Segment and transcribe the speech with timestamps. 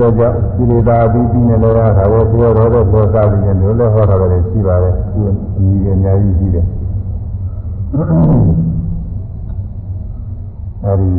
[0.00, 5.20] အတွက်ကြောင့်ကိလေသာပြီးပြီးနေလို့ရတာကိုကိုယ်ရောတော့ပေါ်စားပြီးရင်လည်းဟောတာလည်းရှိပါတယ်ဒီ
[5.56, 6.66] ဒီအများကြီးရှိတယ်
[10.84, 11.10] အဲဒီ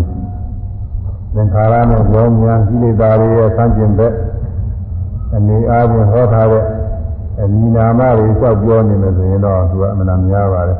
[1.33, 4.13] သင်္ခါရနဲ့လောကဉာဏ်ကိလေသာတွေရဲ့ဆန့်ကျင်ဘက်
[5.35, 6.65] အနေအားဖြင့်ဟောထားတဲ့
[7.41, 10.77] အနိနာမတွေကြောက်ပြောနေမယ်ဆိုရင်တော့သူကအမှန်တရားပါတယ်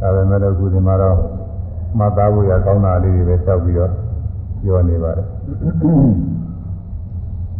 [0.00, 1.16] ဒါပေမဲ့လည်းခုဒီမှာတော့
[1.98, 3.90] မှတ်သားဖို့ရကောင်းတာလေးတွေပဲကြောက်ပြီးတော့
[4.62, 5.26] ပြောနေပါတယ်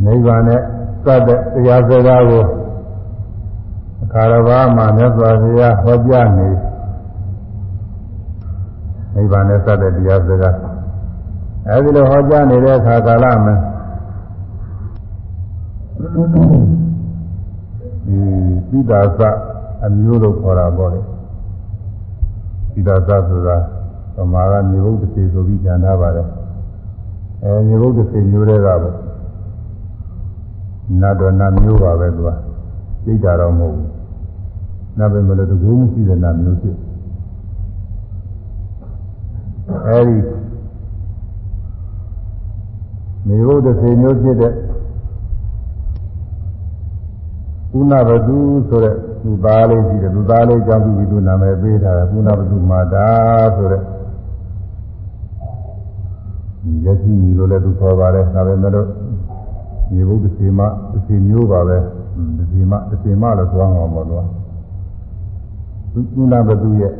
[0.04, 0.60] နိဗ္ဗာန်နဲ့
[1.04, 2.44] သတ်တဲ့တရားစကားကို
[4.02, 6.48] အခါတော်ဘာမှမြတ်စွာဘုရားဟောကြားနေ
[9.14, 10.56] နိဗ္ဗာန်နဲ့သတ်တဲ့တရားစကား
[11.68, 13.54] အဲဒီလိုဟောကြားနေတဲ့အခါကာလမှာ
[18.06, 18.18] ဒီ
[18.68, 19.20] ပိဒါသ
[19.86, 21.00] အမျိုးလို့ခေါ်တာပေါ့လေ
[22.72, 23.56] ပိဒါသဆိုတာ
[24.16, 26.28] ဗမာကမြေဘုဒ္ဓစေဆိုပြီးဉာဏ်ထားပါတယ်
[27.42, 29.03] အဲမြေဘုဒ္ဓစေမျိုးတွေကပေါ့
[31.00, 32.30] နတ်တော်နတ်မျိုးပါပဲသူက
[33.04, 33.90] သိတာတော့မဟုတ်ဘူး
[34.98, 36.76] နတ်ပဲမလို့တကူမရှိတဲ့နတ်မျိုးဖြစ်
[39.86, 40.16] အဲဒီ
[43.26, 44.52] မေဟုတ်တစ်စေမျိုးဖြစ်တဲ့
[47.72, 53.08] ကုဏဘသူဆိုတဲ့သူသားလေးရှိတယ်သူသားလေးကြောင့်ပြီးသူနာမည်ပေးထားတယ်ကုဏဘသူမာတာ
[53.56, 53.82] ဆိုတဲ့
[56.84, 58.88] ယတိကြီးလို့လည်းသူခေါ်ပါတယ်ဒါပေမဲ့လို့
[59.94, 60.60] မြေဘုဒ္ဓစီမ
[60.96, 61.78] အစီမျိုးပါပဲ
[62.52, 64.26] ဒီမအစီမလို့ပြောအောင်ပါတော့
[65.92, 66.92] သူကုဏဘသူရဲ့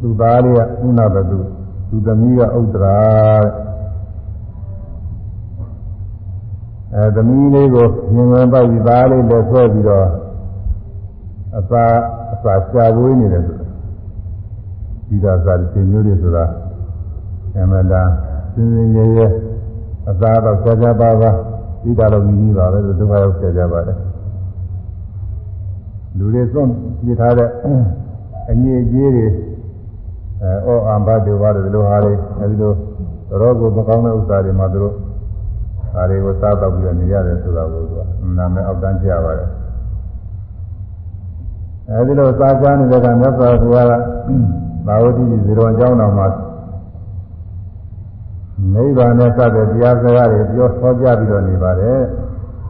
[0.00, 1.38] သူသားလေးကကုဏဘသူ
[1.88, 2.98] သူသမီးကဥဒရာ
[6.94, 10.06] အဲသမီးလေးကိုမြင်ဝင်ပတ်ပြီးသားလေးလက်ဆွဲပြီးတော့
[11.58, 11.84] အစာ
[12.32, 13.66] အစာရှာပွေးနေတယ်ဆိုတာ
[15.08, 16.44] ဒီသာစာတင်မျိုးတွေဆိုတာ
[17.56, 18.10] အမှန်တရား
[18.54, 19.26] စင်စင်ရဲရဲ
[20.10, 21.30] အသာတော့ဆရာပါပါ
[21.82, 23.98] ဒီတာတော့မြည်ကြီးပါပဲဒုက္ခရောက်ဆက်ကြပါတယ်
[26.16, 26.70] လူတွေသွန့်
[27.04, 27.48] ပြထားတဲ့
[28.50, 29.26] အငြိအကြီးတွေ
[30.42, 32.72] အဲအောအံဘတ်တွေပါတယ်ဒီလိုဟာတွေအဲဒီလို
[33.40, 34.94] တော့ကိုမကောင်းတဲ့ဥစ္စာတွေမှာသူတို့
[35.94, 38.00] ဒါတွေကိုစားတော့ပြီးတော့နေရတယ်ဆိုတာကိုသူက
[38.38, 39.48] နာမည်အောက်တန်းကြပါတယ်
[41.90, 43.92] အဲဒီလိုစားကြနေတဲ့ကမြတ်စွာဘုရားက
[44.86, 46.26] သာဝတိဇေရောအကြောင်းတော်မှာ
[48.74, 52.00] နိဗ္ဗာန်နဲ့စတဲ့တရားစကားတွေပြောဟောကြားပြီးတော့နေပါတယ်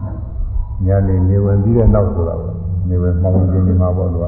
[0.87, 2.55] ။ညာနေနေဝင်ပြီးတဲ့နောက်ဆိုတာပေါ့။
[2.89, 4.27] နေဝင်မှောင်ခြင်းဒီမှာပေါ့လို့က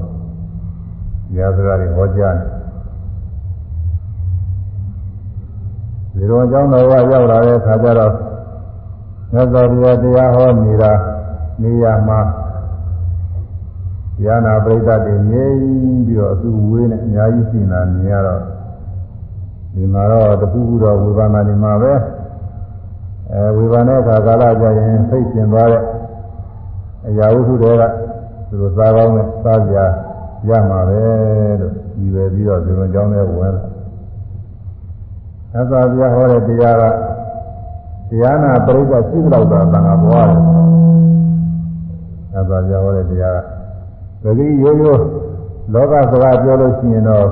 [1.33, 2.49] တရားစကားတွေဟောကြားတယ်။
[6.15, 8.13] ဒီတော့ကျောင်းတော်ကရောက်လာတဲ့အခါကျတော့
[9.33, 10.93] မြတ်စွာဘုရားတရားဟောနေတာ
[11.63, 12.21] နေရာမှာ
[14.25, 15.53] ဉာဏပရိသတ်တွေမြင်
[16.07, 18.43] ပြီးတော့အသူဝေးနဲ့အများကြီးရှင်းတာမြင်ရတော့
[19.75, 21.93] ဒီမှာတော့တခုခုတော့ဝေဘာနာနေမှာပဲ
[23.33, 25.83] အဲဝေဘာနဲ့အခါကာလကြရင်စိတ်ပြင်သွားတဲ့
[27.09, 27.83] အရာဝတ္ထုတွေက
[28.49, 29.77] သူတို့စားကောင်းနဲ့စားကြ
[30.49, 31.03] ရမှာပဲ
[31.61, 33.63] လို့ဒီပဲပြီးတော့ဒီလိုကြောင်းနဲ့ဝင်လာ
[35.53, 36.85] သစ္စာပြဟောတဲ့တရားက
[38.11, 40.41] တရားနာပရိသတ်ရှိလောက်တာသံဃာဘွားတယ်
[42.33, 43.39] သစ္စာပြဟောတဲ့တရား
[44.23, 45.05] ကသတိရိုးရိုး
[45.73, 47.27] လောကစကားပြောလို့ရှိရင်တော့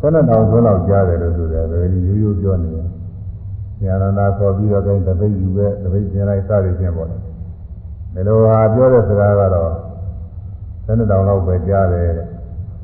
[0.00, 2.86] ၁၂တောင်ဆုံးလောက်ကြားတယ်လို့ဆိုတယ်ပဲရိုးရိုးပြောနေတယ်။
[3.82, 7.16] ဉာဏနာခေါ်ပြီးတော့တိုင်းတပိတ်ယူပဲတပိတ်ရှင်လိုက်စသည်ဖြင့်ပေါ့လေ။
[8.14, 9.70] ဒီလိုဟာပြောတဲ့စကားကတော့
[10.86, 12.28] ၁၂တောင်လောက်ပဲကြားတယ်တဲ့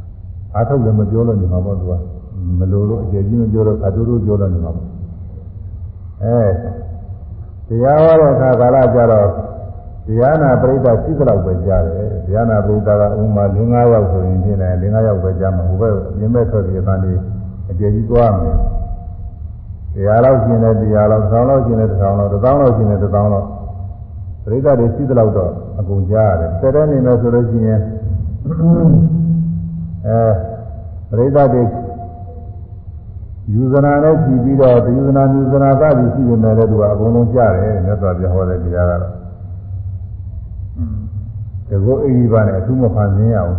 [0.55, 1.93] ။အာထုတ်လည်းမပြောလို့နေမှာပေါ့သူက
[2.58, 4.88] မလိုလို့အကျေကြီးမပြောတော့အတူတူပြောလို့နေမှာပေါ့။
[6.22, 6.38] အဲ
[7.69, 9.28] တရားဟောတဲ့အခါကာလကြတော့
[10.06, 17.21] ဒီယာနာပရိသတ်ရှိသလောက်ပဲကြားတယ်ဒီယာနာပရိသတ်ကဥမာ၄၅ယောက်ဆိုရင်ဖြစ်နေ၄၅ယောက်ပဲကြားမှာဟိုဘက်မြင်မဲ့ထွက်ပြီးအတန်းလေး
[17.71, 18.56] အကျယ်ကြီးသွားမယ်
[19.95, 23.49] တရားလောက်ရှင်တယ်တရားလောက်ဆောင်းလောက်ရှင်တယ်တစ်ထောင်လောက်တစ်သောင်းလောက်ရှင်တယ်တစ်သောင်းလောက်
[24.45, 27.81] ပရိသတ်တွေရှိသလောက်တော့အကုန်ကြားရတယ်တတဲနေမယ်ဆိုလို့ရှိရင်
[30.07, 30.21] အဲ
[31.11, 31.62] ပရိသတ်တွေ
[33.53, 39.24] ယူဇနာနဲ့ဖြီးပြီးတော့ယူဇနာယူဇနာသတိရှိနေတယ်လို့သူကအကုန်လုံးကြားတယ်မြတ်စွာဘုရားဟောတဲ့တရားကတော့
[41.69, 43.56] တကောအိဒီပါနဲ့အထူးမဖန်ဆင်းရအောင်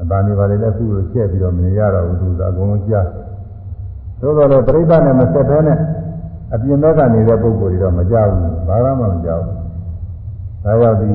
[0.00, 3.06] အပန်းတွေပါလေလည်းအခုလိုချက်ပြီးတော့မနေရတော့ဘူးသူကအကုန်လုံးကြား
[4.20, 5.78] သို့တော်လည်းပြိဿနဲ့မဆက်ဘဲနဲ့
[6.54, 9.56] အပြင်ဘက်ကနေတဲ့ပုံကိုယ်တွေတော့မကြောက်ဘူးဘာမှမကြောက်ဘူး
[10.64, 11.10] ဒါကြောင့်ဒီ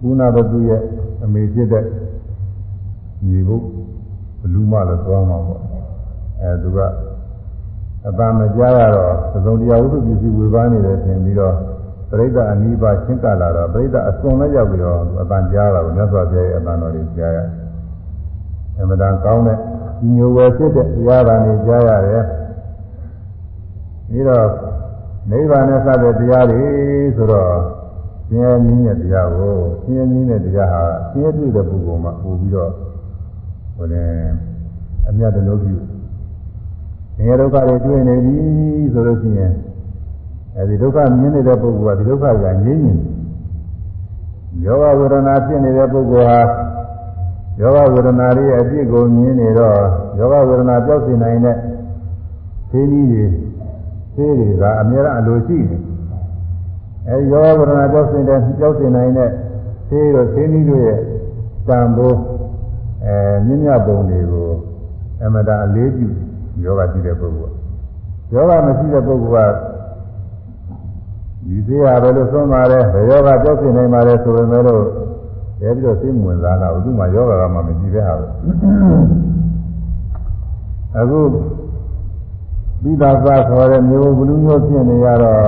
[0.00, 0.82] ကုဏဘသူရဲ့
[1.24, 1.84] အမေဖြစ်တဲ့
[3.26, 3.56] ညီဘု
[4.40, 5.62] ဘလူမလည်းသွားမှာပေါ့
[6.40, 6.78] အဲသူက
[8.08, 9.14] အပန်းမကြားရတော့
[9.44, 11.54] သုံးတရားဝိသုပစ္စည်းဝေဘာနေတယ်ထင်ပြီးတော့
[12.10, 17.38] ပရိသတ်အနိဗ္ဗာန်ချင်းကလာတော့ပရိသတ်အစွန်လည်းရောက်ပြီးတော့အတန်ကြားတာကိုမြတ်စွာဘုရားရဲ့အတန်တော်ကြီးကြားရ
[18.78, 19.58] အမှန်တန်ကောင်းတဲ့
[20.14, 22.24] ညိုဝယ်ဖြစ်တဲ့တရားတော်ကြီးကြားရတယ်
[24.08, 24.46] ပြီးတော့
[25.30, 26.62] နိဗ္ဗာန်နဲ့စတဲ့တရားတွေ
[27.16, 27.52] ဆိုတော့
[28.28, 32.70] ဆင်းရဲနည်းနဲ့တရားကိုဆင်းရဲနည်းနဲ့တရားဟာဆင်းရဲတွေ့တဲ့ပုဂ္ဂိုလ်မှာပို့ပြီးတော့
[33.76, 34.32] ဟိုလည်း
[35.08, 35.76] အမြတ်တလို့ပြု
[37.14, 38.36] ဆင်းရဲဒုက္ခတွေတွေ့နေပြီ
[38.92, 39.52] ဆိုလို့ရှိရင်
[40.60, 43.20] အဲဒီဒုက္ခမြင်နေတဲ့ပုဂ္ဂိုလ်ကဒီဒုက္ခကငြိမ့်နေတယ်
[44.64, 46.40] ယောဂဝေဒနာဖြစ်နေတဲ့ပုဂ္ဂိုလ်ဟာ
[47.60, 49.78] ယောဂဝေဒနာရဲ့အပြစ်ကိုမြင်နေတော့
[50.18, 51.56] ယောဂဝေဒနာကြောက်စေနိုင်တဲ့
[52.70, 53.24] သိနည်းတွေ
[54.14, 55.82] သိတွေကအများအားအလိုရှိတယ်
[57.08, 59.30] အဲဒီယောဂဝေဒနာကြောက်စေတဲ့ကြောက်စေနိုင်တဲ့
[59.88, 60.98] သိတို့သိနည်းတို့ရဲ့
[61.68, 62.18] တန်ဖိုး
[63.04, 63.16] အဲ
[63.46, 64.48] မြင့်မြတ်ပုံတွေကို
[65.24, 66.08] အမတာအလေးပြု
[66.64, 67.54] ယောဂရှိတဲ့ပုဂ္ဂိုလ်
[68.34, 69.69] ယောဂမရှိတဲ့ပုဂ္ဂိုလ်က
[71.46, 78.26] ဒီသေးရပဲလို့သုံးပါတယ်ဘယ်ယောဂကြောက်စေနိုင်ပါလဲဆိုပေမဲ့လို့ဲပြီးတော့သိမဝင်စားလာဘူးသူမှယောဂကမှမရှိတဲ့ဟာပဲ
[80.98, 81.20] အခု
[82.82, 85.38] ပြီးသားသားခေါ်တဲ့မျိုးဘလူးမျိုးဖြစ်နေရတော့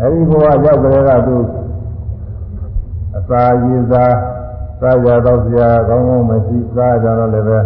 [0.00, 1.36] အဲဒီဘဝရောက်ကြတဲ့ကသူ
[3.16, 4.14] အစာရည်စား
[4.80, 7.58] စားရတော့စရာကောင်းကောင်းမရှိစားကြတော့လည်းပဲ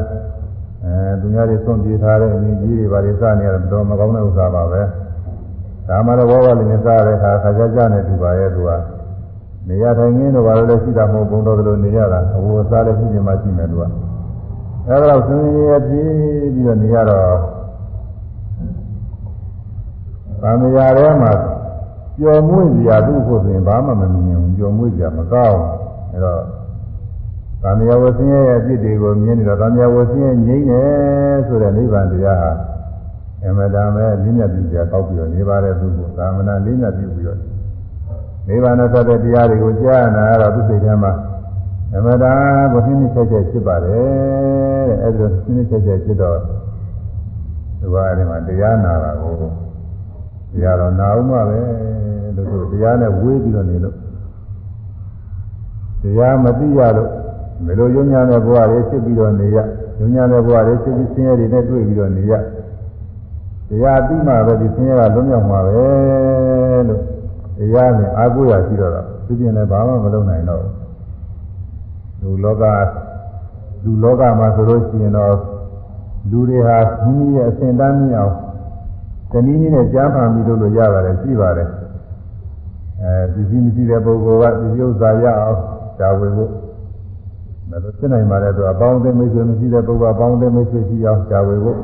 [0.84, 4.82] အဲသူများတွေသွန့်ပြေးထားတဲ့အမြင်ကြီးတွေဘာတွေစားနေရတော့မကောင်းတဲ့ဥစ္စာပါပဲ
[5.88, 8.70] ဒါမှတော့ဘောကလည်းစားတဲ့အခါခါကြကြနဲ့သူပါရဲ့သူက
[9.68, 13.82] နေရထိုင်ရင်းတော့ဘာလို့လဲရှိတာမဟုတ်ဘုံတော်ကလေးနေရတာအဝတ်စားလည်းရှိနေမှရှိမယ်သူက
[14.88, 16.12] အဲဒါတော့ဆင်းရဲပြေး
[16.54, 17.36] ပြီးတော့နေရတော့
[20.42, 21.32] သံဃာထဲမှာ
[22.18, 25.60] ပျော်မွေ့စရာသူ့ဖို့ဆိုရင်ဘာမှမမြင်ဘူးပျော်မွေ့စရာမကောင်း
[26.12, 26.42] အဲတော့
[27.62, 30.82] သံဃာဝဆင်းရဲရဲ့အဖြစ်တွေကိုမြင်နေတော့သံဃာဝဆင်းရဲငြိမ့်နေ
[31.46, 32.50] ဆိုတဲ့နိဗ္ဗာန်တရားဟာ
[33.44, 37.38] အမှန်တမ်းပဲလင်းမြတ်ပြီးကြကောက်ပြီးတော့နေပါတဲ့သူကိုသာမဏေလင်းမြတ်ပြီးပြီးတော့
[38.48, 41.12] နိဗ္ဗာန်နဲ့သက်တဲ့တရားတွေကိုကြားနာရတော့သူစိတ်ထဲမှာ
[41.94, 46.38] အမှန်တမ်းကိုနှိမ့်နှိမ့်ချက်ချက်ဖြစ်ပါတယ်တဲ့အဲဒီလိုနှိမ့်နှိမ့်ချက်ချက်ဖြစ်တော့
[47.80, 49.32] ဒီဘာအဲဒီမှာတရားနာတာကို
[50.52, 51.58] တရားတော်နာအောင်ပါပဲ
[52.36, 53.96] လို့ဆိုတရားနဲ့ဝေးပြီးတော့နေလို့
[56.02, 57.10] တရားမသိရလို့
[57.64, 59.58] မလိုညညာတဲ့ဘဝတွေဖြစ်ပြီးတော့နေရ
[59.98, 62.32] ညညာတဲ့ဘဝတွေဖြစ်ပြီးဆင်းရဲတွေနဲ့တွေ့ပြီးတော့နေရ
[63.68, 65.70] တရားပြီးမှပဲဒီဆင်းရဲကလွတ်မြောက်မှာပဲ
[66.88, 67.00] လို့
[67.58, 70.62] တရားနဲ့အာကိုရရှိတော့တာသူပြင်လည်းဘာမှမလုပ်နိုင်တော့
[72.20, 72.64] ဘူးလူလောက
[73.84, 75.34] လူလောကမှာဆိုလို့ရှိရင်တော့
[76.30, 78.34] လူတွေဟာမိမိရဲ့အစဉ်တန်းမြင့်အောင်
[79.30, 81.68] တနည်းနည်းနဲ့ကြားဖန်ပြီးလို့ရပါတယ်ရှိပါတယ်
[83.02, 85.58] အဲပစ္စည်းမရှိတဲ့ပုဂ္ဂိုလ်ကပစ္စည်းဥစ္စာရအောင်
[85.98, 86.50] ရှားဝယ်ဖို့
[87.70, 91.78] မလို့သိနိုင်ပါတဲ့သူအပေါင်းအသင်းမိတ်ဆွေမရှိတဲ့ပုဂ္ဂိုလ်အပေါင်းအသင်းမိတ်ဆွေရှိအောင်ရှားဝယ်ဖို့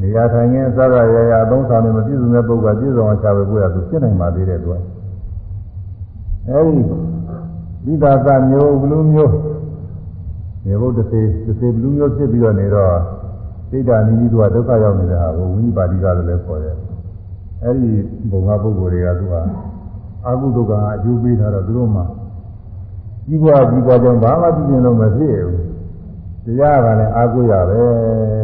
[0.00, 4.74] နေရာထိုင်ခင်းစကားရရအသုံးဆောင်နေမပြည့်စုံတဲ့ပုဂ္ဂိုလ်ကပြည့်စုံအောင်ရှားဝယ်ဖို့ရသူသိနိုင်ပါသေးတယ်သူက
[6.48, 6.82] အဲဒီ
[7.86, 9.32] မိသားသမျိုးဘလူးမျိုး
[10.64, 12.94] မြေဘုဒ္ဓစေသစေဘလူးမျိုးဖြစ်ပြီးတော့နေတော့
[13.70, 16.76] စိတ်ဓာနီးနီးသူကဒုက္ခရောက်နေတဲ့ဟာကိုဝိနိပါတိကလည်းခေါ်တယ်
[17.62, 17.90] အဲဒီ
[18.30, 19.34] ဘုံကပုဂ္ဂိုလ်တွေကသူက
[20.26, 22.02] အကုသိုလ်ကအကျိုးပေးထားတော့သူတို့မှ
[23.26, 25.62] ကြီးပွားကြီးပွားကြောင့်ဘာမှပြည့်စုံလို့မဖြစ်ဘူး
[26.46, 28.43] တရားကလည်းအာကိုရပဲလို့သ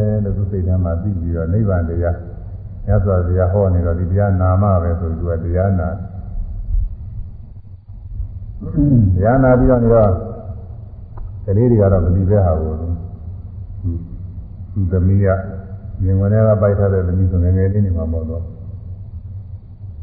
[0.51, 2.17] စိတ်ထဲမှာသိပြီးတော့နိဗ္ဗာန်တရား
[2.85, 5.89] မြတ်စွာဘုရားဟောနေတော့ဒီတရားနာမပဲဆိုသူကတရားနာ
[9.15, 10.11] တရားနာပြီးတော့နေတော့
[11.45, 12.87] ကလေးတွေကတော့မလီပဲဟာကိုသူ
[14.91, 15.27] သမီးက
[16.03, 18.43] မြင်ဝင်ထဲကပိုက်ထားတဲ့သမီးဆိုငယ်ငယ်လေးနေမှာပေါ့တော့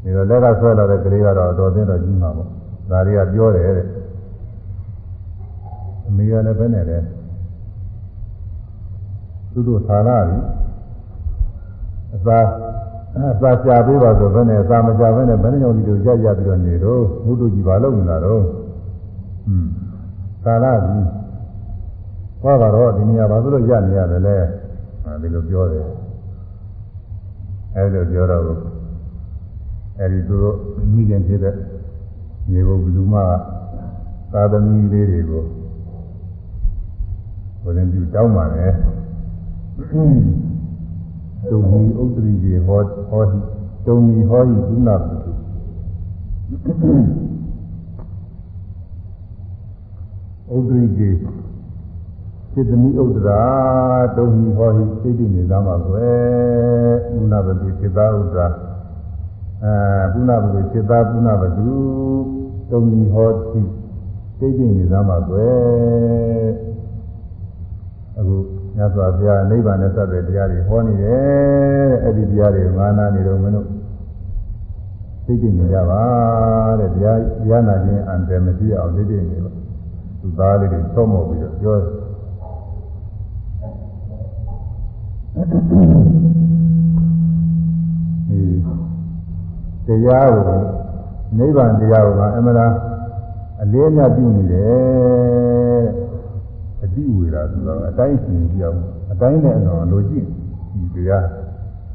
[0.02, 2.48] ဒီတော့လက်ကဆွဲလာတဲ့ကလေးကတော့တော်သိတော့ကြီးမှာပေါ့
[2.90, 3.86] ဒါတွေကပြောတယ်တဲ့
[6.06, 7.02] အမေကလည်းပဲနဲ့တယ်
[9.58, 10.38] သူတို့ဌာနပြီ
[12.14, 12.38] အသာ
[13.32, 19.70] အသာကြာပေးပါဆိုဘယ်နဲ့အသာမကြာဘဲနဲ့ဘယ်နှကြောင့်ဒီလိုကြကြပြီးတော့နေတော့ဘုဒ္ဓကြီးဘာလုပ်နေတာတော့ဟွန်း
[20.44, 20.98] ဌာနပြီ
[22.42, 24.36] ဟောတာတော့ဒီနေရာဘာလို့ရနေရတယ်လဲ
[25.04, 25.86] အဲဒီလိုပြောတယ်
[27.76, 28.44] အဲဒီလိုပြောတော့
[29.98, 30.56] အဲဒီသူတို့
[30.92, 31.54] မိခင်ဖြစ်တဲ့
[32.50, 33.30] မြေဘုလူမက
[34.32, 35.44] သာသမီလေးတွေကို
[37.62, 38.72] ဘုရင်ပြုတောင်းပါတယ်
[39.78, 40.02] တုံ
[41.70, 42.80] မီဥဒ္ဒရီကြီးဟော
[43.10, 43.38] ဟောဒီ
[43.86, 51.16] တုံမီဟောဒီကုဏပုထုဥဒ္ဒရီကြီး
[52.52, 53.42] စေတမိဥဒ္ဒရာ
[54.16, 58.48] တုံမီဟောဒီစိတ်တည်နေသားမှာကွယ်ကုဏပုထုစေတာဥဒ္ဒရာ
[59.62, 61.70] အဲကုဏပုထုစေတာကုဏပုထု
[62.70, 63.60] တုံမီဟောဒီ
[64.38, 66.48] စိတ်တည်နေသားမှာကွယ်
[68.18, 73.66] အခု မြတ်စွာဘုရားနိဗ္ဗာန်နဲ့စတဲ့တရားတွေဟောနေတယ်တဲ့အဲ့ဒီတရားတွေငါနာနေတော့မင်းတို့
[75.26, 76.02] သိသိနေကြပါ
[76.80, 79.50] တဲ့တရားတရားနာခြင်းအန္တရာယ်မရှိအောင်သိသိနေပါ
[80.20, 81.76] သူသားလေးတွေသုံးမောပြီးတော့ပြော
[88.28, 90.60] ဒီတရားကို
[91.38, 92.74] နိဗ္ဗာန်တရားကိုအမှန်တရား
[93.62, 96.07] အလေးအမြတ်ပြုနေတယ်အ
[96.98, 100.26] တိဝေရာဆိုတော့အတိုင်းရှင်ပြောင်းအတိုင်းနဲ့အတော်လိုကြည့်
[100.72, 101.26] ဒီတရား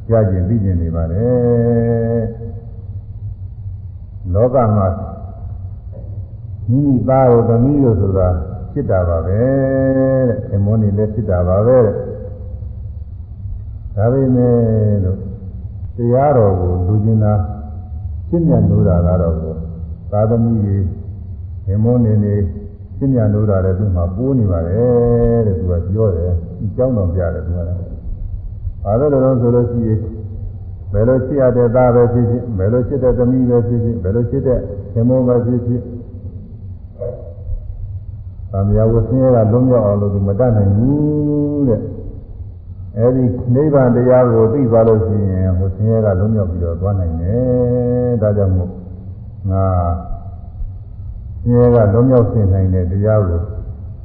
[0.07, 2.23] ကြားကျင်သိကျင်နေပါတယ်
[4.33, 4.87] လောကမှာ
[6.69, 8.27] မိမိသားတို့သမီးတို့ဆိုတာ
[8.71, 9.39] ဖြစ်တာပါပဲ
[10.27, 11.95] တဲ့ခင်မွန်းနေလည်းဖြစ်တာပါပဲတဲ့
[13.95, 14.55] ဒါပေမဲ့
[15.03, 15.17] လို့
[15.97, 17.33] တရားတော်ကိုလူကျင်တာ
[18.29, 19.35] ရှင်းမြတ်လို့တာကတော့
[20.11, 20.85] သာသမီကြီး
[21.65, 22.35] ခင်မွန်းနေနေ
[23.03, 27.79] ရှင်းမြတ်လို့တာလည်းသူ့မှာပိုးနေပါတယ်တဲ့သူကပြောတယ်ဒီကြောင်းတော်ပြတယ်သူကလည်း
[28.83, 29.99] ဘာလို့လဲတော့ဆိုလို့ရှိရင်
[30.93, 34.59] ဘယ်လိုရှိရတဲ့သားပဲဖြစ်ဖြစ်ဘယ်လိုရှိတဲ့သမီးပဲဖြစ်ဖြစ်ဘယ်လိုရှိတဲ့
[34.91, 35.81] ခင်မွန်းပဲဖြစ်ဖြစ်
[38.51, 41.81] သံဃာဝဆင်းရဲကလုံးရောက်အောင်လို့သူမတတ်နိုင်ဘူးတဲ့
[42.97, 43.23] အဲဒီ
[43.55, 48.69] နိဗ္ဗာန်တရားကိုသိသွားလို့ရှိရင်ဟိုဆင်းရဲကလုံးရောက်ပြီးတော့သွားနိုင်တယ်ဒါကြောင့်မို့
[49.51, 49.65] ငါ
[51.43, 53.41] ဆင်းရဲကလုံးရောက်ရှင်းနိုင်တဲ့တရားကို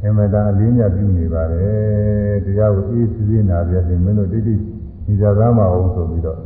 [0.04, 4.54] အမှန်တန်အလေးမြတ်ပြုနေပါတယ်တရားကိုအေးစီးနာပြည့်မင်းတို့တိတိ
[5.06, 6.38] ဒီစကားမအောင်ဆိုပြီးတော့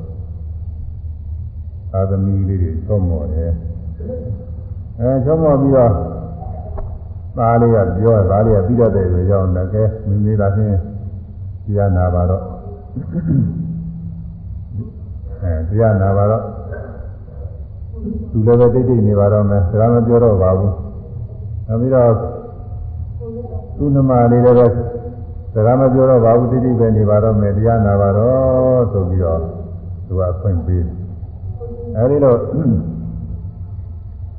[1.92, 3.52] သာသမီလေးတွေသုံးမော်တယ်
[4.98, 5.92] အဲသုံးမော်ပြီးတော့
[7.36, 10.78] သားလေးကပြောသားလေးကပြီးတတ်တဲ့ရေကြောင်းလည်းကဲမိမိသာချင်း
[11.64, 12.42] တရားနာပါတော့
[15.42, 16.42] အဲတရားနာပါတော့
[18.30, 20.72] သူလည်းပဲတိတ်တိတ်နေပါတော့မယ်စကားမပြောတော့ပါဘူး
[21.72, 22.12] နောက်ပြီးတော့
[23.76, 24.66] သူ့နှမလေးလည်းပဲ
[25.54, 29.40] စကားမပြောတော့ပါဘူးတိတ်တိတ်ပဲနေပါတော့မယ်တရားနာပါတော့ဆိုပြီးတော့
[30.06, 30.96] သူကဖွင့်ပေးတယ်
[31.96, 32.38] အဲဒီတော့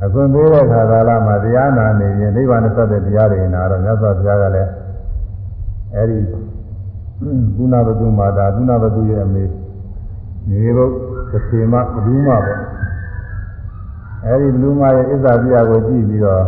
[0.04, 4.72] အခွင့်ပေးတဲ့ခါကာလမှာတရားနာနေရင်နိဗ္ဗာန်နဲ့သက်တဲ့တရားတွေနာတော့မြတ်စွာဘုရားကလည်း
[5.96, 6.20] အဲဒီ
[7.56, 9.44] ကုဏဘတုမာတာကုဏဘတုရဲ့အမေ
[10.50, 10.86] နေဘု
[11.32, 12.62] တစ်ခေမဘလူးမပေါ့
[14.26, 16.44] အဲဒီဘလူးမရဲ့အစ္စာပြာကိုကြည့်ပြီးတော့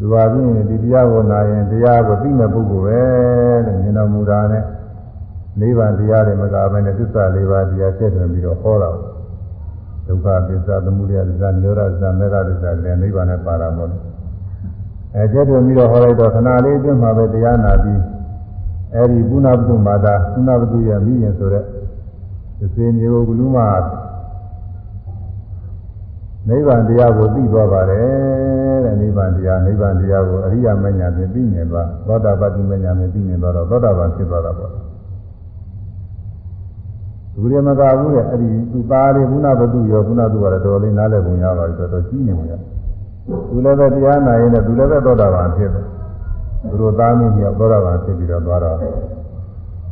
[0.00, 3.00] လူပါပြီးဒီတရားကိုနာရင်တရားကိုသိမဲ့ပုဂ္ဂိုလ်ပဲ
[3.66, 4.64] တဲ့မြင်တော်မူတာနဲ့
[5.60, 8.90] နိဗ္ဗာန်တရားတွေမကဘဲနဲ့သစ္စာလေးပါးတရားဆက်သွင်းပြီးတော့ဟောတာ
[10.06, 13.90] ဒုက္ခသစ္စာသမုဒယသစ္စာနိရောဓသစ္စာမေဃသစ္စာတဲ့နိဗ္ဗာန်နဲ့ပါတာပေါ့
[15.14, 18.00] အဲကျက်သွင်းပြီးတော့ဟောလိုက်တော့ခဏလေးအတွင်းမှာပဲတရားနာပြီး
[18.94, 21.64] အဲဒီကုဏပတုမာတာကုဏပတုရဲ့မိရင်ဆိုတဲ့
[22.58, 23.66] သစေမျိုးဘလူးမှာ
[26.48, 34.72] နိဗ္ဗာန်တရားကိုသိသွားပါတယ်တဲ့နိဗ္ဗာန်တရားနိဗ္ဗာန်တရားကိုအရိယာမဉ္ဇဉ်ဖြင့်သိမြင်သွားသောတာပတ္တိမဉ္ဇဉ်ဖြင့်သိမြင်သွားတော့သောတာပန်ဖြစ်သွားတာပေါ့
[37.34, 42.58] သူရမကဘူးတဲ့အဲ့ဒီသူသားလေးကုဏပတုရောကုဏတုကလည်းတော်လေးနားလည်ပုံရပါပြီဆိုတော့ကြီးနေမှာ
[43.50, 45.84] သူလည်းပဲတရားနာရင်လည်းသူလည်းပဲသောတာပန်ဖြစ်တယ်
[46.70, 48.76] သူတို့သားမင်းကြီးသောတာပန်ဖြစ်ပြီးတော့သွားတော့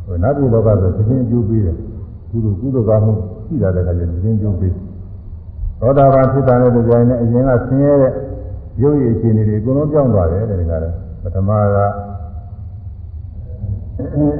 [0.05, 1.75] ဟိုနတ်ပြည်လောကဆိုချင်းချင်းအကျိုးပေးတယ်
[2.29, 3.13] ကုသိုလ်ကုသိုလ်ကောင်းမှု
[3.47, 4.73] ရှိတာတဲ့အခါကျချင်းချင်းအကျိုးပေး
[5.79, 8.13] သောတာပန်ဖြစ်တာနဲ့ကြိုင်နဲ့အရင်ကဆင်းရဲတဲ့
[8.81, 10.85] ရုပ်ရည်အခြေအနေတွေအကုန်လုံးပြောင်းသွားတယ်တဲ့ဒီကရ
[11.23, 11.77] ပထမက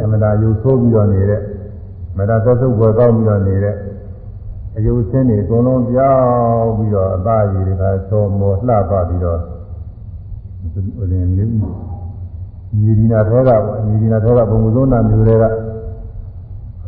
[0.03, 1.41] အမတာယူဆိုးပြီးတော့နေတဲ့
[2.17, 3.75] မတာသက်သုတ်ပေါ်ကောင်းပြီးတော့နေတဲ့
[4.77, 9.39] အယုတ်ဆင်းတွေအကုန်လုံးပြောင်းပြီးတော့အသားရည်တွေကချောမောလှပပြီးတော့
[10.97, 11.51] ဟိုရင်မျိုး
[12.81, 15.43] ညီဒီနာထဲကပေါ့ညီဒီနာထဲကဘုံကုသနာမျိုးတွေက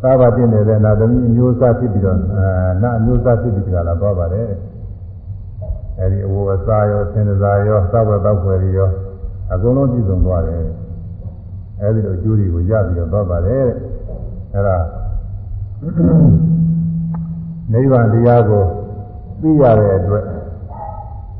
[0.02, 2.46] သာဘာတင်နေတဲ့နာသမီးအမျိုးအစားဖြစ်ပြီးတော့အဲ
[2.82, 4.48] နာအမျိုးအစားဖြစ်ပြီးကြလာတော့ပါတယ်
[5.98, 8.90] အဲဒီအဝအစားရောဆင်းရဲစားရောသဘောတောက်ွယ်ရော
[9.52, 10.64] အကုန်လုံးပြည့်စုံသွားတယ်
[11.80, 13.66] အဲဒီလိုအကျိုးတွေကိုရပြီးတော့သွားပါတယ်
[14.54, 14.76] အဲဒါ
[17.72, 18.64] နိဗ္ဗာန်တရားကို
[19.40, 20.24] သိရတဲ့အတွက်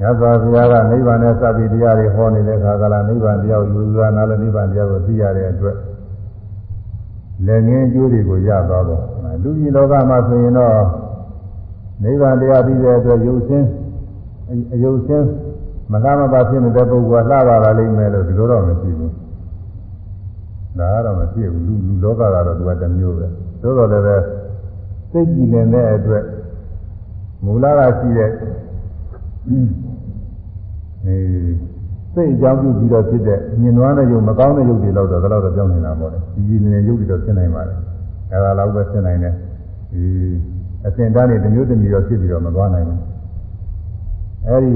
[0.00, 5.76] ညသောဘုရားကနိဗ္ဗာန်နဲ့စသည်တရားတွေဟောနေတဲ့အခါကလာနိဗ္ဗာန်တရားကိုလူသားနာလည်းနိဗ္ဗာန်တရားကိုသိရတဲ့အတွက်
[7.46, 9.04] လည်းငင်းကျိုးတွေကိုရသွားတော့
[9.42, 10.74] လူကြီးလောကမှာဆိုရင်တော့
[12.02, 13.66] နိဗ္ဗာန်တရားသိတဲ့အတွက်ရုပ်ချင်း
[14.74, 15.26] အယုတ်ချင်း
[15.92, 19.12] မကားမပါဖြစ်နေတဲ့ပုဂ္ဂိုလ်ကလှပါလာလိမ့်မယ်လို့ဒီလိုတော့မရှိဘူး
[20.78, 23.26] ဒါကတော့မဖြစ်ဘူးလူလူလောကကတော့သူကတစ်မျိုးပဲ
[23.62, 24.16] သို့တော်လည်းပဲ
[25.10, 26.24] စိတ်ကြည်လင်တဲ့အတွက်
[27.44, 28.30] မူလကရှိတဲ့
[31.06, 31.16] အဲ
[32.14, 37.78] စိတ်အကြောင်းပြုပြီးတော့ဖြစ်တဲ့မြင်နွားတဲ့ယုံမကောင်းတဲ့ယုတ်တွေတော့တော့တော့ပြောင်းနေတာပေါ့လေကြည်ကြည်လင်လင်ယုတ်တွေတော့ဖြစ်နိုင်ပါတယ်
[38.32, 39.34] အဲဒါတော့ပဲဖြစ်နိုင်တယ်
[39.92, 40.02] ဒီ
[40.86, 43.00] အစဉ်တန်းနေတစ်မျိုးတစ်မျိုးတော့ဖြစ်ပြီးတော့မသွားနိုင်ဘူး
[44.46, 44.72] အဲဒီ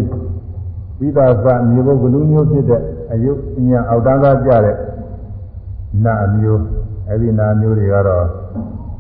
[0.99, 2.81] ဝိသသမြေဘုတ်ကလူမျိုးဖြစ်တဲ့
[3.13, 3.39] အယုတ်
[3.69, 4.77] ညာအောက်တန်းသားကြတဲ့
[6.05, 6.63] နာမျိုး
[7.09, 8.27] အဲ့ဒီနာမျိုးတွေကတော့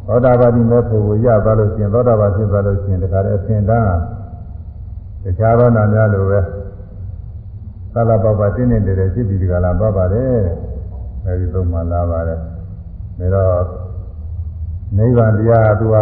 [0.07, 3.99] သောတာပတိမေဖို့ကိုရသွားလို့ရှိရင်သောတာပန်ဖြစ်သွားလို့ရှိရင်တခါတည်းအစဉ်တန်း
[5.23, 6.41] တခြားသောနာများလိုပဲ
[7.95, 10.43] သလပပတင်းနေတယ်ဖြစ်ပြီးဒီကလာသွားပါတယ်
[11.25, 12.39] အဲဒီသုံးမှလာပါတယ်
[13.19, 13.65] ဒါတော့
[14.97, 15.97] နိဗ္ဗာန်တရားကသူက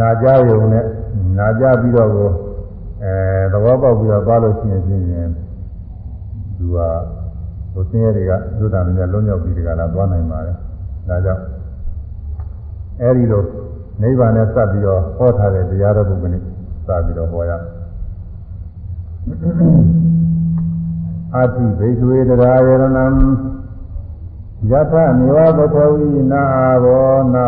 [0.00, 0.84] နာကြရုံနဲ့
[1.38, 2.30] နာကြပြီးတော့ကို
[3.02, 3.14] အဲ
[3.52, 5.28] သဘောပေါက်ပြီးတော့သွားလို့ရှိရင်ချင်းရင်
[6.58, 6.78] သူက
[7.72, 10.56] ဟိုဆင်းရဲတွေကသုဒ္ဓမြတ်လုံးရောက်ပြီးဒီကလာသွားနိုင်ပါတယ်
[11.08, 11.42] ဒါကြောင့်
[13.02, 13.42] အဲဒီလို
[14.02, 16.42] နိဗ္ဗာန်နဲ့စပ်ပြီးတော့ဟောထားတဲ့တရားတော်ဘုရားနဲ့
[16.86, 17.58] စပ်ပြီးတော့ဟောရအာ
[21.54, 23.06] တိဘိက္ခဝေတရားယရဏံ
[24.70, 26.42] ယထနေဝပထဝီနာ
[26.84, 27.46] ဘောနာ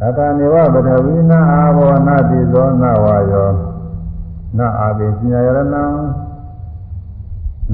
[0.00, 1.40] ယထနေဝပထဝီနာ
[1.76, 3.48] ဘောနာတိသောနာဝါယော
[4.58, 5.64] နာအာဘိပညာယရဏံ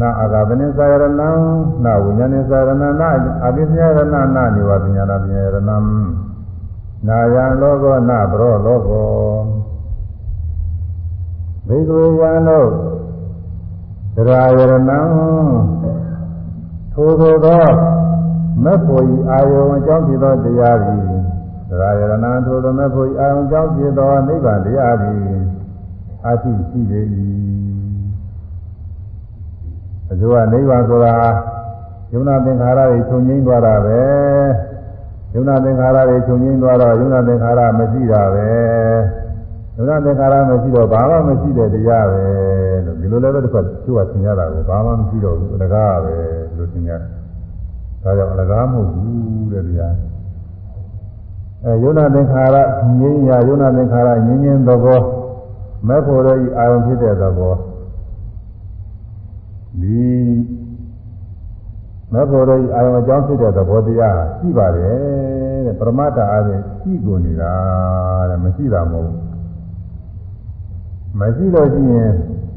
[0.00, 1.08] နာအာဂဗနိသယရဏံ
[1.84, 3.08] နာဝိညာဉ်သယရဏနာ
[3.46, 5.60] အဘိပညာယရဏနာနေဝပညာနာပညာယရဏံ
[7.06, 9.44] နာယံလောကောနာဘရောလောကော
[11.66, 12.87] ဘိက္ခဝေယံတို့
[14.18, 15.00] တရားယရဏံ
[16.92, 17.62] ထိုသို့သော
[18.64, 21.04] မက်ဖို့ဤအာယုံအကြောင်းဖြစ်သောတရားသည်
[21.68, 25.22] တရားယရဏံထိုသောမက်ဖို့ဤအာယုံအကြောင်းဖြစ်သောနိဗ္ဗာန်တရားသည်
[26.26, 27.00] အရှိရှိပေ၏
[30.10, 31.14] အကျိုးကနိဗ္ဗာန်ဆိုတာ
[32.12, 34.02] ယုံနာသင်္ခါရတွေချုပ်ငြိမ်းသွားတာပဲ
[35.34, 38.48] ယုံနာသင်္ခါရတွေချုပ်ငြိမ်းသွားတော့ယုံနာသင်္ခါရမရှိတာပဲ
[39.78, 42.22] ယုံနာသင်္ခါရမရှိတော့ဘာမှမရှိတဲ့တရားပဲ
[42.86, 46.14] လို့ဒီလိုလည်းပဲတစ်ခါသူကသင်ရတာကိုဘာမှမရှိတော့ဘူးအလကားပဲ
[46.56, 47.10] လို့သင်ရတယ်။
[48.02, 49.94] ဒါကြောင့်အလကားမဟုတ်ဘူးတဲ့တရား။
[51.64, 52.56] အဲယုံနာသင်္ခါရ
[53.00, 55.00] ငြိမ်းရာယုံနာသင်္ခါရငြိမ်းငြင်းသဘော
[55.88, 57.54] မဲ့ဖို့ရဲ့အာရုံဖြစ်တဲ့သဘော
[59.80, 60.02] ဒီ
[62.12, 67.52] မဲ့ဖို့ရဲ့အာရုံအကြောင်းဖြစ်တဲ့သဘောတရားရှိပါတယ်တဲ့ပရမတ္တအားဖြင့်ရှိကုန်နေတာ
[68.30, 69.27] တဲ့မရှိတာမဟုတ်ဘူး
[71.18, 72.12] မရှိလို့ရှိရင်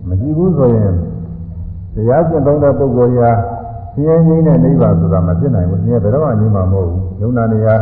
[0.07, 0.93] မရှိဘူးဆိုရင်
[1.95, 3.31] တရားကျင့်သုံးတဲ့ပုဂ္ဂိုလ်ရာ
[3.93, 7.75] ဆင်းရဲငြိမ်းတဲ့နိဗ္ဗာန်ဆိုတာမဖြစ်နိုင်ဘူးဆင်းရဲဘယ်တော့မှငြိမ်းမှာမဟုတ်ဘူးယုံနာနေရာ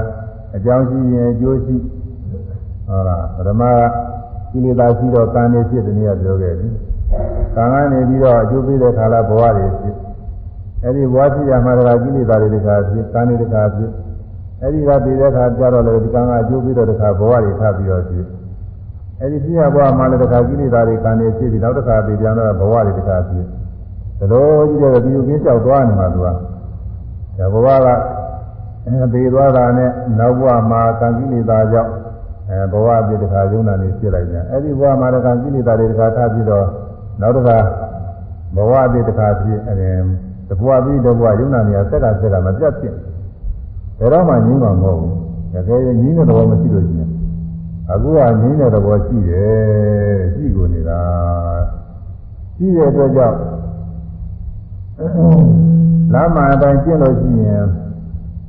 [0.56, 1.76] အကြောင်းရှိရင်အကျိုးရှိ
[2.88, 3.64] ဟုတ်လားပရမ
[4.52, 6.68] ကိလေသာရှိတော့ကံနေဖြစ်တဲ့နေရာပြောခဲ့ပြီ
[7.56, 9.96] ကံကနေပြီးတော့အကျိုးပေးတဲ့ခါလာဘဝတွေဖြစ်
[10.84, 13.92] အဲ့ဒီဘဝရှိရမှာတခါကိလေသာတွေတခါဖြစ်ကံတွေတခါဖြစ်
[14.62, 18.26] အဲ့ဒီကပြီးတဲ့ခါကြတော့လေဒီကံကအကျိုးပေးတော့တခါဘဝတွေထပ်ပြီးတော့ဖြစ်
[19.22, 23.46] အဲဒီပြရဘဝမှာလည်းတခါကိလေသာတွေကံနေဖြစ်ပြီးနောက်တစ်ခါပြေပြန်တော့ဘဝတွေတခါဖြစ်
[24.20, 27.88] ဒါလိုကြီးတဲ့ဒီလိုကင်းလျှောက်သွားနေမှာသူကဒါဘဝက
[28.86, 31.92] အဲပေသွားတာနဲ့နောက်ဘဝမှာကံကိလေသာကြောင့်
[32.50, 36.66] အဲဘဝအပြည့်တခါယုံနာနေဖြစ်လိုက်ကြအဲဒီဘဝမှာကံကိလေသာတွေတခါထပြီးတော့
[37.22, 37.58] နောက်တစ်ခါ
[38.56, 39.74] ဘဝအပြည့်တခါဖြစ်အဲ
[40.50, 42.94] တဘဝပြီးတဘဝယုံနာနေရဆက်ကဆက်ကမပြတ်ဖြစ်
[44.00, 45.14] ဘယ်တော့မှငြင်းမှာမဟုတ်ဘူး
[45.54, 47.10] တကယ်ငြင်းတဲ့သဘောမရှိလို့ရှိရင်
[47.92, 51.02] အခုကငြင်းတဲ့သဘောရှိတယ်ရှိကုန်နေတာ
[52.58, 53.38] ရှိတဲ့အတွက်ကြောင့်
[56.14, 57.66] လမ်းမှာအတိုင်းကျင့်လို့ရှိရင်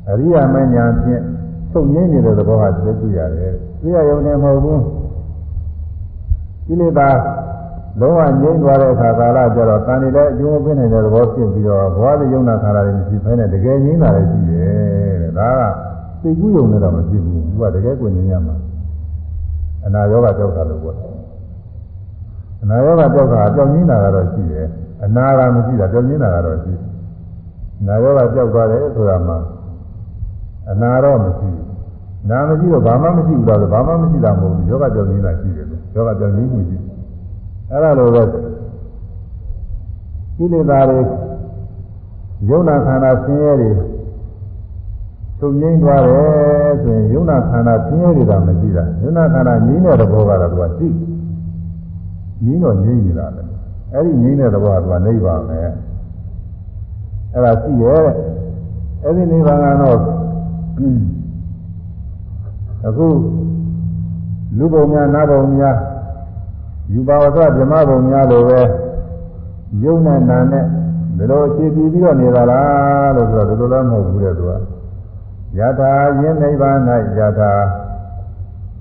[0.09, 1.23] အရိယာမညာဖြင့်
[1.71, 4.83] ချုပ်ငြင်းနေတဲ့သဘောဟာသိတွေ့ရတယ်သိရရုံနဲ့မဟုတ်ဘူး
[6.67, 7.09] ကိလေသာ
[8.01, 18.57] လုံးဝငြိမ့်သွားတဲ့အခါကာလကျတော့တန်နေတဲ့အကျိုးပေးနိုင်တဲ့သဘောဖြစ်ပြီးတော့ဘဝတည်ယုံနာခါလာတွေမရှိဖဲနဲ့တကယ်ငြိမ့်လာတယ်ရှိတယ်တဲ့ဒါကသိကူးယုံနဲ့တော့မဖြစ်ဘူးသူကတကယ်ကိုငြိမ့်ရမှာ
[19.85, 21.13] အနာရောဂါကြောက်တာလို့ပြောတယ်
[22.63, 24.67] အနာရောဂါကြောက်တာကြောက်ငင်းတာကတော့ရှိတယ်
[25.05, 26.89] အနာကမရှိတာကြောက်ငင်းတာကတော့ရှိတယ်
[27.81, 29.35] အနာရောဂါကြောက်သွားတယ်ဆိုတာမှ
[30.71, 31.71] အနာတော့မရှိဘူး
[32.31, 36.95] နာမရှိတော့ဘာမှမရှိဘူးတော့ဘာမှမရှိတာမဟုတ်ဘူးယောဂကြောက်ငင်းတာရှိတယ်ယောဂကြောက်ငင်းမှုရှိတယ်
[37.71, 38.23] အဲ့ဒါလိုပဲ
[40.37, 41.01] ကိလေသာတွေ
[42.49, 43.71] ယုံနာခန္ဓာဆင်းရဲတွေ
[45.41, 50.89] ချုပ်ငိမ့်သွားတယ်ဆိုရင်ယုံနာခန္ဓာဆင်းရဲတွေကမရှိတာယုံနာခန္ဓာငြိမ်းတဲ့သဘောကတော့သူကရှိ
[52.45, 53.43] ငြိမ်းတော့ငြိမ်းနေတာလေ
[53.93, 55.59] အဲ့ဒီငြိမ်းတဲ့သဘောကသူကနိဗ္ဗာန်ပဲ
[57.33, 58.03] အဲ့ဒါရှိရဲ့
[59.05, 59.99] အဲ့ဒီနိဗ္ဗာန်ကတော့
[62.87, 63.09] အခု
[64.59, 65.77] လူပုံများနတ်ပုံများ
[66.93, 68.61] ယူပါဝသဓမ္မပုံများလိုပဲ
[69.83, 70.65] ယုံနဲ့နာနဲ့
[71.19, 74.80] ဒီလိုအခြေတည်ပြီးတော့နေတာလားလို့ဆိုတော့ဒီလိုလည်းမဟုတ်ဘူးတဲ့သူက
[75.59, 76.79] ယထာယင်းနိဗ္ဗာန်၌
[77.19, 77.53] ယထာ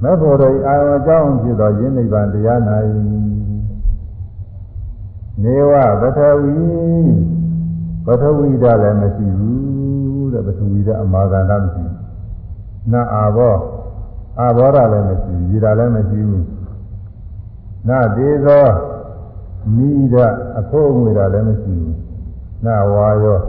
[0.01, 2.59] မေဖို့ရိအာယအကြောင်းဖြစ်သောယင်းနိဗ္ဗာန်တရား၌
[5.43, 6.55] နေဝပထဝီ
[8.05, 11.97] ပထဝီဓာလည်းမရှိဘူးတဲ့ပထဝီဓာအမာကန္တမရှိဘူး
[12.91, 13.55] နအာဘော
[14.39, 16.45] အာဘောဓာလည်းမရှိဘူးဤဓာလည်းမရှိဘူး
[17.87, 18.65] နဒေသော
[19.75, 20.27] မိဓာ
[20.59, 21.97] အဖို့ငွေဓာလည်းမရှိဘူး
[22.65, 23.39] နဝါယော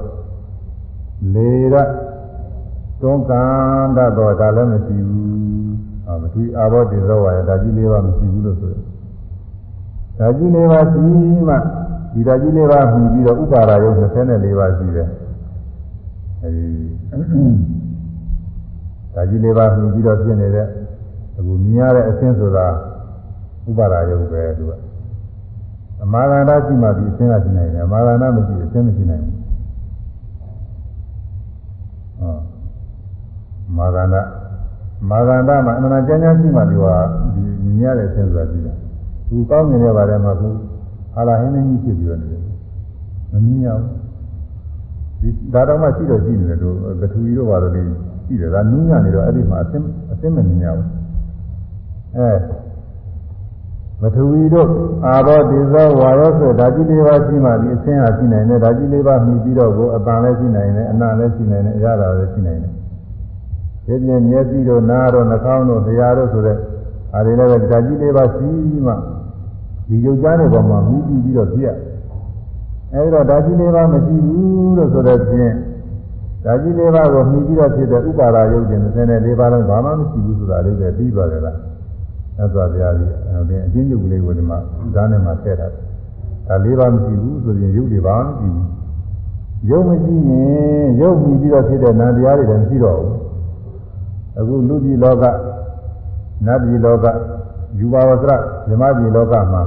[1.35, 1.75] လေရ
[3.01, 5.31] တွန်းကန်တတ်တော့ဒါလည်းမရှိဘူး
[6.07, 8.83] အာမသူအာဘောတိသောဝါရဒါကြီးလေးပါမရှိဘူးလို့ဆိုတယ်
[10.19, 11.01] ဒါကြီးလေးပါရှိ
[11.49, 11.57] မှ
[12.13, 15.09] ဒီဒါကြီးလေးပါမှီပြီးတော့ဥပါဒယုတ်24ပါးရှိတယ်
[16.43, 17.43] အဲဒီ
[19.15, 20.67] ဒါကြီးလေးပါမှီပြီးတော့ဖြစ်နေတဲ့
[21.39, 22.67] အခုမြင်ရတဲ့အဆင်းဆိုတာ
[23.69, 24.73] ဥပါဒယုတ်ပဲသူက
[26.03, 29.37] အမာဂန္ဓရှိမှဒီအဆင်းကရှိနိုင်တယ်အမာဂန္ဓမရှိအဆင်းမရှိနိုင်ဘူး
[32.21, 32.39] ဟော
[33.77, 34.17] မာဂန္ဓ
[35.09, 36.95] မာဂန္ဓမှာအမှန်တရားရှိမှဒီဟာ
[37.35, 38.77] ဒီမြင်ရတဲ့အဆင်းဆိုတာရှိတယ်
[39.29, 40.49] သူကောင်းနေတဲ့ဘာလဲမှာသူ
[41.17, 42.43] အာလာဟင်းနေကြီးဖြစ်ပြီးတော့နေတယ်
[43.33, 43.91] မမြင်ရဘူး
[45.21, 47.83] ဒီဒါတော့မှရှိတော့ရှိနေတယ်တို့ကထူကြီးတို့ဘာလို့လဲ
[48.27, 50.89] ရှိတယ်ဒါနူးညံ့နေတော့အဲ့ဒီမှာအဆင်းအဆင်းမမြင်ရဘူး
[52.17, 52.31] အဲ
[54.03, 54.69] မထူဝီတို့
[55.07, 62.73] အာဘောတိသောဝါရောဆိုဓာကြီးလေးပါးရှိမှဒီအဆင်းဟာရှိနိုင်တယ်ဓာကြီးလေးပါးမြည်ပြီးတော့ကိုအပန်လည်းရှိနိုင်တယ်အနံ့လည်းရှိနိုင်တယ်အရသာလည်းရှိနိုင်တယ်
[63.87, 66.59] ဒီပြင်မျက်စိတို့နားတို့နှာခေါင်းတို့တရားတို့ဆိုတဲ့
[67.15, 68.49] အားတွေလည်းဓာကြီးလေးပါးရှိ
[68.87, 68.93] မှ
[69.89, 71.75] ဒီယုတ်ကြားတဲ့ပုံမှာမြည်ပြီးပြီးတော့ပြည့်
[72.93, 75.55] အဲဒီတော့ဓာကြီးလေးပါးမရှိဘူးလို့ဆိုတဲ့ဖြင့်
[76.45, 81.57] ဓာကြီးလေးပါးကိုမြည်ပြီးတော့ဖြစ်တဲ့ဥပါဒာယုတ်တင်34ပါးလုံးဘာမှမရှိဘူးဆိုတာလေးပဲပြီးသွားတယ်လား
[82.37, 84.59] သက်စွာဘုရားကြီးအဲဒီအချင်းချုပ်ကလေးကိုဒီမှာ
[84.95, 85.83] ဇာတ်နဲ့မှာထည့်ထားတယ်
[86.49, 88.67] ဒါလေးပါမရှိဘူးဆိုရင်ရုပ်တွေပါမရှိဘူး
[89.71, 93.30] ရုပ်မရှိရင်ရုပ်မြည်ပြီးတော့ဖြစ်တဲ့နာတရားတွေလည်းမရှိတော့ဘူး
[94.39, 95.25] အခုလူကြီးလောက
[96.47, 97.07] နတ်ပြည်လောက
[97.79, 98.33] ယူပါဝစရ
[98.69, 99.63] ဇမပြည်လောကမှာ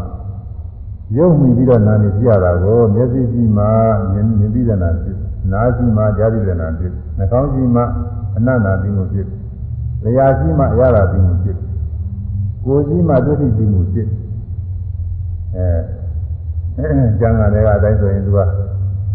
[1.17, 3.63] ရုပ်မြည်ပြီးတော့နာနေပြရတာကိုမျက်စိကြည့်မှ
[4.11, 5.17] မြင်မြင်ပြီးတဲ့နာဖြစ်
[5.51, 7.81] နားကြည့်မှကြားပြီးတဲ့နာဖြစ်နှာခေါင်းကြည့်မှ
[8.35, 9.27] အနတ်နာပြီးမှုဖြစ်
[10.03, 11.57] လျှာကြည့်မှအရသာပြီးမှုဖြစ်
[12.65, 14.07] ကိုကြီးမှဒုတိယမှုဖြစ်
[15.55, 15.67] အဲ
[17.19, 18.39] ကျန်တာတွေကအတိုင်းဆိုရင်သူက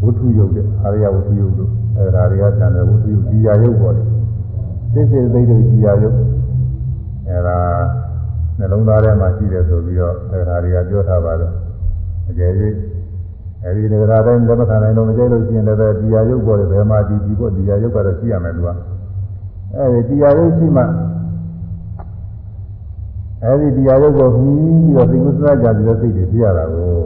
[0.03, 4.07] ဝုထုယုတ်တဲ့အာရိယဝုထုယုတ်တို့အဲဒါတွေကကျန်တယ်ဝုထုယုတ်ဒီယာယုတ်ပေါ်တယ်
[4.95, 6.17] သိစေသိတို့ဒီယာယုတ်
[7.29, 7.59] အဲဒါ
[8.59, 11.53] နှလုံးသားထဲမှာရှိတယ်ဆိုပြီးတော့အဲဒါတွေကပြောထားပါတယ်
[12.29, 12.53] အကျယ်၍
[13.65, 18.69] အဲဒီနေရာတိုင်းလက်မခံနိုင်တော့မကျဲလို့ရှိရင်လည်းဒီယာယုတ်ပေါ်တယ်ဘယ်မှာဒီဒီပေါ်ဒီယာယုတ်ကတော့ရှိရမယ်သူက
[19.77, 20.85] အဲဒီဒီယာယုတ်ရှိမှ
[23.45, 26.97] အဲဒီတရားရုပ်ကိုပြီးပြီးတော့သိကုသနာကြတဲ့စိတ်တွေဖြစ်ရတာကို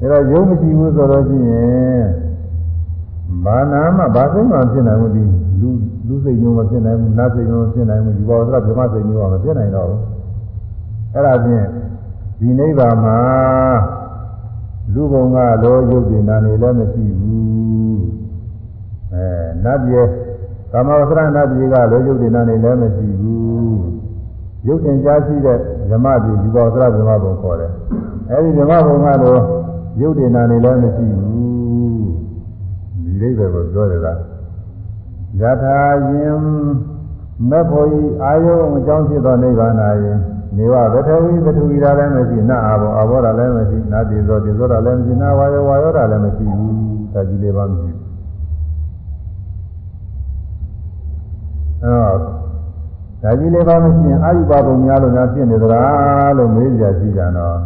[0.00, 1.44] အဲတော့ယုံမရှိဘူးဆိုတော့ချင်း
[3.44, 5.22] ဘာနာမှဘာစိတ်မှဖြစ်နိုင်ဘူးဒီ
[5.60, 5.70] လူ
[6.08, 10.00] လူစိတ်မျိုးမဖြစ်နိုင်ဘူးနတ်စိတ်မျိုးမဖြစ်နိုင်ဘူးဒီဘောဓရဗြဟ္မစိတ်မျိုးကမဖြစ်နိုင်တော့ဘူး
[11.14, 11.66] အဲဒါဖြင့်
[12.40, 13.18] ဒီနိဗ္ဗာန်မှာ
[14.94, 18.00] လူဘုံကလောရုပ်ဉာဏ်နေလည်းမရှိဘူး
[19.12, 19.26] အဲ
[19.64, 20.00] နတ်ပြေ
[20.72, 23.78] ကာမဝဆရနတ်ပြေကလောရုပ်ဉာဏ်နေလည်းမရှိဘူး
[24.66, 25.58] ရုပ်တင်ကြားရှိတဲ့
[25.90, 27.72] ဓမ္မပြည်ယူပါသရဓမ္မဘုံခေါ်တယ်။
[28.30, 29.40] အဲဒီဓမ္မဘုံကတော့
[30.00, 32.04] ရုပ်တင်နာနေလည်းမရှိဘူး။
[33.04, 33.94] ဒီအိဗယ်ကိုပြောတ
[35.36, 35.78] ယ်ကယထာ
[36.10, 36.40] ယင်
[37.50, 39.74] မဖို့ဤအာယုံအကြောင်းဖြစ်သောနိဗ္ဗာန်၌
[40.56, 46.72] နေဝဗထဝီပထဝီရာလည်းမရှိနအာဘောအဘောရာလည်းမရှိနာတိသောတိသောရာလည်းမရှိနာဝါယောဝါယောရာလည်းမရှိဘူး။
[47.12, 48.04] ဒါကြီးလေးပါမရှိဘူး။
[51.84, 52.18] အဲတော့
[53.22, 57.58] ဒါကြီးလေးပါမရှိရင်အာယုဘဘုံများလို့များဖြစ်နေသလားလို့မေးကြကြည့်ကြတော့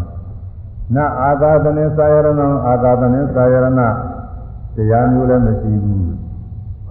[0.94, 3.66] နအာသာသနေသာယရဏအာသာသနေသာယရဏ
[4.77, 6.03] တရားမျိုးလည်းမရှိဘူး။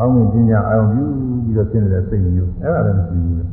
[0.02, 1.04] ကောင်းကင်ပညာအာရုံပြု
[1.44, 3.48] ပြီးတော့ဖြစ်နေတဲ့စိတ်မျိုးအဲ့ဒါလည်းမရှိဘူး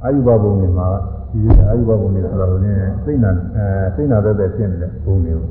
[0.02, 0.86] ။အာယုဘဘုံတွေမှာ
[1.30, 5.44] ဒီအာယုဘဘုံတွေဆိုတော့လည်းစိတ်နာအဲစိတ်နာတဲ့ဖြစ်နေတဲ့ဘုံတွေကို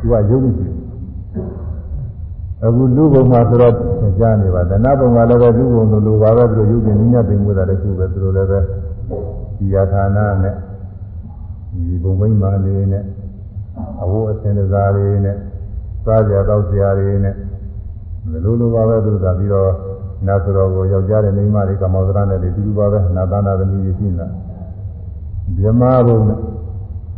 [0.00, 0.72] သူကယုံကြည်
[2.64, 3.74] အခုလူဘုံမှာဆိုတော့
[4.18, 8.60] ကြားနေပါဒနာဘုံမှာလည်းပဲလူဘုံလိုလိုပါပဲသူတို့ရုပ်ရှင်ညညသိမှုတာလည်းခုပဲသူတို့လည်းပဲ
[9.58, 10.54] ဒီယာဌာနနဲ့
[11.86, 13.04] ဒီဘုံမိမ့်မာလေးနဲ့
[14.02, 15.36] အဝတ်အစင်တစားလေးနဲ့
[16.04, 17.34] စားကြတော့ဆရာလေးနဲ့
[18.32, 19.70] လိုလိုပါပဲသူတို့ကပြီးတော့
[20.26, 24.26] နာဆိုတော်ကိုယောက်ျားတဲ့မိန်းမတွေကမောသရနဲ့ဒီတူပါပဲနာသနာသမီးကြီးရှိနေတာ
[25.58, 26.38] ဓမ္မဘုံနဲ့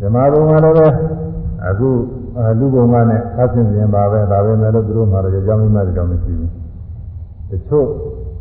[0.01, 0.87] ဓမ္မဘုံမှာလည်းပဲ
[1.67, 1.89] အခု
[2.59, 6.51] လူပုံကနဲ့အဆင်ပြေပါပဲဒါပဲမဲ့လို့သူတို့မှလည်းကြောင်းမိမတွေတော့မရှိဘူး
[7.51, 7.89] တချို့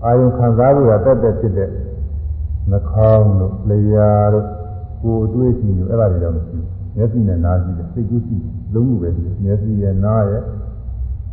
[0.05, 1.69] အာယုခံစားဖို့ရတက်တက်ဖြစ်တဲ့
[2.71, 4.45] နှာခေါင်းတို့လျှာတို့
[5.01, 9.09] ကိုယ်အတွေ့အကြုံတွေအဲ့ဒါတွေတော့မရှိဘူးမျက်စိနဲ့နားကြည့်တယ်စိတ်ကူးကြည့်လုံးမှုပဲ
[9.43, 10.43] မျက်စိရဲ့နားရဲ့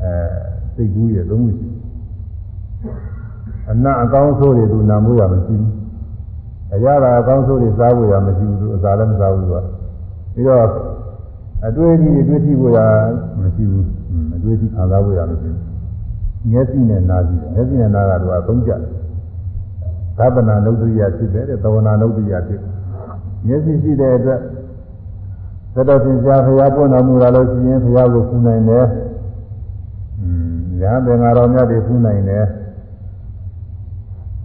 [0.03, 0.13] အဲ
[0.77, 1.69] စိတ်ကူးရဲ့လုံးမှုရှိ
[3.71, 5.73] အနာအကောင်းဆိုးတွေသူနာမှုရမရှိဘူး
[6.75, 9.55] အရာကအကောင်းဆိုးတွေစားဖို့ရမရှိဘူးသူအစာလည်းမစားဘူးက
[10.35, 10.67] ပြီးတော့
[11.67, 12.79] အတွေ့အထိအတွေ့အထိကိုရ
[13.41, 13.87] မရှိဘူး
[14.37, 15.63] အတွေ့အထိခံစားဖို့ရမရှိဘူး
[16.51, 18.81] မျက်စိနဲ့နားကြည့်တယ်မျက်စိနဲ့နားကတော့သုံးကြတယ်
[20.19, 22.61] သဗ္ဗနာနုဒ္ဒရိယဖြစ်တယ်သဝနာနုဒ္ဒရိယဖြစ်
[23.47, 24.41] မျက်စိရှိတဲ့အတွက်
[25.75, 29.06] သတ္တသင်္ချာဖရာပွင့်တော်မူလာလို့ရှိရင်ဖရာကိုဖူးနိုင်တယ်อืม
[30.81, 32.45] ညာသင်္ဃာတော်မြတ်တွေဖူးနိုင်တယ်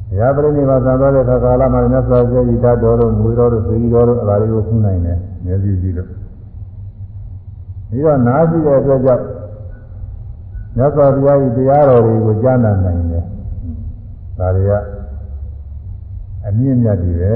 [0.10, 9.24] ဘုရားပြိဋိဘာသံတော်တဲ့ခါကာလမှာမြတ်စွာဘုရားဤဓာတ်တော်တို့ငွေတော်တို့သေကြီးတော်တို့အရာတွေကိုဖူးနိုင်တယ်မျက်စိကြည့်လို့ပြီးတော့နားကြည့်တဲ့အတွက်ကြောင့်
[10.78, 13.26] မြတ်စွာဘုရားဤတရားတော်တွေကိုကြားနာနိုင်တယ်
[14.39, 14.72] ဒါတွေက
[16.48, 17.36] အမြင့်မြတ်တွေပဲ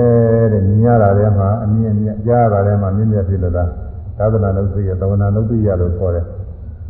[0.51, 3.69] တဲ့မြင်ရတာထဲမှာအမြင့်မြတ်ကြားရတာထဲမှာမြင့်မြတ်ဖြစ်လို့လား
[4.17, 6.25] သာသနာ့လို့သိရသဝနာလို့သိရလို့ခေါ်တယ်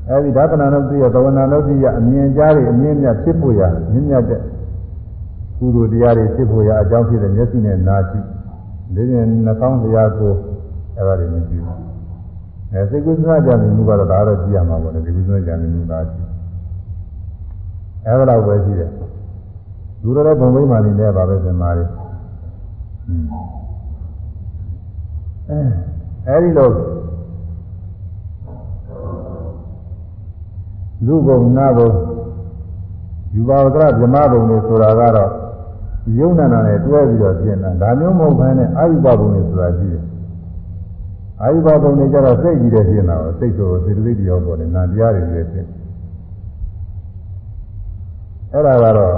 [0.10, 4.42] အဲဒီဒါသနာလို့သိရသဝနာလို့သိရအမြင်ကြားတွေအမြင့်မြတ်ဖြစ်ဖို့ရမြင့်မြတ်တဲ့
[5.58, 8.20] ကုသိုလ်တရားတွေဖြစ်ဖို့ရအကြောင်းဖြစ်တဲ့မျက်စိနဲ့နားရှိ
[8.96, 10.34] ဒီရင်နှာခေါင်းတရားကို
[10.98, 11.64] အဲဒါတွေမြင်ကြည့်
[12.72, 16.28] အဲစိတ်ကုသနာကြံမှုကတော့ဒါတော့ကြည့်ရမှာပေါ့လေဒီကုသနာကြံမှုဒါကြည့်
[18.06, 18.92] အဲဒါတော့ပဲရှိတယ်
[20.04, 21.86] လူတော်တဲ့ဘုံမိမာနေနဲ့ပါပဲသင်္မာရီ
[25.50, 25.60] အဲ
[26.28, 26.70] အဲဒီလို
[31.06, 31.90] လူဘုံနာဘုံ
[33.34, 35.32] ယူပါဝကရဗြဟ္မဘုံတွေဆိုတာကတော့
[36.18, 40.04] ယုံနာနာနဲ့တွဲပြီးတော့ပြင်တာဒါမျိုးမဟုတ်ဘဲနဲ့အာယုဘဘုံတွေဆိုတာရှိတယ်
[41.42, 45.68] အာယုဘဘုံတွေကျတော့စိတ်ကြီးတဲ့ပြင်တာကိုစိတ်ဆိုစေတသိက်တရားပေါ်တယ်နာတရားတွေလည်းဖြစ်
[48.52, 49.16] အဲ့ဒါကတော့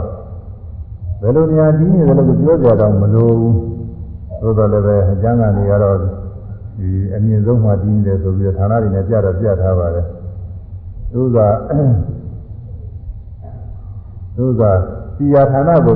[1.21, 3.35] ဘယ်လိုနေရာကြီးနေတယ်လို့ပြောကြတော့မလို့
[4.41, 10.05] သို့တော်လည်းပဲအကျမ်းဂန်တွေကတော့ဒီအမြင့်ဆုံးမှကြီးနေတယ်ဆိုပြီးတော့ဌာနတွေနဲ့ပြတော့ပြထားပါတယ်
[11.13, 11.37] သူက
[14.37, 14.61] သူက
[15.15, 15.95] စီယာဌာနကို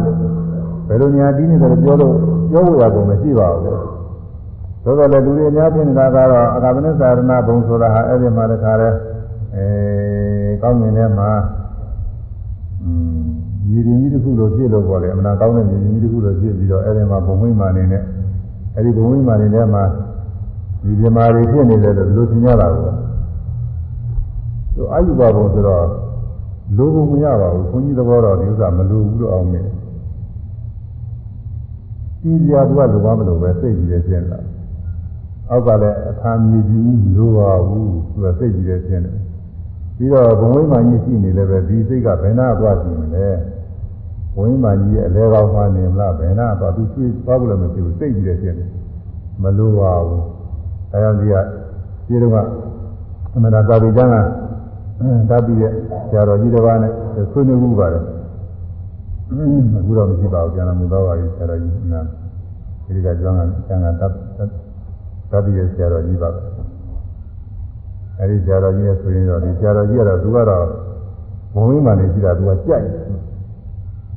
[0.88, 2.14] ဘယ်လိုနေရာကြီးနေတယ်လို့ပြောလို့
[2.52, 8.90] ပြောဖို့ရကုန်မရှိပါဘူးသို့တော်လည်းလူတွေအများဖြစ်နေတာကတော့အကာမနစ္စရဏဘုံဆိုတာဟာအဲ့ဒီမှာတခါလဲ
[9.56, 9.66] အဲ
[10.62, 11.30] ကောင်းမြင်တဲ့မှာ
[12.84, 13.20] อืม
[13.70, 18.04] ရည်ရင်းကြီးတစ်ခုလိုဖြစ်လို့ပေါ့လေအမှန်ကောင်းတဲ့ရည်ရင်းကြီးတစ်ခုလိုဖြစ်ပြီးတော့အဲ့ဒီမှာဘုံဝိမာနေနဲ့
[18.76, 19.84] အဲ့ဒီဘုံဝိမာနေထဲမှာ
[20.84, 22.92] ဒီပြမာတွေဖြစ်နေတယ်လို့ဒီလိုသင်ရတာကို
[24.76, 25.86] သူအာယုဘဘုံဆိုတော့
[26.78, 29.68] လိုဖို့မရပါဘူးခွန်ကြီးသဘောတော်ဒီဥစ္စာမလိုဘူးလို့အောင်မြင်
[32.22, 34.40] ကြီးကြသူကလိုပါမလို့ပဲစိတ်ကြီးတယ်ဖြစ်နေတာ
[35.50, 39.12] အောက်ကလည်းအခါမြည်ကြီးလိုပါဘူးသူကစိတ်ကြီးတယ်ဖြစ်နေ
[39.98, 43.28] ပြီးတော့ဘုံဝိမာကြီးရှိနေလည်းပဲဒီစိတ်ကဘယ်နာသွားကြည့်မလဲ
[44.38, 48.66] ဝိမာကြီးရဲ့အလဲကောင်းမှနေမလားဘယ်နာသွားသူတွေ့သွားလို့လည်းမဖြစ်ဘူးစိတ်ကြီးတယ်ဖြစ်နေ
[49.44, 50.24] မလိုပါဘူး
[50.94, 51.36] အဲဒါကြီးက
[52.08, 52.38] ဒီတော့က
[53.34, 54.41] အမှန်တရားသာပြီးကျမ်းက
[55.30, 55.72] ဓာတ်ပြီးတဲ့
[56.10, 56.92] ဆရာတော်ကြီးတစ်ပါးနဲ့
[57.32, 58.04] ဆွေးနွေးမှုပါတယ်
[59.34, 62.02] အခုတော့မရှိပါဘူးကျန်တော်မူသောပါကြီးဆရာတော်ကြီးနာ
[62.86, 64.14] ဒီကကျမ်းကကျမ်းကဓာတ်
[65.32, 66.30] ဓာတ်ပြီးတဲ့ဆရာတော်ကြီးပါ
[68.20, 70.66] အဲဒီဆရာတော်ကြီးရဲ့ဆိုရင်တော့ဒီဆရာတော်ကြီးကတော့သူကတော့
[71.54, 72.88] ဘုံမင်းမှနေရှိတာသူကကြိုက်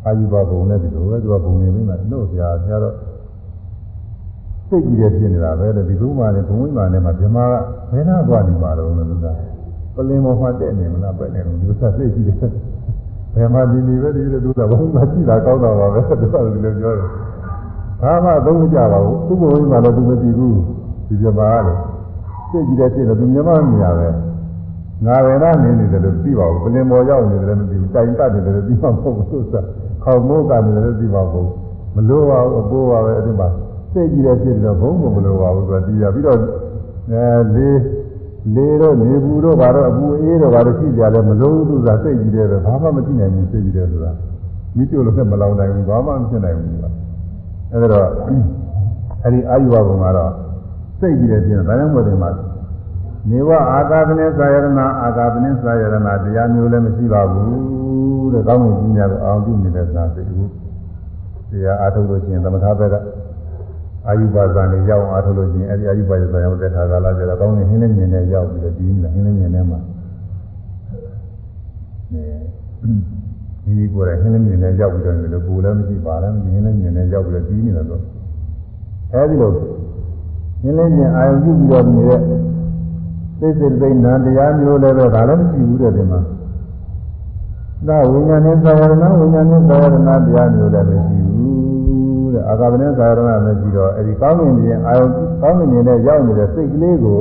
[0.05, 2.95] အာယုဘဘုံနဲ့ဒီလိုပဲသူကဘုံနေမင်းမှလို့ဆရာဆရာတော့
[4.69, 7.55] စိတ်ကြီးတဲ့ဖြစ်နေတာပဲလေဒီကုမာနဲ့ဘုံမင်းမှနဲ့မှမြမက
[7.93, 9.27] ဘယ်နာသွားနေမှာတော့လို့သူက
[9.95, 12.39] ပလင်ပေါ်မှာတက်နေမလားပဲ့နေလို့သူကစိတ်ကြီးတယ်
[13.35, 17.09] ဘယ်မှာဒီနေပဲဒီလိုသူကဘုံမှာကြည့်တာကောင်းတာပါပဲသူကဒီလိုပြောတယ်
[18.01, 20.57] ဘာမှသုံးမကြပါဘူးသူ့ဘုံမင်းမှလည်းသူမကြည့်ဘူး
[21.09, 21.75] ဒီပြပါလေ
[22.51, 24.09] စိတ်ကြီးတဲ့ဖြစ်တော့သူမြမမြင်ရပဲ
[25.05, 29.61] ငါရဏနေနေတယ်လို့သိပါဘူးပလင်ပေါ်ရောက်နေတယ်လည်းမသိဘူးတိုင်တတ်နေတယ်လည်းသိမှာမဟုတ်ဘူးဆိုတာ
[30.05, 31.51] ခေါမိုးကနေလည်းသိမှာမဟုတ်
[31.95, 33.49] မလိုပါဘူးအပိုးပါပဲအဲ့ဒီမှာ
[33.93, 36.39] စိတ်ကြီးတဲ့ဖြစ်တော့ဘုံမမလိုပါဘူးဆိုတာသိရပြီးတော့
[37.11, 37.77] အဲလေး
[38.53, 44.13] လေတော့နေဘူးတော့ဘာတော့အပူအေးတော့ဘာလို့ရှိကြလဲမလို့သူကစိတ်ကြီးတယ်ဘာမှမကြည့်နိုင်ဘူးစိတ်ကြီးတယ်ဆိုတာ
[44.77, 46.85] မိကျို့လို့နဲ့မလောင်နိုင်ဘူးဘာမှမဖြစ်နိုင်ဘူးက
[47.73, 48.07] အဲဒါတော့
[49.25, 50.33] အဲဒီအာယုဘဘုံကတော့
[51.01, 52.31] စိတ်ကြီးတယ်ပြင်ဒါကြောင့်မို့ဒီမှာ
[53.31, 54.67] နေဝအာသာပနိသာယရဏ
[55.03, 60.51] အာသာပနိသာယရဏတရားမျိုးလည်းမရှိပါဘူးတဲ့ကောင်းကင်ကြီးများကိုအောင်ပြုနေတဲ့သာစိတ်ဘူး
[61.51, 62.95] တရားအားထုတ်လို့ရှိရင်သမထဘက်က
[64.09, 69.79] အာယုဘဇာနေရောက်အားထုတ်လို့ရှိရင်အဲဒီအာယုဘဇာရောက်တဲ့ခါကာလကျတော့ကောင်းကင်ဟင်းနဲ့မြင်နဲ့ရောက်ပြီးတော့ဒီဟင်းနဲ့မြင်နဲ့မှာ
[72.13, 78.03] နေဒီကိုယ်ကဟင်းနဲ့မြင်နဲ့ရောက်ပြီးတော့လည်းကိုယ်လည်းမရှိပါလည်းမမြင်နဲ့မြင်နဲ့ရောက်ပြီးတော့ဒီနေတယ်တော့
[79.13, 79.57] အဲဒီလိုဟ
[80.69, 82.21] င်းနဲ့မြင်အာယုပြုပြီးတော့နေတဲ့
[83.39, 86.21] စိတ်စိတ်သိနာတရားမျိုးလည်းပဲဒါလည်းမရှိဘူးတဲ့ဒီမှာ
[87.89, 91.34] ဒါဝိညာဉ်နဲ့သာယရဏဝိညာဉ်နဲ့သာယရဏတရားမျိုးလည်းမရှိဘူး
[92.35, 95.05] တဲ့အာဂဗနဲ့သာယရဏမရှိတော့အဲဒီကောင်းကင်ကြီးအာယု
[95.43, 97.19] ကောင်းကင်ကြီးနဲ့ရောက်နေတဲ့စိတ်ကလေးကို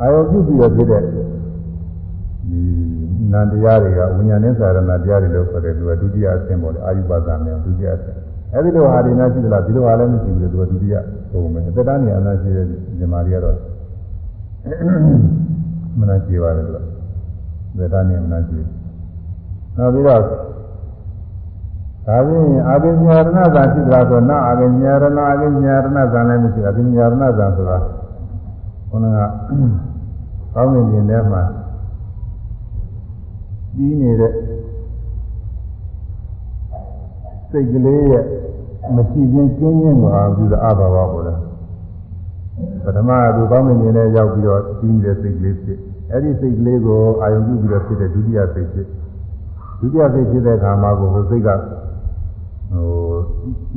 [0.00, 2.60] အာယုပြုပြီးတော့ဖြစ်တဲ့ဒီ
[3.32, 8.18] နန္တရားတွေကဝိညာဉ်နဲ့သာယရဏတရားတွေလို့ခေါ်တယ်သူကဒုတိယအဆင့်ပေါ့လေအာယုပသမြေဒုတိယအဆင့်
[8.54, 10.94] အဲဒီလိုဟာဒီနာရှိသလားဒီလိုဟာလည်းမရှိဘူးသူကဒုတိယ
[11.30, 12.66] ပုံမယ်အတ္တဏိအနာရှိတဲ့
[12.98, 13.56] ဇမားတွေကတော့
[15.98, 16.84] မနာကြည့်ပါလေလို့
[17.78, 18.66] ဗေဒနဲ့မနာကြည့်
[19.78, 20.22] နောက်ပြီးတော့
[22.06, 27.78] ဒါပြင်အာဂိညာရဏဇာဖြစ်တာဆိုနာအာဂိညာရဏအာဂိညာရဏဇာလည်းမရှိအာဂိညာရဏဇာဆိုတာ
[28.88, 29.18] ခုနက
[30.54, 31.42] ကောင်းမြင်ခြင်းထဲမှာ
[33.74, 34.32] ပြီးနေတဲ့
[37.50, 38.24] စိတ်ကလေးရဲ့
[38.96, 41.38] မရှိခြင်းကျင်းခြင်းကိုအာပြုတာအဘာဝပေါ်တယ်
[42.84, 45.78] ပထမကသူကောင်းမြင်နေရောက်ပြီးတော့ပြီးနေတဲ့စိတ်ကလေးဖြစ်
[46.10, 48.86] အဲ့ဒီစိတ်ကလေးကိုအာယုံပြုပြီးတော့ဖြစ်တဲ့ဒုတိယစိတ်ဖြစ်
[49.80, 51.48] ဒုတိယစိတ်ဖြစ်တဲ့အခါမှာကိုဟိုစိတ်က
[52.74, 52.92] ဟို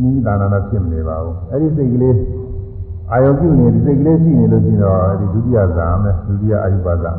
[0.02, 2.18] နိမိတာနာနာဖြစ်မနေပါဘူးအဲ့ဒီစိတ်ကလေး
[3.12, 7.12] အာယုံပြုနေဒီစိတ်ကလေးရှိနေလို့ရှိတော့ဒီဒုတိယဇာမယ်ဒုတိယအာယုပါဇာ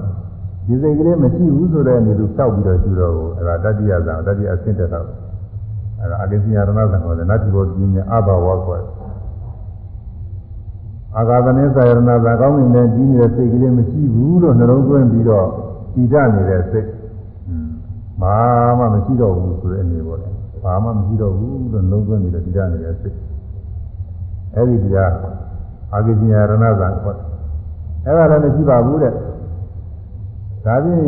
[0.66, 5.06] ဒီစိတ်ကလေးမရှိဘူးဆိုတဲ့အနေနဲ့တောက်ပြီးတော့ရှိတော့အဲဒါတတိယဇာတတိယအဆင့်တက်တော့
[6.00, 8.92] အဲဒါအကိစ္စယရဏဇံခေါ်တယ်နတ်တိဘောပြင်းညာအဘဝခေါ်တယ်
[11.16, 15.46] အာဂါသနေသယရဏဇာကောင်းနေတဲ့ကြီးနေတဲ့စိတ်ကလေးမရှိဘူးလို့နှလုံးသွင်းပြီးတော့
[15.94, 16.88] တည်တနေတဲ့စိတ်
[18.20, 18.36] ဘာ
[18.78, 20.28] မှမရှိတော့ဘူးဆိုတဲ့အနေပေါ့လေ
[20.62, 23.16] ဘာမှမရှိတော့ဘူးလို့နှလုံးသွင်းပြီးတော့တည်တနေတဲ့စိတ်
[24.54, 25.12] အဲဒီတရား
[25.92, 27.16] အာဂိညာရဏဇာခေါ်
[28.04, 31.00] တယ်အဲ့ဒါလည်းမရှိပါဘူးတဲ့ဒါဖြင့်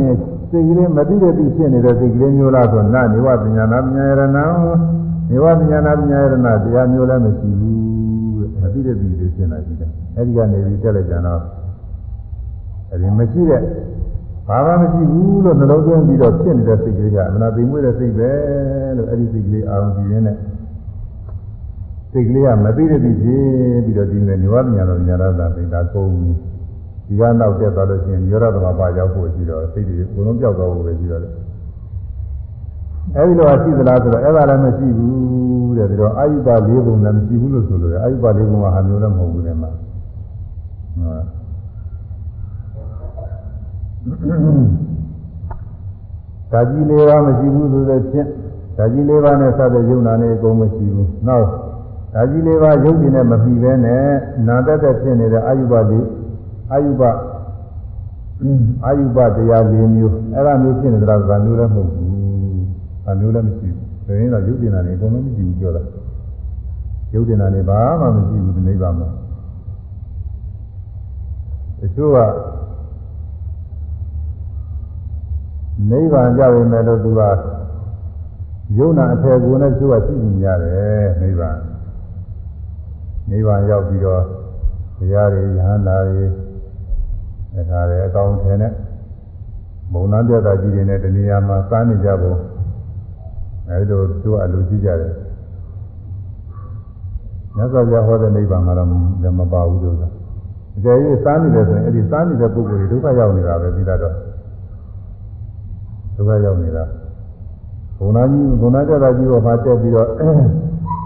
[0.50, 11.40] စိတ်ကလေးမသိတဲ့သိဖြစ်နေတဲ့စိတ်ကလေးမျိုးလားဆိုနာနေဝပညာနာပညာရဏနေဝပညာနာပညာရဏတရားမျိုးလည်းမရှိဘူးတဲ့မသိတဲ့သိလေးဖြစ်နေတာရှိတယ်အဲ့ဒီကနေပြီးတက်လိုက်ကြတော့
[12.90, 13.62] အဲ့ဒီမရှိတဲ့
[14.50, 18.30] ဘာမှမရှိဘူးလို့နှလုံးသွင်းပြီးတော့ဖြစ်နေတဲ့စိတ်ကလေးကအမနာသိမွေးတဲ့စိတ်ပဲ
[18.96, 20.36] လို့အဲ့ဒီစိတ်ကလေးအာရုံပြုရင်းနဲ့
[22.12, 23.44] စိတ်ကလေးကမသိတဲ့သိဖြစ်
[23.84, 26.30] ပြီးတော့ဒီနေ့နေဝပညာနာပညာရဏသိတာကုန်ပြီ
[27.06, 31.32] ဒီကနောက်တက်သွားလို့ရှိရင်ရောရသမဘာရောက်ဖို့ရှိတော့စိတ်တွေအကုန်လုံးပြောက်သွားဖို့ပဲရှိတော့တယ်
[33.16, 39.70] အဲဒီလိုရှိသလားဆိုတော့အဲ့ဒါလည်းမရှိဘူးတဲ့ပြီးတော့အာယုပလေးပုံလည်းမရှိဘူးလို့ဆိုလို့အာယုပလေးပုံကဟာမျိုးလည်းမဟုတ်ဘူးတဲ့မှာ
[46.52, 48.28] ဓာကြီးလေးပါမရှိဘူးဆိုတဲ့ဖြင့်
[48.76, 51.46] ဓာကြီးလေးပါနဲ့စတဲ့ယုံနာနဲ့အကုန်မရှိဘူးနောက်
[52.14, 54.04] ဓာကြီးလေးပါယုံကြည်နဲ့မပြီးပဲနဲ့
[54.48, 56.06] နာတက်တဲ့ဖြစ်နေတဲ့အာယုပလေး
[56.72, 57.02] အာယုပ
[58.84, 62.08] အာယုပတရား၄မျိုးအဲ့ဒါမျိုးဖြစ်နေတာကမျိုးလည်းမဟုတ်ဘူး။
[63.08, 65.82] အမျိုးလည်းမရှိဘူး။ဒါရင်တော့ယုတ်တင်တာနေအကုန်လုံးမရှိဘူးပြောတာ။
[67.14, 69.08] ယုတ်တင်တာနေဘာမှမရှိဘူးဒီနိဗ္ဗာန်မှာ။
[71.80, 72.18] တချို့က
[75.88, 77.20] နိဗ္ဗာန်ကြပြီမဲ့လို့သူက
[78.78, 81.58] ယုံနာအထယ်ကိုနဲ့တချို့ကရှိနေရတယ်နိဗ္ဗာန်။
[83.30, 84.22] နိဗ္ဗာန်ရောက်ပြီးတော့
[84.98, 86.24] တရားတွေယဟန္တာတွေ
[87.70, 88.72] ဒါကြတယ်အကောင်းထဲနဲ့
[89.92, 92.38] မုံနာပြတာကြီးတွေနဲ့တဏှာမှာစားနေကြဖို့
[93.68, 95.14] အဲဒီလိုသူအလိုကြည့်ကြတယ်
[97.56, 98.92] မြတ်စွာဘုရားဟောတဲ့နိဗ္ဗာန်မှာတော့လ
[99.26, 100.20] ည်းမပါဘူးလို့ဆိုတာ
[100.76, 104.14] အကျယ်ကြီးစားနေတယ်ဆိုရင်အဲဒီစားနေတဲ့ပုဂ္ဂိုလ်တွေဒုက္ခရောက်နေတာပဲပြီးတော့
[106.20, 106.84] ဒုက္ခရောက်နေတာ
[107.98, 110.08] ဘုံနာကြီးဘုံနာကြတာကြီးကိုမှတက်ပြီးတော့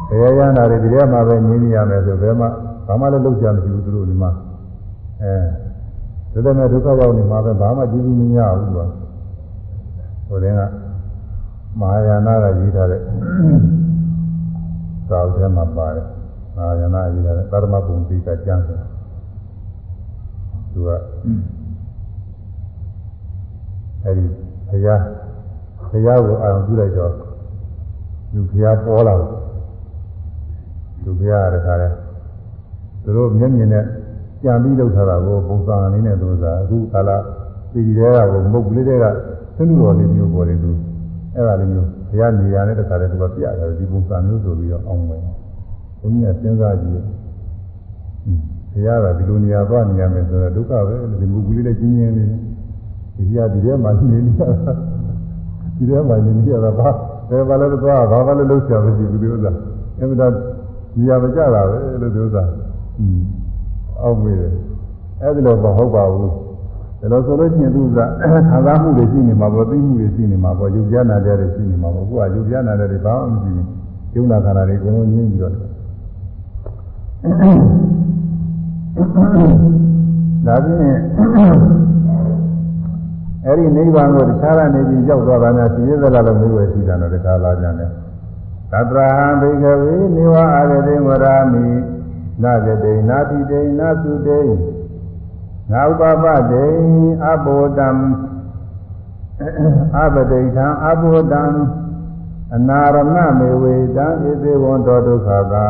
[0.09, 2.47] ခရရနာတွေဒီထဲမှာပဲနေနေရမယ်ဆိုဘယ်မှ
[2.87, 4.31] ဘာမှလည်းလုပ်ကြမရှိဘူးသူတို့ဒီမှာ
[5.23, 5.35] အဲ
[6.33, 8.87] ဒါပေမဲ့ဒုက္ခရောက်နေမှာပဲဘာမှကြည့်ဘူးမရဘူးကွာ
[10.29, 10.61] ဟိုတင်းက
[11.81, 13.01] မဟာယာနကရေးထားတဲ့
[15.09, 16.07] သာဝထဲမှာပါတယ်
[16.57, 18.87] မဟာယာနရေးထားတဲ့သရမပုံပိကကျမ်းဆိုတာ
[20.73, 20.91] သူက
[24.05, 24.44] အဲဒီဘု
[24.87, 25.03] ရား
[25.91, 27.13] ဘုရားကိုအာရုံပြုလိုက်တော့
[28.35, 29.29] လူဘုရားပေါ်လာတယ်
[31.05, 31.89] လူဘုရားရခါလဲ
[33.03, 33.85] သူတို့မျက်မြင်နဲ့
[34.43, 37.11] ကြံပြီးလောက်ထားတာကိုပုံစံအနေနဲ့သူကအခုကာလ
[37.73, 39.05] ပြည်တွေကကိုမုတ်ကလေးတွေက
[39.57, 40.71] သင်းတော်လေးမျိုးပေါ်နေသူ
[41.35, 45.23] အဲ့ဒါလေးမျိုးဘုရားနေရာနဲ့တခါတည်းသူကပြရတယ်ဒီပုံစံမျိုးဆိုပြီးတော့အောင်မယ်
[46.01, 47.03] ဘုန်းကြီးကစဉ်းစားကြည့်
[48.73, 52.29] ဘုရားကဒီလိုနေရာသွားနေရမယ်ဆိုတော့ဒုက္ခပဲဒီမုတ်ကလေးလေးချင်းချင်းလေး
[53.17, 54.73] ဒီပြဒီထဲမှာနေနေရတာ
[55.77, 56.91] ဒီထဲမှာနေနေရတာဘာ
[57.29, 59.51] ဘယ်ပါလဲတော့ဘာမှလည်းလုပ်ချင်မရှိဘူးဒီဥစ္စာ
[59.99, 60.33] အမှန်တရား
[60.97, 62.43] နေရာမကျတာပဲလို့ဒီဥစ္စာ
[64.03, 64.53] အောက်မေးတယ်
[65.21, 66.31] အဲ့ဒီလိုမဟုတ်ပါဘူး
[67.01, 73.67] ဒါလို့ဆိုလို့ရှိရင်သူကခံစားမှုတွေရှိနေမှာပေါ့သိမှုတွေရှိနေမှာပေါ့ယုတ်ပြနာတဲ့တွေရှိနေမှာပေါ့အခုကယုတ်ပြနာတဲ့တွေဘာမှမရှိဘူး
[74.15, 80.99] ယုံနာခန္ဓာတွေအကုန်လုံးညင်းပြီးတော့ဒါဖြင့်
[83.47, 87.91] အဲ့ဒီနိဗ္ဗာန်ကိုတခြားကနေပြီးရောက်သွားတာများသိရသလားလို့မျိုးပဲရှိတာတော့တခြားလာကြတယ်
[88.73, 91.67] သတ္တရာဟံဘိကဝေနိဝအာရတိဝရာမိ
[92.43, 94.43] နာဂတိနာတိတေနာသုတေ
[95.71, 96.67] ငါဥပပတေ
[97.25, 97.89] အဘောတံ
[99.97, 101.43] အပတိထံအဘောတံ
[102.55, 105.69] အနာရမမေဝေတံဣသေဝံတောဒုက္ခကံ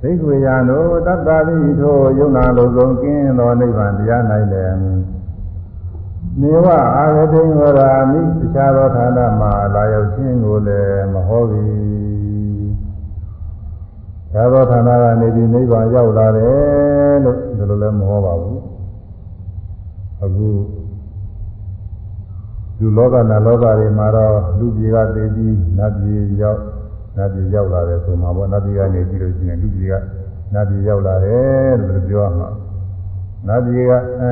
[0.00, 4.22] သိက္ခဝေယံတို့တတ္တာတိထိုယုံနာလုံးစုံကင်းသောနိဗ္ဗာန်တရား၌
[4.52, 5.21] လည်း
[6.40, 6.66] နေဝ
[6.96, 11.64] အာဂတိဝရာမိတခြားသောဌာနမှာလာရောက်ခြင်းကိုလည်းမဟောပြီ။
[14.32, 18.58] သာသောဌာနကနေပြီးနိဗ္ဗာန်ရောက်လာတယ်လို့ဒီလိုလည်းမဟောပါဘူး။
[20.22, 20.48] အခု
[22.78, 26.60] လူလောကနာလောကတွေမှာတော့လူကြီးကသိပြီးနတ်ပြည်ရောက်
[27.16, 29.92] နတ်ပြည်ရောက်လာတယ်ဆိုမှာပေါ့နတ်ပြည်ကနေပြီးလို့ရှိရင်လူကြီးက
[30.54, 32.48] နတ်ပြည်ရောက်လာတယ်လို့ပြောမှာ
[33.48, 34.30] နတ်ပြည်ကအဲ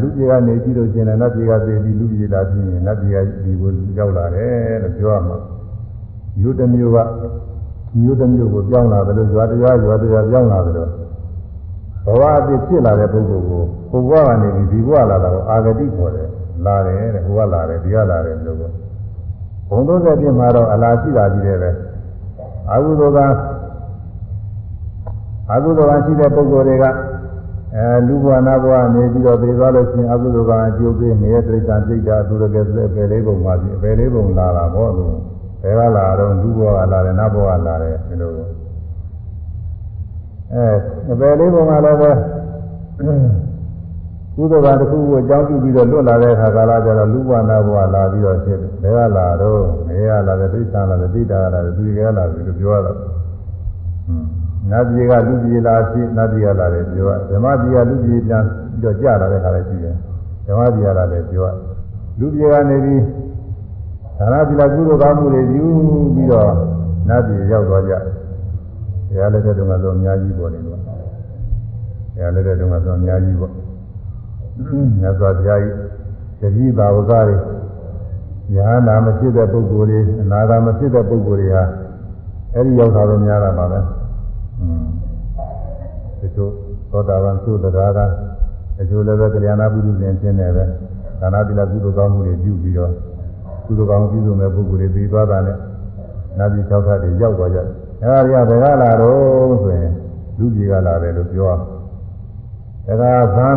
[0.00, 5.36] လူကြီးကနေပြီးလို့ရှိရင်နတ်ပြည်ကသိပြီးလူကြီးလာပြီးရင်နတ်ပြည်ကဒီကိုရောက်လာတယ်လို့ပြောမှာ
[6.38, 6.98] မြို့တစ်မြို့က
[8.00, 10.90] မြို့တစ်မြို့ကိုပြောင်းလာတယ်လို့ရွာတရားရွာတရားပြောင်းလာတယ်လို့
[12.04, 16.28] ဘဝအဖြစ်ဖြစ်လာတဲ့ပုဂ္ဂိုလ်ကိုဘုရားကနေပြီးဒီဘဝလာတာကိုအာဂတိခေါ်တယ်
[16.66, 18.72] လာတယ်တဲ့ဟိုကလာတယ်ဒီကလာတယ်လို့ပေါ့
[19.68, 21.70] ဘုံသုံးတဲ့ပြမှာတော့အလားရှိတာကြီးတယ်ပဲ
[22.70, 23.18] အာဟုသောက
[25.50, 26.84] အာဟုသောကရှိတဲ့ပုဂ္ဂိုလ်တွေက
[27.76, 35.14] အဲလူဘဝနာဘဝနေပြီးတော့ပြေသွားလို့ရှိရင်အာဟုသောကအကျိုးပေးနေတဲ့တိရစ္ဆာန်စိတ်ဓာတ်သူတကယ်ဆိုအပယ်လေးပုံပါပြီအပယ်လေးပုံလာတာပေါ့လို့
[35.62, 38.32] ဘယ်ကလာတော့လူဘဝကလာတယ်နတ်ဘဝကလာတယ်ဒီလို
[40.54, 40.66] အဲ
[41.12, 42.10] အပယ်လေးပုံကလည်းပဲ
[44.36, 54.41] ကုသိုလ်ကတစ်ခုကိုအကြောင်းပြုပြီးတော့လွတ်လာတဲ့အခါကာလကျတော့လူဘဝနာဘဝလာပြီးတော့ဖြစ်တယ်ဘယ်ကလာတော့နေရလာတယ်သိစ္စာလာတယ်သိတာလာတယ်သူတွေကလာတယ်လို့ပြောတော့န
[54.78, 59.96] တ်ပြည်ကလူပြည်လာရှိနတ်ပြည်ကလာတယ်ပြောဓမ္မပြည်ကလူပြည်ပြန်ပြီးတော့ကြာလာတဲ့ခါလည်းရှိတယ်
[60.46, 61.52] ဓမ္မပြည်ကလာတယ်ပြော
[62.18, 63.02] လူပြည်ကနေပြီး
[64.18, 65.64] ဒါနသီလကုသိုလ်ကောင်းမှုတွေယူ
[66.14, 66.52] ပြီးတော့
[67.08, 68.02] နတ်ပြည်ရောက်သွားကြတယ်
[69.08, 70.94] ဘုရားလက်ထက်တုန်းကတော့အများကြီးပေါ်နေလို့ဘု
[72.18, 73.52] ရားလက်ထက်တုန်းကတော့အများကြီးပေါ့
[75.00, 75.76] မြတ်စွာဘုရားကြီး
[76.40, 77.36] တတိဘာဝကတွေ
[78.54, 81.64] ယဟနာမဖြစ်တဲ့ပုဂ္ဂိုလ်တွေအနာဂါမဖြစ်တဲ့ပုဂ္ဂိုလ်တွေဟာ
[82.54, 84.01] အဲ့ဒီရောက်တာတော့များတာပါပဲอืม
[86.20, 86.50] တချို့
[86.90, 88.00] သောတာပန်သုတရာက
[88.76, 90.64] တချို့လည်းပဲကလျာဏပုရုဇဉ်ဖြစ်နေပဲ
[91.20, 92.92] ဒါနတိလကုသိုလ်ကောင်းမှုတွေပြုပြီးတော့
[93.66, 95.58] ကုသိုလ်ကောင်းပြုစုမဲ့ပုဂ္ဂိုလ်တွေပြီးသွားတာနဲ့
[96.38, 97.66] နာပြည်၆ခါတွေရောက်သွားကြတယ်။
[98.02, 99.92] အဲဒါတွေကဘယ်ကလာတော့ဆိုရင်
[100.38, 101.52] လူကြီးကလာတယ်လို့ပြော
[102.86, 103.48] တယ်။ဒါကသံ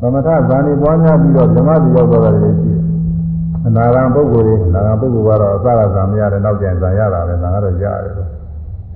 [0.00, 2.78] သမထဇာနေပွားများပြီးတော့ဓမ္မတိရောက်သွားတယ်ရှိတယ်။
[3.66, 8.28] အနာဂံပုဂ္ဂိုလ်တွေအနာဂံပုဂ္ဂိုလ်ကတော့အစကဇာမရတယ်နောက်ကျရင်ဇာရတာပဲဇာကတော့ရတယ်လို့။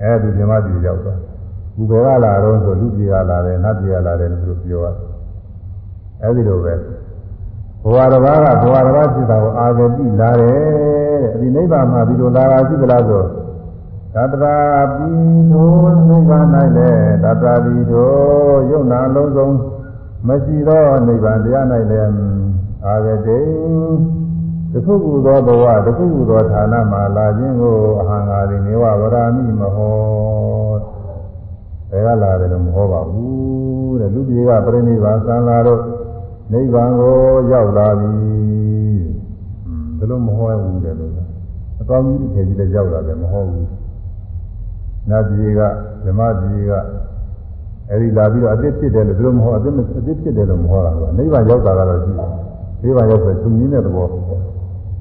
[0.03, 1.17] အဲဒီဓမ္မတိရောက်သွား။
[1.75, 5.09] ဒီဘယ်ကလာတော့ဆိုလူကြီးကလာတယ်နတ်ကြီးကလာတယ်လို့ပြောရတယ်။
[6.23, 6.73] အဲဒီလိုပဲ
[7.83, 13.23] ဘဝတစ်ပါးကဘဝတစ်ပါးဖြစ်တာကိုအာဂတိလာတယ်တဲ့ဒီနိဗ္ဗာန်မှာဒီလိုလာတာရှိသလားဆို
[14.13, 15.09] သတ္တရာပိ
[15.51, 15.71] သော
[16.09, 16.45] နိဗ္ဗာန်၌
[16.77, 18.11] လည်းသတ္တရာပိသော
[18.69, 19.47] ယုံနာလုံးစုံ
[20.27, 22.13] မရှိသောနိဗ္ဗာန်တရား၌လည်း
[22.85, 23.41] အာဂတိ
[24.73, 29.93] တခုခုသောဘဝတခုခုသောဌာနမှာလာခြင်းကိုအဟံငါရိနေဝဝရမိမဟော
[31.89, 35.81] ဘယ်ကလာတယ်လို့မဟောပါဘူးတဲ့လူပြေကပြိဋိဘာသံလာတော့
[36.51, 37.15] နိဗ္ဗာန်ကို
[37.51, 38.11] ရောက်လာပြီ
[39.97, 41.11] ဘယ်လိုမဟောဘူးတဲ့လို့
[41.81, 43.67] အကောင်းကြီးတစ်ထည်ကြီးလည်းရောက်လာတယ်မဟောဘူး
[45.09, 45.61] နတ်ကြီးက
[46.05, 46.71] ဓမ္မကြီးက
[47.89, 52.29] အဲဒီလာပြီးတော့အသစ်ဖြစ်တယ်လို့ဘယ်လိုမဟောအသစ်အသစ်ဖြစ်တယ်လို့မဟောတာကနိဗ္ဗာန်ရောက်တာကတော့ရှိတယ်
[52.83, 54.07] နိဗ္ဗာန်ရောက်ဆိုသူကြီးတဲ့သဘော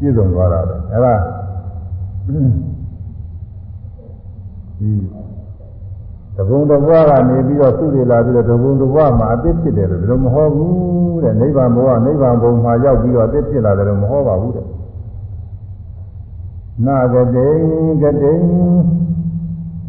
[0.02, 1.14] ပြည့်စုံသွားတာပဲအဲဒါ
[4.78, 4.92] ဒီ
[6.36, 14.66] တဘုံတဘွားကနေပြီးတော့သူ့တွေလာပြီးတော့တဘုံတဘွားမှာအသစ်ဖြစ်တယ်လို့ဘယ်လိုမဟောဘူးတဲ့နိဗ္ဗာန်ဘဝနိဗ္ဗာန်ဘုံမှာရောက်ပြီးတော့အသစ်ဖြစ်လာတယ်လို့မဟောပါဘူးတဲ့
[16.86, 17.48] နာဂတိ
[18.02, 18.34] ဂတိ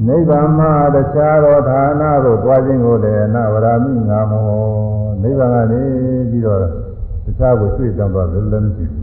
[0.08, 4.44] နိဗ္ဗာန်မှာတခြားသောဌာနသို့သွားခြင်းကိုလည်းနဝရမိငါမော
[5.24, 5.82] နိဗ္ဗာန်ကနေ
[6.32, 6.60] ပြီးတော့
[7.26, 9.02] တခြားကိုရွှေ့ပြောင်းသွားလို့လည်းမရှိဘူး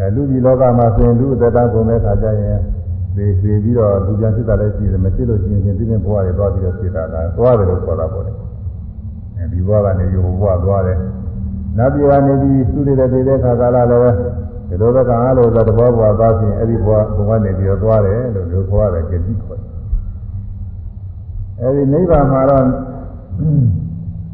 [0.00, 2.58] အဲလူကြီးလောကမှာဆိုရင်လူအသက်တာကုန်တဲ့ခါကျရင်
[3.14, 8.32] ဒီပြီးပြီးတော့လူပြန်ဖြစ်တာလည်းရှိတယ်မရှိလို့ရှိရင်ဒီနေ့ဘဝတွေသွားပြီးတော့ဖြစ်တာလားသွားတယ်လို့ခေါ်တာပေါ့လေ
[9.36, 10.98] အဲဒီဘဝကနေပြီးဟိုဘဝသွားတယ်
[11.78, 14.16] နတ်ပြည်ကနေပြီးသူတွေတဲ့တဲ့ခါကာလလည်း
[14.68, 19.68] ဒီလိုပဲကံအားလို့ဆိုတဘောဘဝသွားပြီးအဲ့ဒီဘဝဘဝနေပြီးတော့သွားတယ်လို့ပြောခေါ်ရတယ်ကြည့်ခေါ်တယ်
[21.60, 22.64] အဲဒီနိဗ္ဗာန်မှာတော့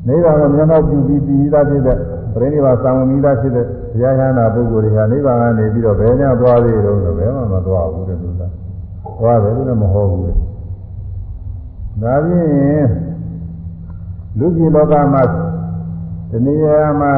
[0.09, 1.99] နိဗ္ဗာန်ကိုမျက်မှောက်ပြုပြီးပြီးသားဖြစ်တဲ့
[2.35, 8.53] ပြိဋိဘာသံဝမိသားဖြစ်တဲ့ဘု ရားဟန္တာပုဂ္ဂိုလ်တွေကနိဗ္ဗာန်ကနေပြီးတော့ဘယ်ညသွားသေးတုံးဆိုဘယ်မှမသွားဘူးတဲ့လူသား
[9.21, 12.89] သွားတယ်လို့လည်းမဟုတ်ဘူးဒါဖြင့်
[14.39, 15.23] လူကြီးလောကမှာ
[16.31, 17.13] ဒီနေရာမှာ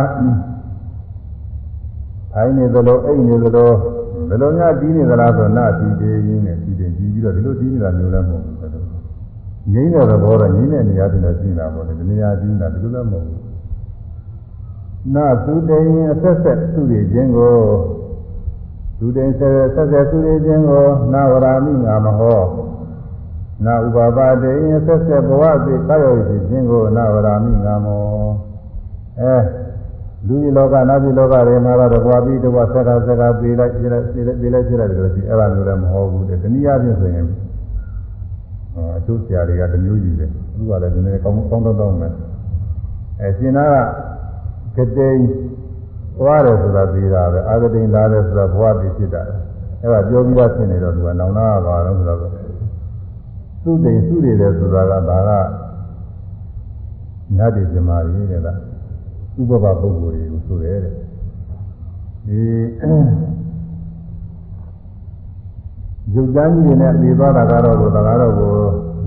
[2.33, 3.71] ထိုင်နေသလိုအိတ်နေသလို
[4.29, 8.57] ဘယ်လိုများတီးနေသလားဆိုနာတီးသေးရင်းနဲ့တီးတယ်တီးပြီးတော့ဒီလိုတီးနေတာမျိုးလည်းမဟုတ်ဘူး
[9.73, 13.38] ငိမ့်တဲ့သဘောတော့ငိမ့်တဲ့နေရာပြင်တော့ရှိနေတာပေါ့လေဒီနေရာတီးနေတာဒီလိုလည်းမဟုတ်ဘူး
[15.15, 17.57] နာသုတေယအဆက်ဆက်သူတွေခြင်းကို
[18.99, 22.41] သူတိန်ဆက်ဆက်ဆက်သူတွေခြင်းကိုနာဝရာမိငါမဟော
[23.65, 28.01] နာဥပါပါတေယဆက်ဆက်ဘဝစီကာယောရှိခြင်းကိုနာဝရာမိငါမော
[29.21, 29.37] အဲ
[30.27, 37.27] လူကြီးလောကနတ်ကြီးလောကတွေမှာတော့တကွာပြီးတကွာဆက်တာဆက်တာပြေးလိုက်ပြေးလိုက်ပြေးလိုက်ပြေးလိုက်ပြေးလိုက်လို့ရှိအဲ့ဒါမျိုးလည်းမဟုတ်ဘူးတဲ့တနည်းအားဖြင့်ဆိုရင်
[38.97, 42.13] အကျိုးဆရာတွေကတမျိုးယူတယ်သူကလည်းဒီနေ့ကောင်းကောင်းတော့တော့မယ်
[43.21, 43.77] အဲရှင်နာက
[44.79, 45.19] ကတိန်
[46.19, 49.23] သွားတယ်ဆိုတာပြီးတာပဲအာဂတိန်လာတယ်ဆိုတာဘဝတည်ဖြစ်တာ
[49.81, 52.19] အဲ့ဒါပြောပြီးသားဖြစ်နေတော့သူကနောင်နာပါတော့ဆိုတော့
[53.63, 55.31] သူ့တိမ်သူ့တွေတယ်ဆိုတာကဒါက
[57.37, 58.59] နတ်တွေပြမာရင်းတဲ့လား
[59.41, 60.95] ဥပပပုဂ္ဂိုလ်တွေကိုဆိုတယ်တဲ့
[62.27, 62.41] ဒီ
[66.15, 68.51] ရုပ်တန်းကြီးတွေနဲ့ပြေသွားတာကတော့ကိုဒါကတော့ကို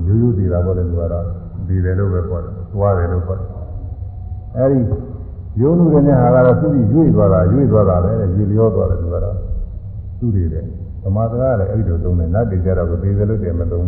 [0.06, 1.26] ယူယူတည်တာပေါ့လေသူကတော့
[1.68, 3.48] ဒီတယ်လို့ပဲပြောတယ်သွားတယ်လို့ပြောတယ်
[4.58, 4.80] အဲဒီ
[5.60, 9.36] ယုံလူတွေနဲ့ဟာကတော့သူ့ပြီးရွေ့သွားတာရွေ့သွားတာပဲရေလျောသွားတယ်သူကတော့
[10.20, 10.66] သူ့တွေတယ်
[11.04, 13.88] ဓမ္မစကားလည်းအဲ့ဒီလိုသုံးတယ်နတ်တွေကြတော့ကိုသေးတယ်လို့တည်းမသုံး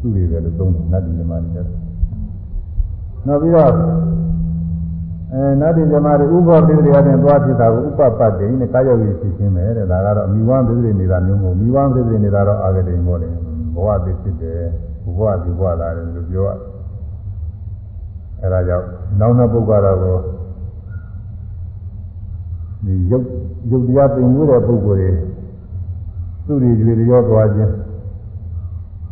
[0.00, 1.54] သူ့တွေပဲလို့သုံးတယ်နတ်တွေမှလည်း
[3.26, 3.72] နောက်ပြီးတော့
[5.32, 13.34] အဲနတ်တိဇမတွေဥပ္ပပိရိယနဲ့သွားဖြစ်တာကိုဥပ္ပပတ်တိနဲ့ကာယဝိဖြစ်ခြင်းပဲတဲ့ဒါကတော့မိဝမ်းပိရိနေတာမျိုးမဟုတ်မိဝမ်းပိရိနေတာတော့အာဂတိမောတယ်
[13.74, 14.60] ဘဝသိဖြစ်တယ်
[15.04, 16.50] ဘဝဒီဘဝလာတယ်လို့ပြောရ
[18.42, 18.86] အဲဒါကြောင့်
[19.20, 20.16] နောက်နောက်ပုဂ္ဂိုလ်တော်ကို
[22.84, 23.26] ဒီရုပ်
[23.70, 25.16] ရုပ်တရားပင်မှုတဲ့ပုဂ္ဂိုလ်
[26.46, 27.72] တွေသူတွေတွေရောသွားခြင်း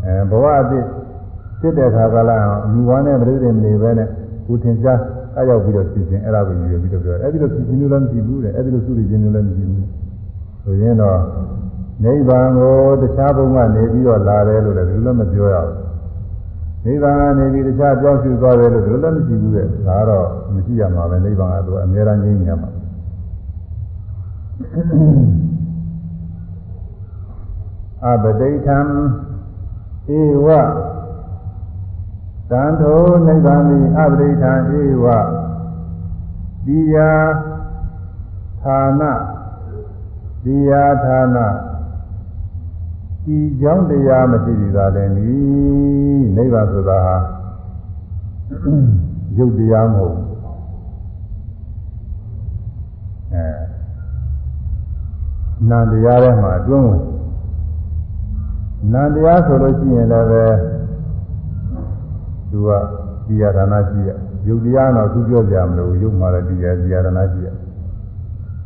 [0.05, 0.85] အဲဘဝအသစ်
[1.61, 2.39] ဖြစ်တဲ့ခါကလာ
[2.73, 4.09] မိဝမ်းနဲ့ပြိရိနေပဲနဲ့
[4.47, 5.01] ကိုထင်ရှား
[5.37, 9.87] အဲရောက်ပြီးတော့ဖြစ်ခြင်းအဲ့ဒါကိုယူပြီးတော့ပြောအဲ့ဒီလိုဖြစ်ခြင်းလို့လည်းမရှိဘူးတဲ့အဲ့ဒီလိုစုရခြင်းလို့လည်းမရှိဘူး
[10.65, 11.19] ဆိုရင်တော့
[12.05, 15.75] နိဗ္ဗာန်ကိုတခြားဘုံကနေပြီးတော့လာတယ်လို့လည်းဒီလိုလည်းမပြောရဘူး
[16.85, 22.71] နိဗ္ဗာန်ကနေပြီးတခြားကြောင်းရှုသွားတယ်လို့ဒီလိုလည်းမရှိဘူးတဲ့ဒါကတော့မရှိရမှာပဲနိဗ္ဗာန်ကတော့အများအားငြိမ်းချမ်းမှာ
[28.05, 28.79] အပတိထံ
[30.19, 30.49] ဧဝ
[32.51, 35.07] သံသောနိဗ္ဗာန်ဤအပရိသံဧဝ
[36.67, 37.13] ဒီယာ
[38.63, 39.03] ဌာန
[40.45, 41.37] ဒီယာဌာန
[43.25, 45.39] ဒီကြောင့်တရားမရှိသေးတာလည်းဤ
[46.37, 47.17] နိဗ္ဗာန်ဆိုတာဟာ
[49.37, 50.17] ရုပ်တရားမဟုတ်
[53.35, 53.47] အဲ
[55.69, 57.03] နာတရားထဲမှာအတွင်းဝင်
[58.93, 60.45] နာတရားဆိုလို့ရှိရင်လည်းပဲ
[62.51, 62.69] သူက
[63.27, 64.11] ဒီယဌာနရှိရ
[64.47, 67.49] ယုတ်တရားတော့သူပြောကြမလို့ယုတ်မှာလည်းဒီယဒီယဌာနရှိရ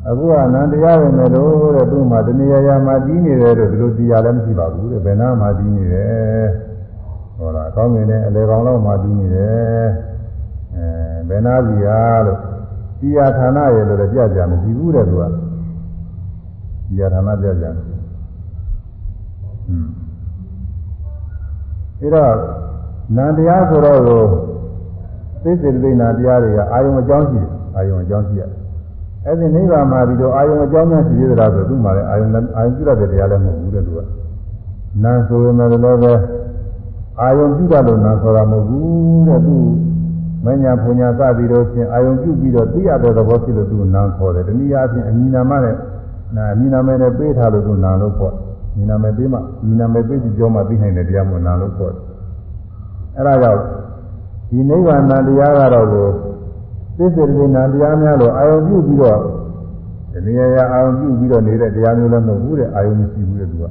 [0.08, 6.46] အခုကနန္တရားပဲမယ်လို့တဲ့သူ့မှာတဏှာရာမှာတီးနေတယ်လို့ဒီလိုတရားလည်းမရှိပါဘူးတဲ့ဘယ်နာမှာတီးနေတယ်
[7.36, 9.86] ဟောလားကောင်းငင်နဲ့အလေကောင်လောက်မှာတီးနေတယ်
[10.76, 10.86] အဲ
[11.28, 12.38] ဘယ်နာစီဟာလို့
[13.00, 15.24] ဒီယဌာနရဲ့လို့လည်းပြကြမရှိဘူးတဲ့သူက
[16.94, 19.90] ဒီယဌာနပြကြတယ်ဟွန်း
[22.00, 22.32] အဲတော့
[23.16, 24.22] နန္တရားဆိုတော့ကို
[25.42, 28.50] သိစေသိနာတရားတွေကအာယုံအကြောင်းရှိတယ်အာယုံအကြောင်းရှိရတယ်
[29.26, 33.98] အဲ့ဒီနိဗ္ဗာန်မှာပြီးတော့အာယုံအကြောင်းများရှိသေးတာဆိုသူ့မှာလည်းအာယုံအာယုံပြုရတဲ့တရားလည်းမဟုတ်ဘူးတဲ့သူက
[35.04, 36.12] နာဆိုရင်လည်းပဲ
[37.20, 39.56] အာယုံပြုတာလို့နာဆိုတာမဟုတ်ဘူးတဲ့သူ
[40.44, 45.74] မညာဖွညာစပြီးတော့ချင်းအာယုံပြုပြီးတော့သိရတဲ့သဘောဖြစ်လို့သူနာခေါ်တယ်တနည်းအားဖြင့်အမိနာမနဲ့
[46.36, 48.34] နာအမိနာမဲနဲ့ပေးထားလို့သူနာလို့ခေါ်
[48.72, 52.02] အမိနာမဲပေးမှအမိနာမဲပေးပြီးကြောမှသိနိုင်တဲ့တရားမှနာလို့ခေါ်တယ်
[53.16, 53.60] အဲ့ဒါကြောင့်
[54.50, 56.08] ဒီနိဗ္ဗာန်တရားကတော့ကို
[56.96, 59.18] သစ္စေတိနာတရားများလို့အာယုံပြုပြီးတော့
[60.12, 63.64] ဒီနေရာအာယုံပြုပြီးတော့နေတဲ့တရားမျိုးလည်းမဟုတ်ဘူးတဲ့အာယုံမရှိဘူးတဲ့သူက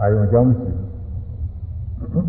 [0.00, 0.68] အာယုံအကြောင်းမရှိ
[2.12, 2.24] ဘူး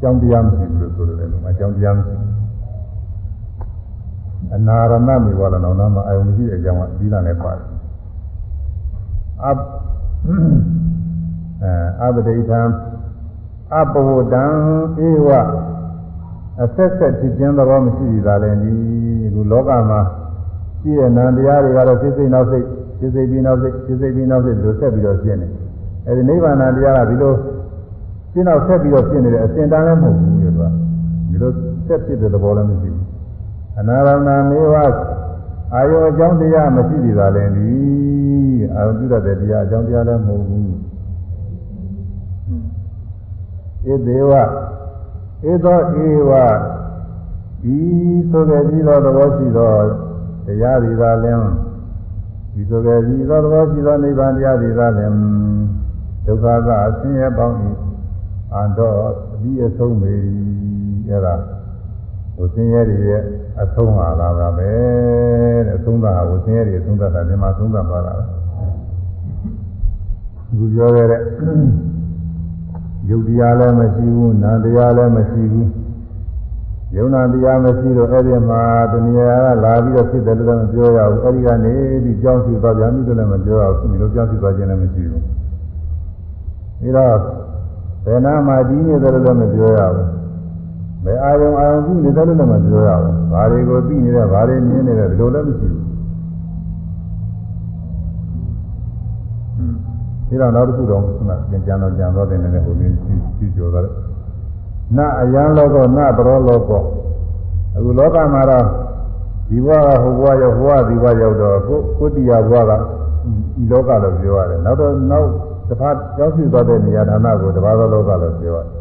[0.00, 2.37] ကြောင်းတရားမရှိဘူးလို့ဆိုတယ်လို့အကြောင်းတရားမရှိဘူး
[4.54, 4.94] အနာရဏ
[5.24, 7.66] မိဝါလနောင်နာမှာအာယုံမရှိတဲ့အကြောင်းကဒီလာနဲ့ပါတယ်
[9.44, 9.46] အ
[11.62, 11.72] အဲ
[12.02, 12.60] အပဒိဋ္ဌံ
[13.74, 14.44] အပဝတံ
[15.06, 15.28] ဧဝ
[16.62, 18.74] အဆက်ဆက်ဖြစ်ခြင်းသဘောမရှိသေးတာလည်းဒီ
[19.26, 20.00] အခုလောကမှာ
[20.80, 22.64] ရှိတဲ့နံတရားတွေကတော့စိတ်စိတ်နောက်စိတ်
[22.98, 25.52] စိတ်စိတ်ပြီးနောက်စိတ်စိတ်စိတ်ပြီးနောက်စိတ်လို့ဆက်ပြီးတော့ရှင်းတယ်
[26.06, 27.32] အဲဒီနိဗ္ဗာန်တရားကဒီလို
[28.32, 30.62] ရှင်းတော့ဆက်ပြီးတော့ရှင်းနေတယ်အစဉ်တန်းလည်းမဟုတ်ဘူးလို့က
[31.28, 31.50] ဒီလို
[31.86, 32.97] ဆက်ဖြစ်တဲ့သဘောလည်းမရှိဘူး
[33.78, 34.74] အနာရဏမေဝ
[35.74, 37.72] အာယောအကြောင်းတရားမရှိသေးတာလည်းဒီ
[38.74, 40.66] အာယုပြုတတ်တဲ့တရားအကြောင်းတရားလည်းမဟုတ်ဘူး
[43.84, 44.32] ဣသေဝ
[45.50, 46.32] ဧသောဧဝ
[47.62, 47.76] ဒီ
[48.30, 49.72] ဆိုကြပြီးသောသဘောရှိသော
[50.46, 51.46] တရားတွေသာလင်း
[52.52, 55.16] ဒီဆိုကြပြီးသောသဘောရှိသောနိဗ္ဗာန်တရားတွေသာလင်း
[56.26, 57.56] ဒုက္ခကအဆင်းရဲပေါင်း၏
[58.54, 58.92] အန္တော
[59.32, 60.14] အပြီးအဆုံးပေ
[61.08, 61.34] အဲ့ဒါ
[62.38, 63.22] ဝဆင်းရဲတွေရဲ့
[63.62, 64.70] အဆုံးဟာလာတာပဲ
[65.66, 68.12] တဲ့အဆုံးသာဝဆင်းရဲတွေအဆုံးသာတာဒီမှာဆုံးသာပါတာ
[70.50, 71.20] အခုပြောခဲ့တဲ့
[73.08, 75.68] ယုတ်တရားလည်းမရှိဘူးနာတရားလည်းမရှိဘူး
[76.96, 85.22] ယုံနာတရားမရှိတော့အဲ့ဒီမှာတဏှာကလာပြီးတော့ဖြစ်တယ်လို့လည်းမပြောရဘူးအဲ့ဒီကနေပြီးကြောင်းစီသွားပြန်ပြီလို့လည်းမပြောရဘူးဒီလိုကြောင်းစီသွားခြင်းလည်းမရှိဘူး
[86.96, 87.18] ဒါတော့
[88.04, 90.17] ဘယ်နာမှာဒီနေတယ်လို့လည်းမပြောရဘူး
[91.04, 95.84] ဘယ်အာယုံအာယုံကြည့်နေတယ်လို့လည်းမပြောရဘူး။ဘာတွေကိုသိနေတယ်ဘာတွေမြင်နေတယ်ဒီလိုလည်းမရှိဘူး။
[100.28, 103.86] ဒီတော့နောက်တစ်ခုတော့ခုနကကြံတော့ကြံတော့တယ်လည်းဟိုလေးကြည့်ကြည့်ကြော်တယ်။
[104.96, 106.82] နအယံလောကောနပရောလောကော
[107.76, 108.64] အခုလောကမှာတော့
[109.48, 112.72] ဒီဘဝကဟိုဘဝရောက်ဟိုဘဝဒီဘဝရောက်တော့ကိုကိုတရားဘဝက
[113.54, 115.28] ဒီလောကလို့ပြောရတယ်နောက်တော့နောက်
[115.68, 118.77] တစ်ဖက်ရောက်ရှိသွားတဲ့နေရာဌာနကိုတပါးသောလောကလို့ပြောရတယ်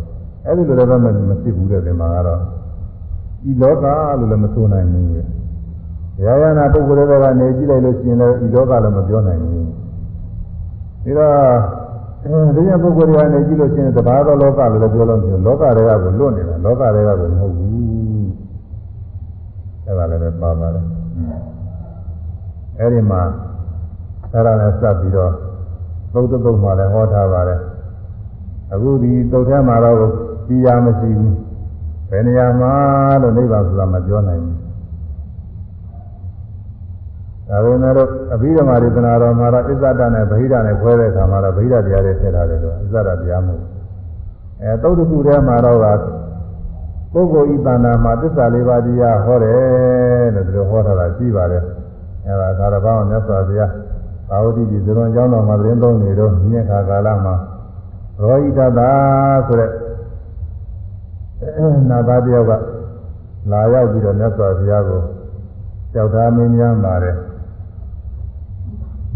[0.48, 0.98] အဲ့ဒီလိုလည်းပဲ
[1.30, 2.42] မဖြစ်ဘူးတဲ့ဒီမှာကတော့
[3.44, 3.86] ဒီလောက
[4.20, 5.06] လို့လည်းမဆိုနိုင်ဘူး။
[6.24, 9.64] ရာယနာပုဂ္ဂိုလ်တွေကနေကြည့်လိုက်လို့ရှိရင်လည်းဒီလောကလည်းမပြောနိုင်ဘူး။
[11.20, 11.30] ဒါ
[12.32, 17.72] တော့ဒီရပုဂ္ဂိုလ်တွေကနေကြည့်လို့ရှိရင်တဘာသောလောကလို့လည်းပြောလို့ရှိရင်လောကတွေကကိုလွတ်နေတာလောကတွေကကိုမဟုတ်ဘူး။
[19.86, 20.86] အဲ့ဒါလည်းပဲပါပါတယ်။
[22.80, 23.22] အဲ့ဒီမှာ
[24.34, 25.32] အဲ့ဒါလည်းစပ်ပြီးတော့
[26.14, 27.60] သုတ်တုတ်မှလည်းဟောထားပါတယ်။
[28.74, 31.34] အခုဒီသုတ်ထဲမှာတော့ တရားမရှိဘူး။
[32.10, 32.74] ဘယ်နေရာမှာ
[33.22, 34.56] လို့နိဗ္ဗာန်ဆိုတာမပြောနိုင်ဘူး။
[37.50, 43.70] ဒါပေမဲ့လို့အဘိဓမ္မာဒေသနာတော်မှာတော့အစ္ဆဒနဲ့ဗဟိဒနဲ့ခွဲတဲ့အခါမှာတော့ဗဟိဒတရားတွေထည့်ထားတယ်လို့အစ္ဆဒတရားမဟုတ်ဘူး။
[44.62, 45.86] အဲသုတ်တခုထဲမှာတော့က
[47.14, 51.64] ပုဂ္ဂိုလ်ဤတဏ္ဍာမှာသစ္စာလေးပါးတရားဟောတယ်လို့ဒီလိုဟောထားတာရှိပါတယ်။
[52.26, 53.72] အဲဒါသာရဘောင်းမြတ်စွာဘုရား
[54.30, 57.36] ဘာဝတိကြီးဇေရွန်ကျောင်းတော်မှာသတင်းသုံးနေတော့မြင့်ခါကာလမှာ
[58.20, 58.92] ရောဟိတတာ
[59.48, 59.72] ဆိုတဲ့
[61.90, 62.52] နာသားတယောက်က
[63.52, 65.02] လာရောက်ပြီးတော့မြတ်စွာဘုရားကို
[65.94, 67.16] ကြောက်သားမင်းများပါတယ်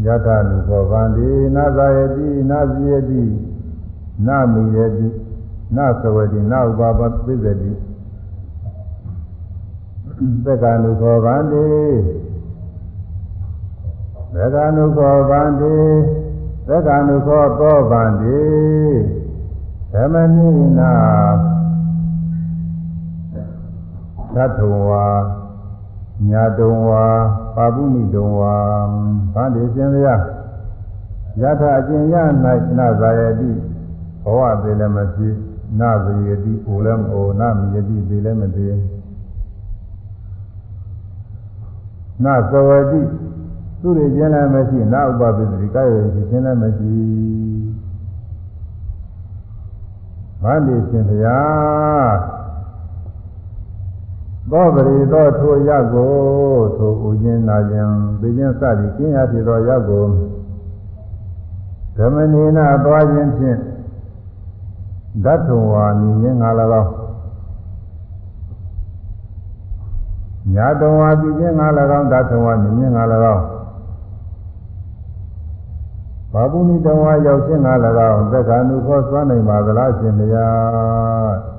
[0.05, 3.23] ယထာနုဘောဗန္တိနာဇာယတိနာဇိယတိ
[4.27, 5.07] နာမီယတိ
[5.75, 7.71] နာသဝတိနာဥပါပပိသတိ
[10.45, 11.67] သက္ကနုဘောဗန္တိ
[14.35, 15.75] သက္ကနုဘောဗန္တိ
[16.67, 18.41] သက္ကနုခောသောဗန္တိ
[19.91, 20.93] သမနိနာ
[24.35, 25.05] သတ္ထဝါ
[26.29, 27.05] ညာတုံဝါ
[27.55, 28.55] ပါပုမိတုံဝါ
[29.33, 30.15] ဗန္တိရှင်ဗျာ
[31.41, 32.15] ယထာအကျင့်ရ၌
[32.77, 33.51] နာဇာယတိ
[34.23, 35.35] ဘဝသေးလည်းမဖြစ်
[35.79, 38.75] နာဇယတိအိုလည်းမအိုနာမယတိသေးလည်းမသေး
[42.23, 43.01] နာသဝတိ
[43.81, 46.95] သူတွေခြင်းလည်းမရှိနာဥပပိသတိကာယဝေခြင်းလည်းမရှိ
[50.43, 51.39] ဗန္တိရှင်ဗျာ
[54.49, 56.11] သောပရိသောထိုရကို
[56.77, 60.05] ထိုဥခြင်းနာခြင်းသိခြင်းစသည်ကျင်းရဖြစ်သောရကို
[61.97, 63.59] ဓမ္မနေနာသွားခြင်းဖြင့်
[65.25, 66.49] ဓာတ်ထုံဝါမြင်ခြင်းငါ၎
[66.81, 66.91] င်း
[70.53, 71.67] ညာတုံဝါပြီးခြင်းငါ၎
[71.99, 73.43] င်းဓာတ်ထုံဝါမြင်ခြင်းငါ၎င်း
[76.33, 77.73] ဘာပုနိတဝါရောက်ခြင်းငါ၎
[78.09, 81.50] င်းသက္ကာနုခောစွမ်းနိုင်ပါသလားရှင်မယား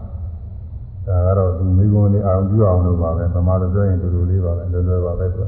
[1.07, 5.47] ဒါကတော့သူမိဂုံလေးအောင်ပြုအောင်လို့ပါပဲဗမာလိုပြောရင်တူတူလေးပါပဲလွယ်လွယ်ပါပဲဆို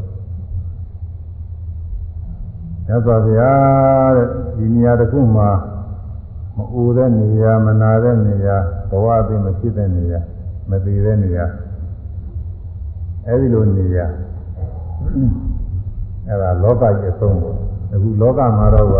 [2.88, 3.52] ရသော်ဗျာ
[4.16, 5.50] တဲ့ဒီနေရာတစ်ခုမှာ
[6.56, 8.56] မအိုတဲ့နေရာမနာတဲ့နေရာ
[8.90, 10.20] ဘဝအပြင်မဖြစ်တဲ့နေရာ
[10.70, 11.46] မသေးတဲ့နေရာ
[13.26, 14.06] အဲဒီလိုနေရာ
[16.28, 17.56] အဲဒါလောကကြီးအဆုံးပေါ့
[17.94, 18.96] အခုလောကမှာတော့က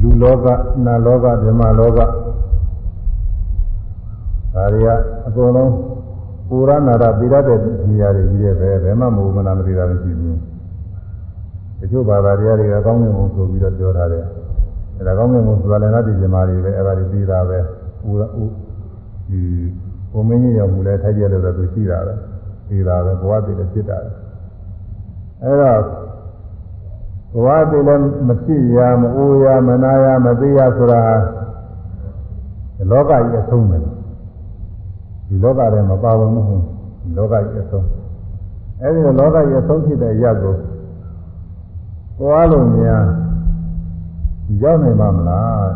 [0.00, 0.46] လူလောက
[0.86, 1.98] နာလောကဓမ္မလောက
[4.54, 4.88] ဒါတွေက
[5.26, 5.72] အကုန်လုံး
[6.48, 10.38] ပူရနာတာပြီးရတဲ့နေရာတွေကြီးရဲ့ပဲဘယ်မှမဟုတ်မနာမသိတာမရှိဘူး
[11.78, 14.24] တချို့ဘာသာတရားတွေကကောင်းကင်ဘုံဆိုပြီးတော့ပြောထားတယ်
[14.98, 17.58] အဲဒါကောင်းကင်ဘုံဆိုတာလည်းငါဒီဇမာတွေပဲအဲဒါတွေပြီးတာပဲ
[18.02, 18.44] ပူရဥ
[19.30, 19.42] ဒီ
[20.12, 22.14] ဘုံမင်းကြီးရောက်မှုလဲထိုက်ကြလို့တော့သူရှိတာပဲ
[22.68, 23.98] ပြီးတာပဲဘဝတည်လည်းဖြစ်တာ
[25.42, 25.80] အဲတော့
[27.34, 31.02] ဘဝတည်လည်းမဖြစ်ရမအိုးရမနာရမသိရဆိုတာ
[32.90, 33.91] လောကကြီးအဆုံးပဲ
[35.32, 36.42] ဒီလောကထဲမှာပါဝင်မှု
[37.02, 37.86] ဒီလောကကြီးအဆုံး
[38.80, 40.54] အဲဒီလောကကြီးအဆုံးဖြစ်တဲ့ရက်ကို
[42.18, 43.04] သွားလို့များ
[44.62, 45.68] ရောက်နိုင်ပါမလား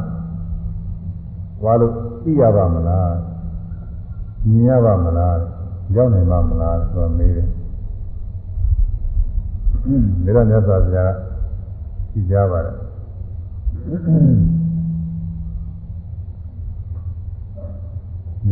[1.61, 1.93] သွားလို့
[2.23, 3.13] သိရပါမလား
[4.49, 5.37] မြင်ရပါမလား
[5.97, 7.49] ရောက်နိုင်ပါမလားဆိုတော့မေးတယ်
[10.25, 11.13] ဒါတော့မြတ်စွာဘုရား
[12.11, 12.77] ကြည့်ကြပါတယ်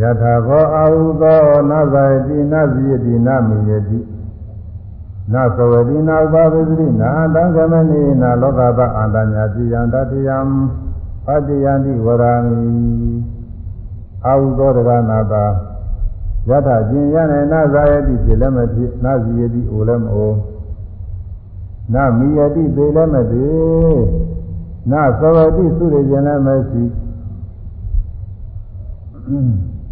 [0.01, 1.41] ယထာခောအာဟုသော
[1.71, 4.01] နဇာတိနဇိယတိနမိယတိ
[5.33, 10.39] နသဝတိနာဥပဝိသတိနာတံကမနိနာလောကသအန္တညာတိယံတတိယံ
[11.25, 12.63] ပတ္တိယံတိဝရဏီ
[14.27, 15.45] အာဟုသောတကနာတာ
[16.49, 20.33] ယထာကျင်ရနေနဇာယတိဖြစ်လည်းမဖြစ်နဇိယတိအိုလည်းမအို
[21.95, 23.47] နမိယတိပေလည်းမပေ
[24.91, 26.85] နသဝတိသုရိခြင်းလည်းမရှိ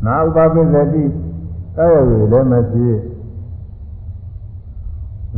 [0.06, 1.04] နာဥပပိသတိ
[1.76, 2.98] ကာယဝေလည်းမဖြစ်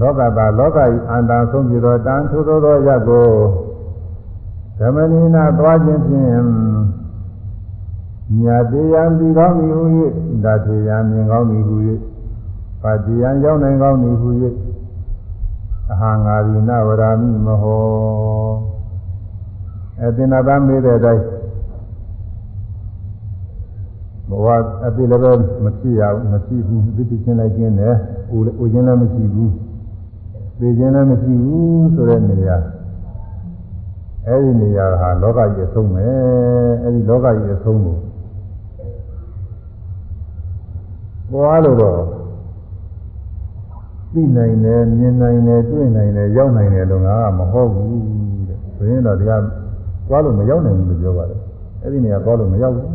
[0.00, 3.28] လောကသာလောကဤအန္တန်ဆုံးပြီးတော့တန်ထိုးသောသောရက်ကို
[4.78, 6.24] ဓမ္မနိနာသွားခြင်းဖြင့်
[8.42, 9.84] ညာတရားဒီကောင်းပြီဟူ၍
[10.44, 11.76] ဒါထေယမြင်ကောင်းပြီဟူ၍
[12.82, 14.28] ပါတိယရောက်နိုင်ကောင်းပြီဟူ၍
[15.92, 17.84] အဟာငါရိနဝရာမိမဟော
[20.02, 21.24] အသင်္နာသားမေးတဲ့အတိုင်း
[24.30, 24.46] ဘဝ
[24.84, 25.32] အတိလည်းပဲ
[25.64, 27.94] မဖြစ်ရဘူးမဖြစ်ဘူးသိသိချင်းလိုက်ခြင်းနဲ့
[28.34, 29.52] ဦးဦးချင်းလည်းမရှိဘူး
[30.60, 32.58] သိခြင်းလည်းမရှိဘူးဆိုတဲ့နေရာ
[34.28, 36.06] အဲဒီနေရာဟာလောကကြီးအဆုံးပဲ
[36.82, 37.96] အဲဒီလောကကြီးအဆုံးကို
[41.30, 42.00] သွားလို့တော့
[44.12, 47.92] သိနိုင်တယ်မြင်နိုင်တယ်တွေ့နိုင်တယ်ရောက်နိုင်တယ်လို့ငါကမဟုတ်ဘူး
[48.48, 49.40] တဲ့ဆိုရင်တော့တရား
[50.08, 51.40] သွားလို့မရောက်နိုင်ဘူးလို့ပြောပါတယ်
[51.82, 52.88] အဲဒီနေရာသွားလို့မရောက်ဘူး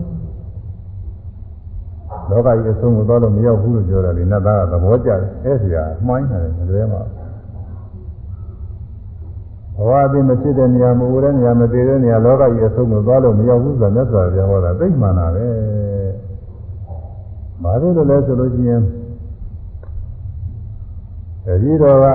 [2.30, 7.02] လောကကြီးအဆုံးကိုသွားလို့မရောက်ဘူးလို့ပြောတယ်လေနတ်သားကသဘောကျတယ်အဲ့ဒီဟာမှိုင်းတယ်မလွဲမှာ
[9.76, 15.48] ဘဝအပြင်မဖြစ်တဲ့နေရာမဟုတ်တဲ့နေရာမသေးတဲ့နေရာလောကကြီးအဆုံးကိုသွားလို့မရောက်ဘူးဆိုတာမြတ်စွာဘုရားဟောတာသိမှန်တာပဲ
[17.64, 18.82] ဘာလို့လဲဆိုလို့ရှိရင်
[21.46, 22.06] တတိတော်က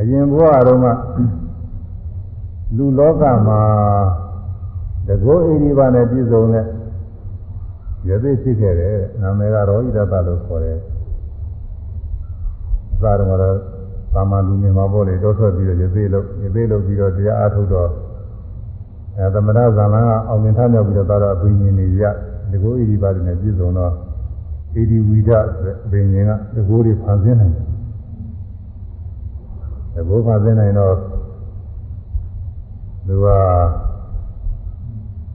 [0.00, 0.86] အရင်ဘဝတုန်းက
[2.76, 3.60] လူလောကမှာ
[5.06, 6.66] တကောဣရိပါနဲ့ပြည့်စုံတဲ့
[8.08, 10.78] ရသေးဖြစ်ခဲ့တယ်နာမည်ကတော့ဣဒတလို့ခေါ်တယ်
[13.02, 13.42] သာရမရ
[14.14, 17.90] သာမန်လူနေမှာပေါ့လေတောထွက်ပြီးတော့ရသေးလို့ရသေးလို့ပြီးတော့တရားအားထုတ်တော့
[19.16, 22.04] အဲသမဏဇာလန်ကအောင်မြင်ထားမြောက်ပြီးတော့သာတော့အဘိညာဉ်တွေရ
[22.50, 23.94] ဒီကိုဣရိပါနဲ့ပြည့်စုံတော့ဣ
[24.90, 27.64] တိဝိဒဆိုတဲ့အဘိညာဉ်ကဒီကိုတွေဖန်ဆင်းနိုင်တယ်
[29.94, 30.94] ဒီကိုဖန်ဆင်းနိုင်တော့
[33.06, 33.26] သူက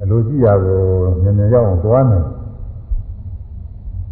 [0.02, 0.80] အလိုရှိရာကို
[1.22, 2.28] ညဉ့်ညရောက်အောင်သွားနိုင်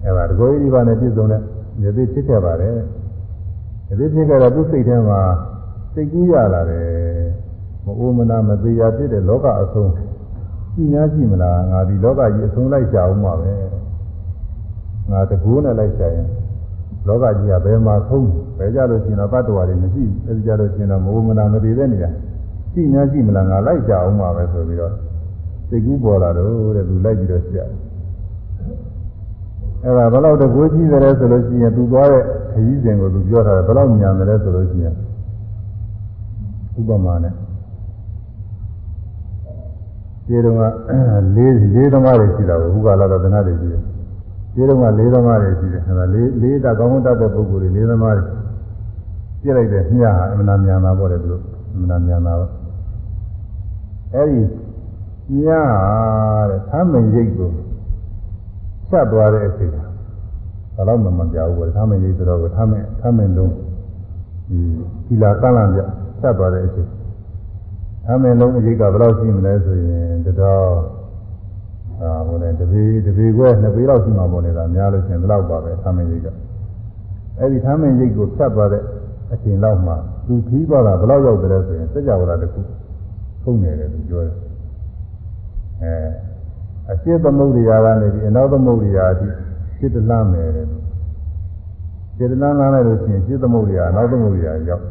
[0.09, 1.41] အဲဒါတကောဤပါနဲ့ပြည့်စုံတဲ့
[1.83, 2.77] ယသိဖြစ်ခဲ့ပါတယ်
[3.89, 5.19] ယသိဖြစ်ခဲ့တော့သူ့စိတ်ထဲမှာ
[5.93, 6.89] စိတ်ကူးရလာတယ်
[7.85, 9.91] မအိုးမနာမသေးရဖြစ်တဲ့လောကအဆုံး
[10.73, 13.53] ရှိများရှိမလားငါဒီလောကကြီးအဆုံးလိုက်ကြအောင်ပါပဲ
[15.11, 16.27] ငါတကူနဲ့လိုက်ကြရင်
[17.07, 22.09] လောကကြီးကဘယ်မှာဆုံးဘယ်ကြလို့ရှိရင်တော့တတ္တဝါတွေမရှိအဲဒီကြလို့ရှိရင်တော့မအိုးမနာမသေးတဲ့နေရာ
[22.73, 24.93] ရှိများရှိမလားငါလိုက်ကြအောင်ပါပဲဆိုပြီးတော့
[25.69, 27.65] စိတ်ကူးပေါ်လာတော့တဲ့သူလိုက်ပြီးတော့ရှာ
[29.83, 34.95] အဲ့ဒါဘယ်လောက်တကိုးကြီးတယ်ဆိုလို့ရှိရင်သူသွားတဲ့ခရီးစဉ်ကိုသူပြောထားတယ်ဘယ်လောက်ညံတယ်ဆိုလို့ရှိရင်
[36.79, 37.33] ဥပမာနဲ့
[40.27, 40.61] ဒီတော့က
[41.35, 43.81] လေးလေးသမားတွေရှိတာကိုဘုရားလာတော့သနာတွေရှိတယ်
[44.53, 48.23] ဒီတော့ကလေးသမားတွေရှိတယ်အဲ့ဒါလေးလေးတာကောင်းကောင်းတတ်တဲ့ပုဂ္ဂိုလ်တွေလေးသမားတွေ
[49.41, 51.35] ပြည့်လိုက်တဲ့မြားဟာအမှန်တမြန်တာပေါ့လေသူ
[51.73, 52.51] အမှန်တမြန်တာပေါ့
[54.13, 54.41] အဲ့ဒီ
[55.37, 57.51] မြားတဲ့သမ်းမင်ရိတ်ကို
[58.89, 59.71] ဆက်သွားတဲ့အချိန်
[60.75, 63.53] ဘာလို့မှမပြောဘူးပေါ့သမ်းမင်ရိတ်ဆိုတော့သမ်းမင်သမ်းမင်လုံး
[64.49, 64.59] ဒီ
[65.07, 65.81] သီလာကန့်လန့်ပြ
[66.21, 66.89] ဆက်သွားတဲ့အချိန်
[68.05, 70.67] သမ်းမင်လုံးအရိတ်ကဘယ်လောက်ရှိမလဲဆိုရင်တတော်
[72.01, 76.27] အာဟိုလေတပေတပေခွဲနှစ်ပေလောက်ရှိမှာပေါ့လေဒါများလို့ရှိရင်ဘယ်လောက်ပါပဲသမ်းမင်ရိတ်က
[77.37, 78.83] အဲ့ဒီသမ်းမင်ရိတ်ကိုဖြတ်သွားတဲ့
[79.33, 79.95] အချိန်လောက်မှာ
[80.27, 82.61] သူခီးသွားတာဘယ်လောက်ရောက်တယ်ဆိုရင်စัจ java တစ်ခု
[83.43, 84.35] ထုံနေတယ်သူပြောတယ်
[85.81, 86.28] အဲ
[86.91, 89.27] အရှိသမုဒ္ဒရာကနေပြီးအနောက်သမုဒ္ဒရာအထိ
[89.77, 90.67] စိတ္တလမ်းမယ်တဲ့
[92.17, 94.83] စိတ္တလမ်းလာလိုက်လို့ရှိရင်စိတ္တသမုဒ္ဒရာအနောက်သမုဒ္ဒရာရောက်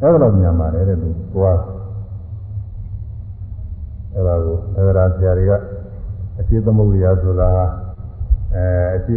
[0.00, 1.58] အဲ့ဒါတော့မြန်ပါတယ်တဲ့သူသွား
[4.14, 5.52] အဲ့ဒါကိုသဒ္ဒရာဆရာတွေက
[6.38, 7.48] အရှိသမုဒ္ဒရာဆိုတာ
[8.54, 8.64] အဲ
[8.96, 9.14] အရှိ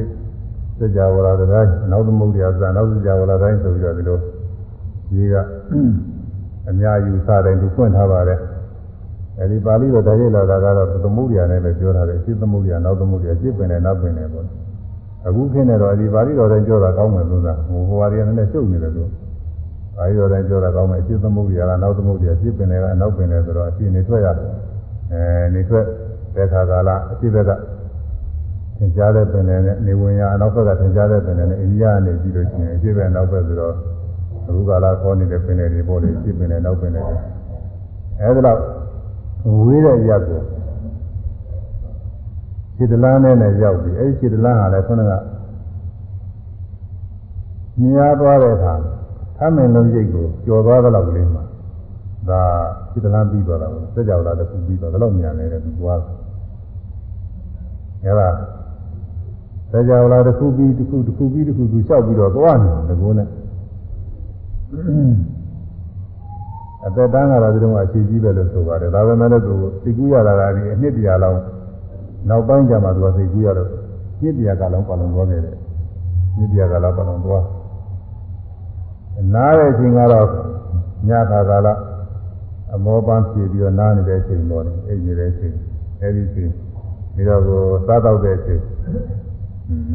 [0.79, 4.17] စကြဝဠာတိုင်းနောက်သမုဒ္ဒရာဆိုတာနောက်စကြဝဠာတိုင်းဆိုပြီးတော့ဒီလို
[5.09, 5.35] ကြီးက
[6.69, 8.39] အများယူဆတယ်သူဖွင့်ထားပါတယ်
[9.39, 14.45] အဲဒီပါဠိတော်တရားလာတာကတော့သမုဒ္ဒရာနဲ့လည်းပြောထားတယ်အရှိသမုဒ္ဒရာနောက်သမုဒ္ဒရာအရှိပင်နဲ့နောက်ပင်နဲ့ပေါ့
[15.27, 19.09] အခုခင်းနေတော့ဒီပါဠိတော်တိုင်းပြောတာကောင်းမယ်လို့သာဟိုဟိုဟာတွေကလည်းရှုပ်နေတယ်လို့
[19.95, 24.47] ပါဠိတော်တိုင်းပြောတာကောင်းမယ်အရှိသမုဒ္ဒရာကနောက်သမုဒ္ဒရာအရှိပင်တွေကနောက်ပင်နဲ့ဆိုတော့အရှိနေထွက်ရတယ်
[25.11, 25.21] အဲ
[25.53, 25.85] နေထွက်
[26.35, 27.51] တဲ့ခါကာလအရှိဘက်က
[28.77, 33.73] သင်ကြားတဲ့ပင်နဲ့နေဝင်ရအနောက်ဘက်ကသင်ကြားတဲ့ပင်နဲ့အိန္ဒိယကနေပြီးလို့ရှိရင်အရှိဘက်နောက်ဘက်ဆိုတော့
[34.47, 37.01] အခုကာလခေါ်နေတဲ့ပင်တွေပေါ်လေအရှိပင်နဲ့နောက်ပင်တွေ
[38.19, 38.59] အဲဒီတော့
[39.65, 40.41] ဝေးတဲ့ရက်ကို
[42.75, 45.11] ခြေတလားနဲ့နဲ့ရောက်ပြီအဲဒီခြေတလားဟာလည်းခုနက
[47.81, 48.73] မြားသွားတဲ့အခါ
[49.37, 51.43] သမင်လုံးရိတ်ကိုကျော်သွားတဲ့လောက်ကလေးမှာ
[52.29, 52.41] ဒါ
[52.91, 55.99] ခြေတလားပြီးသွားတာကိုစက်ကြောလာတစ်ခုပြီးသွားတယ်လို့မြန်နေတဲ့သူသွား
[58.03, 58.29] အဲဒါ
[59.71, 63.27] စက်ကြောလာတစ်ခုပြီးတစ်ခုတစ်ခုပြီးတစ်ခုသူလျှောက်ပြီးတော့သွားနေတယ်ကိုနဲ့
[66.85, 69.53] အသက်တန်းကတော့ဒီတော့အရှိကြီးပဲလို့ဆိုပါတယ်ဒါပေမဲ့လည်းသူ
[69.83, 71.39] သိကူးရတာကဒီအနှစ်တရာလောက်
[72.29, 73.69] နောက်ပိုင်းကျမှသူကသိကူးရတော့
[74.21, 75.57] ညစ်ပြာကလုံးပါလုံးသွားခဲ့တယ်
[76.37, 77.43] ညစ်ပြာကလုံးပါလုံးသွား
[79.33, 80.27] နားတဲ့အချိန်ကတော့
[81.07, 81.67] ညခါကာလ
[82.73, 85.55] အမောပန်းဖြေပြီးတော့နားနေတဲ့အချိန်တော့အိမ်နေတဲ့အချိန်
[86.01, 86.51] အဲဒီအချိန်
[87.15, 88.61] ပြီးတော့ကိုစားတော့တဲ့အချိန်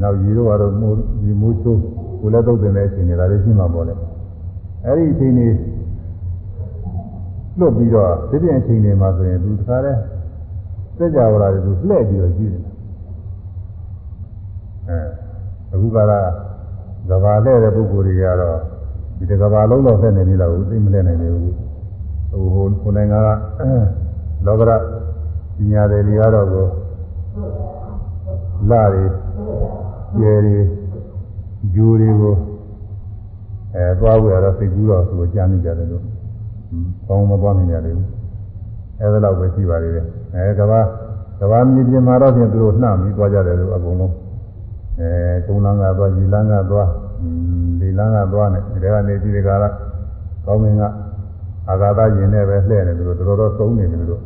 [0.02, 1.80] နောက်ရီတော့ကတော့မိုးဒီမိုးချိုး
[2.20, 3.94] ကိုလည်းတုတ်တင်တဲ့အချိန်တွေဒါလေးရှိမှာပေါ့လေ
[4.86, 5.48] အဲဒီအချိန်တွေ
[7.58, 10.00] လွတ်ပြီးတော့ဒီပြင်အချိန်တွေမှာဆိုရင်သူတခါတည်း
[10.96, 12.62] စက်ကြဝဠာတွေသူလှည့်ပြီးတော့ကြည့်တယ်
[14.88, 14.98] အဲ
[15.72, 16.20] အခုကလာ
[17.08, 18.58] ကဘာလှည့်တဲ့ပုဂ္ဂိုလ်တွေကတော့
[19.16, 21.54] ဒီတကဘာလုံးတော့လှည့်နေနေတော့သိမလှည့်နိုင်နေဘူး
[22.30, 23.28] ဟိုဟိုကိုယ်နိုင်ငံက
[24.46, 24.70] လောကရ
[25.56, 26.66] ပညာတွေတွေကတော့ကို
[28.70, 29.04] လာတွေ
[30.18, 30.58] ကျယ်တွေ
[31.74, 32.34] ဂျူတွေကို
[33.74, 36.04] အဲသွားဝယ်တော့စိတ်ကူးတော့သူကိုကြားနေကြတယ်လို့
[37.06, 37.96] ကောင်းမသွားနိုင်ကြတယ်
[39.00, 40.80] အဲဒါတော့ပဲရှိပါသေးတယ်အဲကဘာ
[41.40, 44.14] ကဘာမြေပြင်မှာတော့ဖြင့်သူတို့နှံ့ပြီးသွားကြတယ်လို့အကုန်လုံး
[45.00, 45.10] အဲ
[45.46, 46.88] ကုန်းလန်းကသွားရီလန်းကသွား
[47.80, 49.68] ဒီလန်းကသွားနဲ့ဒီကနေဒီကလာ
[50.46, 50.82] ကောင်းမင်းက
[51.68, 54.20] အာဂါသရင်နဲ့ပဲလှည့်နေတယ်လို့တော်တော်သုံးနေတယ်လို့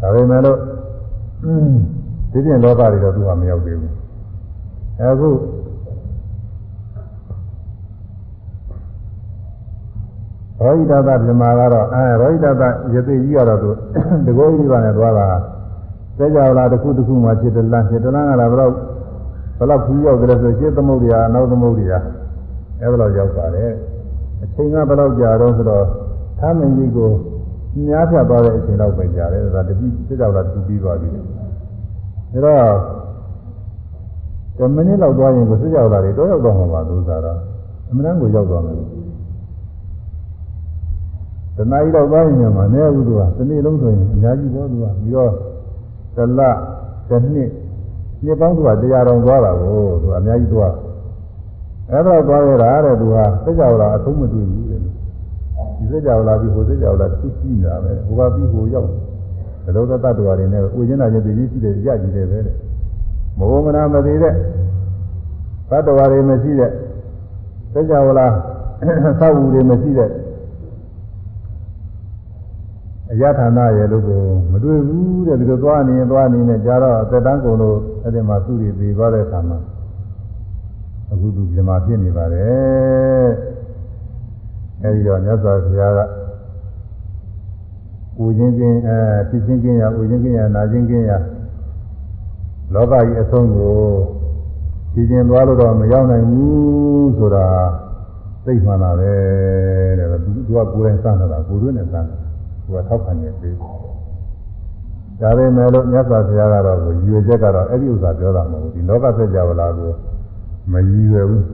[0.00, 0.58] ဒါပေမဲ့လို့
[2.32, 3.94] ဒီပြင်လောကတွေတော့သူကမရောက်သေးဘူး
[5.00, 5.28] အခု
[10.60, 12.62] ရောဟိတသဗြမာကတော့အဲရောဟိတသ
[12.94, 13.70] ယသိကြီးကတော့သူ
[14.26, 15.26] တကောကြီးပါနဲ့သွားတာ
[16.18, 18.72] စဲကြလာတစ်ခုတစ်ခုမှဖြစ်တယ်လားဖြစ်တယ်လားကလည်းဘယ်တော့
[19.58, 21.98] ဘယ်တော့ခူးရောက်တယ်ဆိုရှင်းသမုဒ္ဒရာနောက်သမုဒ္ဒရာ
[22.80, 23.70] အဲဘယ်တော့ရောက်ပါတယ်
[24.42, 25.84] အချိန်ကဘယ်တော့ကြာတော့ဆိုတော့
[26.38, 27.10] သာမင်ကြီးကို
[27.86, 31.20] များပြသွားတဲ့အချိန်တော့ပဲကြာတယ်ဒါတတိစဲကြလာသူပြီးသွားပြီဒါ
[32.44, 37.38] တော့10မိနစ်လောက်သွားရင်ကိုစဲကြလာတွေတော့ရောက်တော့မှာပါသူစားတော့
[37.90, 38.76] အမှန်တမ်းကိုရောက်သွားမယ်
[41.58, 45.30] တနားကြီးတော့သွားရင်ညမှာနည်းဘူးသူကတစ်နေ့လုံးဆိုရင်အများကြီးပေါ်သူကပြီးတော့
[46.16, 46.40] တလ
[47.08, 47.50] တစ်နှစ်
[48.24, 50.72] နှစ်ပေါင်းသူကတရားတော်သွားတာကိုသူကအများကြီးသွား
[51.90, 58.88] အဲ့တော့သွားရတာတဲ့သူကစိတ်ကြောက်တာအဆုံးမတွေ့ဘူးတဲ့ဒီစိတ်ကြောက်လာပြီးဟိုစိတ်ကြောက်လာသူရှိနေတာပဲဟိုကပြီးဟိုရောက်
[59.64, 62.54] ဘလောကတ္တဝါတွေနဲ့ဥကျင်းလာခြင်းတည်ကြည်ရှိတယ်ရကြည်တယ်ပဲတဲ့
[63.38, 64.34] မဟုတ်မနာမသေးတဲ့
[65.70, 66.70] တ္တဝါတွေမရှိတဲ့
[67.72, 68.26] စိတ်ကြောက်လာ
[69.20, 70.10] သောက်ဝူတွေမရှိတဲ့
[73.10, 79.58] အယထာနာရဲ့လို့ကိုမတွေ့ဘူးတဲ့ဒီလိုသွားနေရင်သွားနေနဲ့ကြာတော့အသက်တန်းကုန်လို့အဲ့ဒီမှာသူ့တွေပြီးသွားတဲ့အခါမှာ
[81.10, 83.28] အခုသူပြမဖြစ်နေပါတယ်
[84.82, 86.00] အဲ့ဒီတော့မြတ်စွာဘုရားက
[88.24, 88.98] ဥခြင်းကင်းအဲ
[89.28, 91.12] ဖြစ်ခြင်းကင်းရဥခြင်းကင်းရနာခြင်းကင်းရ
[92.74, 93.76] လောကကြီးအဆုံးကို
[94.92, 97.46] ဖြည်ခြင်းသွားလို့တော့မရောက်နိုင်ဘူးဆိုတာ
[98.44, 99.12] သိမှန်တာပဲ
[99.98, 102.27] တဲ့သူကကိုယ်တိုင်စမ်းတာကိုယ်တွင်းနဲ့စမ်းတာ
[102.68, 103.50] သူကထောက်ခံနေပြီ
[105.20, 109.90] ဒါပေမဲ့လို့မြတ်စွာဘုရားကတော့ကိုရွေချက်ကတော့အဲ့ဒီဥစ္စာပြောတာမဟုတ်ဘူးဒီလောကစကြဝဠာကို
[110.72, 111.44] မရည်ရွယ်ဘူး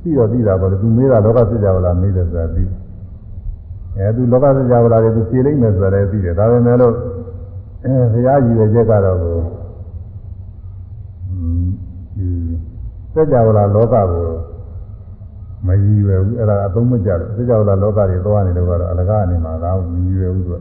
[0.00, 2.70] ပြီးတော့ပြီးတာပေါ့လေသူမေးတာလောကစကြဝဠာမေးတယ်ဆိုတာပြီး
[3.96, 6.94] အဲသူလောကစကြဝဠာတွေသူဖြေလိုက်မယ်ဆိုတော့လည်းပြီးတယ်ဒါပေမဲ့လို့
[7.84, 9.38] အဲဘုရားရည်ရွယ်ချက်ကတော့ကို
[12.16, 12.28] ဒီ
[13.14, 14.26] စကြဝဠာလောကကို
[15.66, 20.58] မရည်ရွယ်ဘူးအဲ့ဒါအသုံးမကျတယ်သိကြလားလောကတွေသွားနေလို့ကတော့အလကားအနေမှာကောမရည်ရွယ်ဘူးသူက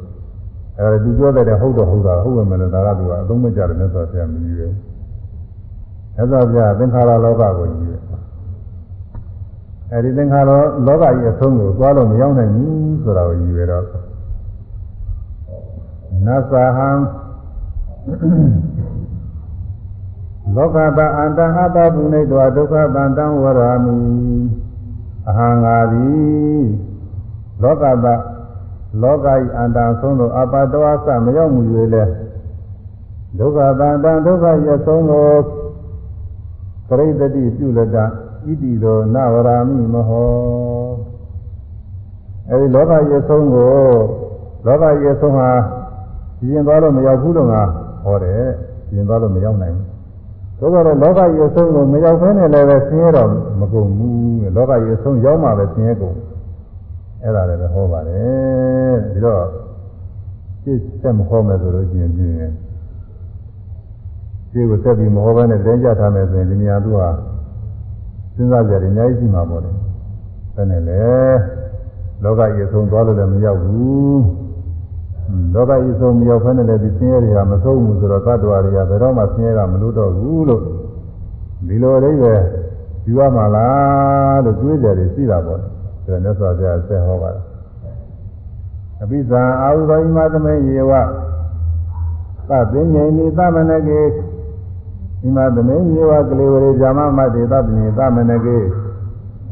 [0.77, 4.79] အဲ့ဒါသူပြောတဲ့ဟုတ်တော့ဟုတ်တာဟုတ်ပဲမလို့ဒါကသူကအသုံးမကျတယ်မြတ်စွာဘုရားမရည်ရွယ်ဘူး
[6.15, 8.01] မြတ်စွာဘုရားသင်္ခါရလောကကိုရည်ရွယ်
[9.91, 10.43] အဲ့ဒီသင်္ခါရ
[10.87, 13.83] လောကကြီးအဆုံးကိုသွားလို့မရောက်နိုင်ဘူးဆိုတာကိုရည်ရွယ်တော့
[16.25, 16.89] နသဟံ
[20.55, 23.95] လောကတာအန္တဟတာပုနေတောဒုက္ခတန်တံဝရမိ
[25.29, 26.65] အဟံငါသည်
[27.63, 28.07] လောကတ
[29.01, 31.61] လောကဤအန္တဆုံးသောအပတ္တဝါစမရောက်မှု၍
[31.93, 32.03] လဲ
[33.37, 35.27] ဒုက္ခတန်တံဒုက္ခရဆုံးသော
[36.87, 38.05] ပရိသတိပြုလတဣ
[38.61, 40.31] တိသောနဝရာမိမဟော
[42.49, 43.73] အဲဒီလောကရဆုံးကို
[44.65, 45.49] လောကရဆုံးဟာ
[46.49, 47.61] ရင်သွားလို့မရောက်ဘူးလို့ငါ
[48.03, 48.45] ဟောတယ်
[48.93, 49.90] ရင်သွားလို့မရောက်နိုင်ဘူး
[50.61, 56.17] သို့တော်လောကကြီးအဆုံးကိုမရောက်ဘဲနဲ့လည်းပဲဆင်းရဲတော့မကုန်ဘူးလောကကြီးအဆုံးရောက်မှပဲဆင်းရဲကုန်
[57.23, 59.43] အဲ့ဒါလည်းပဲဟောပါတယ်ဒီတော့
[60.63, 62.51] စိတ်ဆက်မဟောမယ်ဆိုလို့ရှိရင်ပြင်းရင်
[64.51, 67.09] ဒီကိုဆက်ပြီးမဟောဘဲနဲ့တင်းကြထားမယ်ဆိုရင်ဒီနေရာသူဟာ
[68.35, 69.71] စဉ်းစားကြတယ်အများကြီးရှိမှာပေါ့လေ
[70.55, 71.03] ဘယ်နဲ့လဲ
[72.23, 74.19] လောကကြီးအဆုံးသွားလို့လည်းမရောက်ဘူး
[75.53, 80.61] လောကကြီးဆုံးမရောက်ဖဲနဲ့လည်းဒီဆင်းရဲတွေကမဆုံးဘူးဆိုတော့သတ္တဝါတွေကဘယ်တော့မှဆင်းရဲကမလို့တော့ဘူးလို့
[81.67, 82.35] ဒီလိုလေးပဲ
[83.07, 85.67] ယူရမှာလားလို့တွေးကြတယ်ရှိတာပေါ့ဒါ
[86.07, 87.43] နဲ့မြတ်စွာဘုရားဆက်ဟောပါတယ်
[89.01, 90.91] အပိသံအာဟုသောဣမသမေယေဝ
[92.49, 94.01] သဗ္ဗညေနိသမနကေ
[95.21, 98.57] ဒီမှာသမင်းမြေဝကလေးဝရေဇာမမတေသပ္ပညေသမနကေ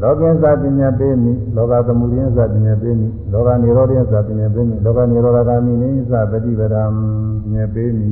[0.02, 6.84] လောကင်းသပညာပေးမိလောကသမုဒိယသပညာပေးမိလောကနိရောဓယသပညာပေးမိလောကနိရောဓဂာမိနိသပฏิပဒံ
[7.44, 8.12] ပညာပေးမိ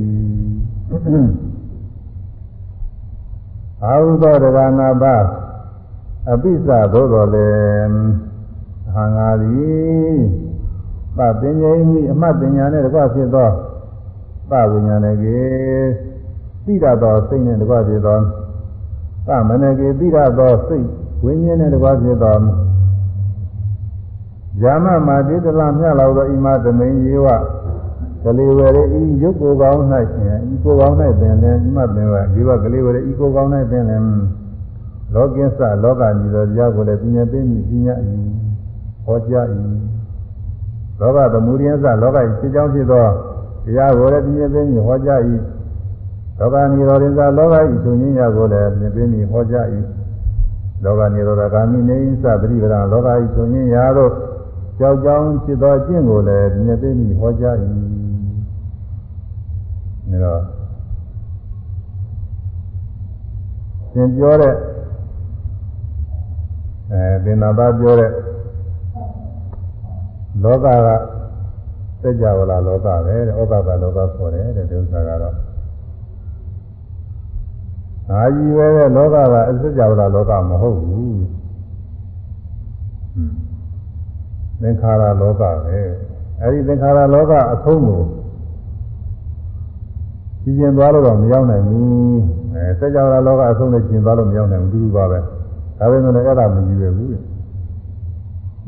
[3.84, 5.04] အာဟုသောတရဏဘ
[6.30, 7.48] အပိစ္ဆသို့တော်လေ
[8.94, 10.18] ဟာငါသည်
[11.16, 13.50] ပပင်ညာဤအမှတ်ပညာနဲ့တကွဖြစ်သော
[14.50, 15.38] ပဝိညာဏကေ
[16.64, 18.18] သိရသောစိတ်နဲ့တကွဖြစ်သော
[19.26, 20.86] သမဏကေသိရသောစိတ်
[21.24, 22.36] ဝိညာဉ်နဲ့တကွဖြစ်သော
[24.60, 27.26] ဇာမမာတိတလမြလောက်သောဣမသမိန်ယေဝ
[28.24, 34.06] ကလေးဝရေဤရုပ်ကိုယ်ကောင်း၌ရှင်ဤကိုယ်ကောင်း၌ပင်လည်းဣမပင်ဝဒီဘကလေးဝရေဤကိုယ်ကောင်း၌ပင်လည်း
[35.14, 38.12] လောကင်းစလောကကြီးသောတရားကိုလည်းပြညာသိမြပြညာဤ
[39.04, 39.60] ဟောကြားဤ
[41.00, 43.06] လောကသမုဒိယစလောကကြီးဖြစ်ကြောင်းဖြစ်သော
[43.64, 45.34] တရားကိုလည်းပြညာသိမြဟောကြားဤ
[46.38, 49.78] လောကနိရောဓင်္ဂလောကဤသူညညာကိုလည်းပြညာသိမြဟောကြားဤ
[50.84, 54.12] လောကနိရောဓဂာမိနေသပရိပဒလောကဤသူညညာတို့
[54.78, 57.66] ကြောက်ကြောင်းဖြစ်သောအကျင့်ကိုလည်းပြညာသိမြဟောကြားဤ
[60.10, 60.42] ဒါတော့
[63.92, 64.54] သင်ပြောတဲ့
[66.92, 68.10] အဲသင်္နာသားပြောတဲ့
[70.44, 70.68] လောကက
[72.02, 75.34] စัจ java လာလောကပဲတဲ့ဩကပလောကခေါ်တယ်တဲ့ဒီဥစ္စာကတော့
[78.10, 81.20] ငါကြီးပဲတဲ့လောကကအစ္စကြောတာလောကမဟုတ်ဘူး
[84.62, 85.78] သင်္ခါရလောကပဲ
[86.42, 88.02] အဲဒီသင်္ခါရလောကအဆုံးကို
[90.42, 92.18] ကြီးကျင်သွားလို့တော့မရောက်နိုင်ဘူး
[92.54, 95.18] အဲစကြဝဠာလောကအဆုံးနဲ့ကျင်သွားလို့မရောက်နိုင်ဘူးတူတူပါပဲ
[95.78, 97.10] ဒါပေမဲ့လည်းအဲ့ဒါမကြည့်ရဘူး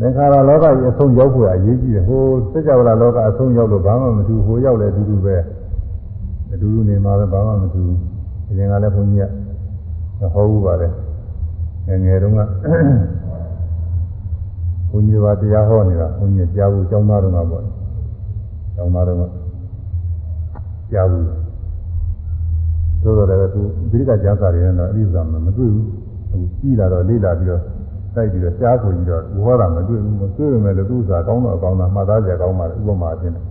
[0.00, 2.22] သင်္ခါရလောကကြီးအဆုံးရောက်ဖို့အရေးကြီးတယ်ဟို
[2.52, 5.36] စကြဝဠာလောကအဆုံးရောက်လို့ဘာမှမတူဟိုရောက်လည်းအတူတူပဲ
[6.52, 8.19] အတူတူနေမှာပဲဘာမှမတူဘူး
[8.50, 9.28] အရင်ကလည်းဘုန်းကြီး
[10.18, 10.92] ကဟောဘူးပါတယ်
[11.86, 12.40] ငယ်ငယ်တုန်းက
[14.90, 17.64] ဘုန်းကြီးကတရားဟောနေတာဘုန်းကြီးကြားဘူးကျောင်းသားတုန်းကပေါ့
[18.74, 19.24] ကျောင်းသားတုန်းက
[20.92, 21.24] ကြားဘူး
[23.02, 25.86] သို့တော်လည်းသူဒီကကျမ်းစာတွေနဲ့တော့အရိသာမမတွေ့ဘူး
[26.30, 27.62] ဟိုကြည့်လာတော့လေ့လာပြီးတော့
[28.14, 33.44] တိုက်ပြီးတော့ကြားကိုကြီးတော့ဘောတာမတွေ့ဘူးမတွေ့ရမယ်လို့သူ့စာကောင်းတော့ကောင်းတာမှတ်သားကြကောင်းပါလေဥပမာအဖြစ်နဲ့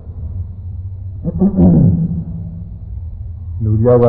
[3.64, 4.05] လူတယောက်က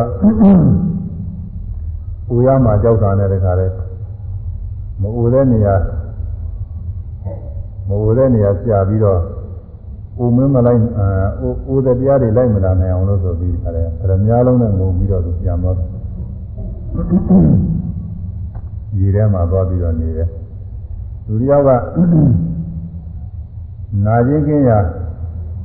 [2.29, 3.67] ကိုရမှာကြောက်တာနဲ့တခါလဲ
[5.01, 5.75] မအိုတဲ့နေရာ
[7.89, 9.21] မအိုတဲ့နေရာကြာပြီးတော့
[10.19, 10.81] အိုမင်းမလိုက်
[11.41, 15.77] အိုအိုတဲ့တရားတွေလိုက်မလာနိုင်အောင်လို့ဆိုပြီးခါလဲအဲ့ဒါများလုံးနဲ့ငုံပြီးတော့သူပြန်တော့
[18.99, 20.29] ရေထဲမှာသွားပြီးတော့နေတယ်
[21.27, 21.71] လူတယောက်က
[24.07, 24.79] နာခြင်းကင်းရာ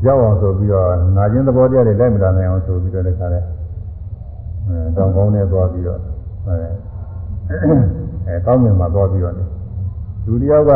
[0.06, 3.55] ရောက်အောင်ဆိုပြီးတော့နာခြင်းသဘောတရားတွေလိုက်မလာနိုင်အောင်ဆိုပြီးတော့လည်းခါတယ်အဲ
[4.96, 6.00] တောင်ကောင်းနဲ့သွားပြီးတော့
[6.48, 6.56] အဲ
[8.28, 9.46] အဲကောင်းမြင်မှာသွားပြီးတော့နေ
[10.28, 10.72] လူတယောက်က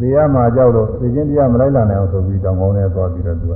[0.00, 3.54] သေရမှာကြောက်လို့သိချင်းတရားမလိုက်လာနိုင်အောင်ဆိုပြီးတောင်ကောင်းနဲ့သွားပြီးတော့သူက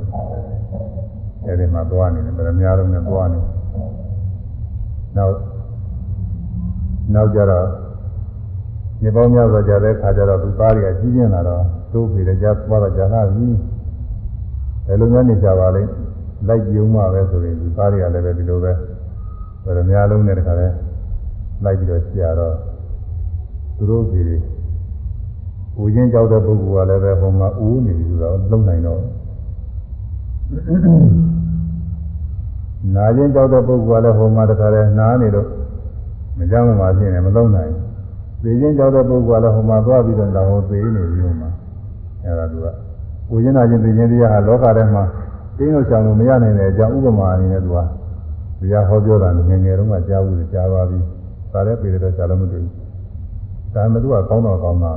[1.45, 3.39] အဲဒီမှာသွားနေတယ်ဗရမများလုံးနဲ့သွားနေ
[5.17, 5.33] နောက်
[7.13, 7.65] နောက်ကြတော့
[9.01, 13.47] ဒီပေါင်းများစွာကြာတဲ့ခါကျတော့သူသားတွေကကြီးပြင်းလာတော့သူ့ဖေလည်းကြားသွားတော့ကြာလာပြီ
[14.87, 15.89] ဘယ်လိုများနေကြပါလိမ့်
[16.47, 18.88] လိုက်ပြုံးမှပဲဆိုရင်သူသားတွေကလည်းပဲဒီလိုပဲဘ
[19.69, 20.67] ယ်လိုများလုံးနဲ့တခါလဲ
[21.63, 22.55] လိုက်ပြီးတော့ကြာတော့
[23.77, 24.37] သူတို့ဖေတွေ
[25.81, 29.01] ဦးချင်းကြောက်တဲ့ပုဂ္ဂိုလ်ကလည်းပဲဟိုမှာဦးနေပြီဆိုတော့လုံးနိုင်တော့
[32.95, 35.47] နာချင်းကြောက်တဲ့ပုဂ္ဂိုလ်ကလည်းဟိုမှာတခါလဲနားနေတော့
[36.37, 37.89] မကြောက်မှဖြစ်နေမလုံးနိုင်ဘူး
[38.43, 41.49] သေခြင်းကြောက်တဲ့ပုဂ္ဂိုလ်ကလည်းဟိုမှာသွားပြီးတော့တော့သေနေပြီဟိုမှာ
[42.23, 42.67] အဲဒါသူက
[43.29, 45.03] ကိုချင်းနာချင်းသေခြင်းတရားဟာလောကထဲမှာ
[45.57, 47.77] တင်းလို့ချောင်လို့မရနိုင်တဲ့အကြောင်းဥပမာအနေနဲ့သူက
[48.59, 50.99] တရားဟောပြောတာငယ်ငယ်တုန်းကကြားဘူးကြားပါပြီ
[51.51, 52.73] ဒါလည်းပြေတော့ကြားလို့မတွေ့ဘူး
[53.73, 54.93] ဒါမှမဟုတ်ကောင်းတော့ကောင်းတာ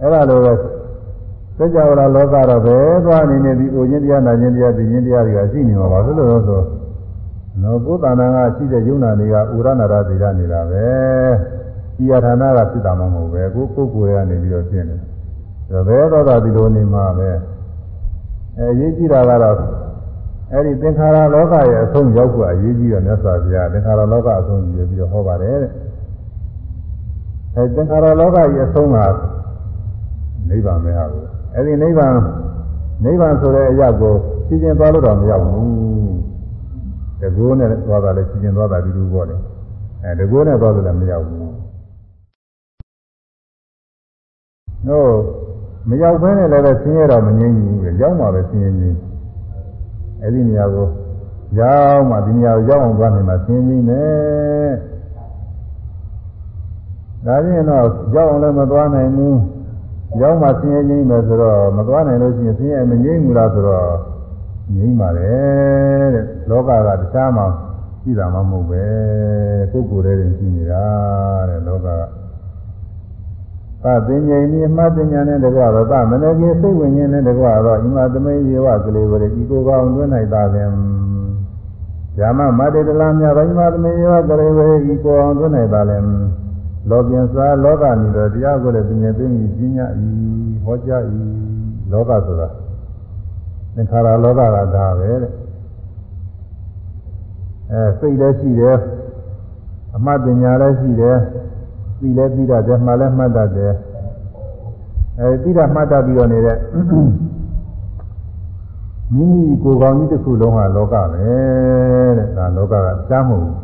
[0.00, 0.52] အဲ့ဒါလိုပဲ
[1.58, 6.62] စัจ java လောကတော့ဘယ်သွားနေနေဒီအိုခြင်းတရားနာခြင်းတရားသိခြင်းတရားတွေကရှိနေမှာပါဆိုလို့ဆို
[7.62, 10.86] နော်ကိုယ်တဏ္ဍာကရှိတဲ့ယုံနာတွေကဥရဏရာသိရနေတာပဲ
[11.96, 14.96] ဒီယဌာနကဖြစ်တာမှမဟုတ်ပဲကိုကိုကိုယ်ရနေပြီးတော့ဖြစ်နေ
[15.70, 17.30] တယ်ဘယ်တော့သာဒီလိုနေမှာပဲ
[18.58, 19.56] အဲရေးကြည့်တာကတော့
[20.52, 25.70] အဲ့ဒီသင်္ခါရလောကရဲ့အဆုံးရောက်ဖို့အရေးကြီးတယ်မြတ်စွာဘုရားသင်္ခါရလောကအဆုံးကြီးပြီးတော့ဟောပါတယ်တဲ့
[27.56, 28.96] အဲသင်္ခါရလောကရဲ့အဆုံးက
[30.48, 32.14] နိဗ္ဗာန်ပဲဟာဘူးအဲ့ဒီနိဗ္ဗာန်
[33.04, 34.14] နိဗ္ဗာန်ဆိုတဲ့အရာကို
[34.46, 35.68] ရှင်းရှင်းသွားလို့တော့မရောက်ဘူး
[37.20, 39.36] တကူနဲ့သွားတာလည်းရှင်းရှင်းသွားတာဒီလိုပေါ့လေ
[40.02, 41.52] အဲတကူနဲ့သွားတယ်လည်းမရောက်ဘူး
[44.88, 45.08] တို့
[45.88, 49.11] မရောက်ဘဲနဲ့လည်းပဲဆင်းရဲတော့မငြိမ်းဘူးလေရောက်မှပဲဆင်းရဲငြိမ်း
[50.22, 50.88] အဲ့ဒီနေရာကို
[51.58, 54.70] ရောက်မှဒီနေရာကိုရောက်အောင်သွားနိုင်မှာသင်ကြီးနဲ့
[57.26, 59.38] ဒါပြင်တော့ရောက်အောင်လည်းမသွားနိုင်ဘူး
[60.20, 63.90] ရောက်မှဆင်းရဲခြင်းပဲဆိုတော့မသွားနိုင်လို့ရှိရင်ဆင်းရဲမငြိမ့်ဘူးလားဆိုတော့
[64.74, 65.32] ငြိမ့်ပါလေ
[66.14, 67.42] တဲ့လောကကတခြားမှ
[68.02, 68.84] ရှိတာမှမဟုတ်ပဲ
[69.72, 70.84] ကိုယ်ကိုယ်တည်းရှိနေတာ
[71.48, 72.21] တဲ့လောကက
[73.84, 80.70] သပင်ငြိမ်นี่အမှတ်ပညာနဲ့တကွာတော့သမနကြီးစိတ်ဝင်ခြင်းနဲ့တကွာတော့ဣမသမေယေဝကလေးဝရဤကိုကောင်တွင်းနိုင်တာပင်
[82.16, 86.06] ဇာမမတေတလာမြဗိမာသမေယေဝကလေးဝရဤကိုအောင်တွင်းနိုင်တာလည်း
[86.90, 90.06] လောကင်စားလောကနီတော့တရားကိုလည်းပညာသိမြင်ညာဤ
[90.64, 91.20] ဟောကြားဤ
[91.92, 92.48] လောကဆိုတာ
[93.74, 95.32] သင်္ခါရလောကကဒါပဲတဲ့
[97.72, 98.78] အဲစိတ်လည်းရှိတယ်
[99.96, 101.18] အမှတ်ပညာလည်းရှိတယ်
[102.02, 103.72] သိလဲသိတတ်တယ်မှတ်လဲမှတ်တတ်တယ်
[105.20, 106.58] အဲသိတာမှတ်တတ်ပြီးတော့နေတဲ့
[109.14, 113.56] မိမိကိုယ်ကောင်းကြီးတစ်ခုလုံးဟာလောကပဲတဲ့ဒါလောကကကြားမဟုတ်ဘူး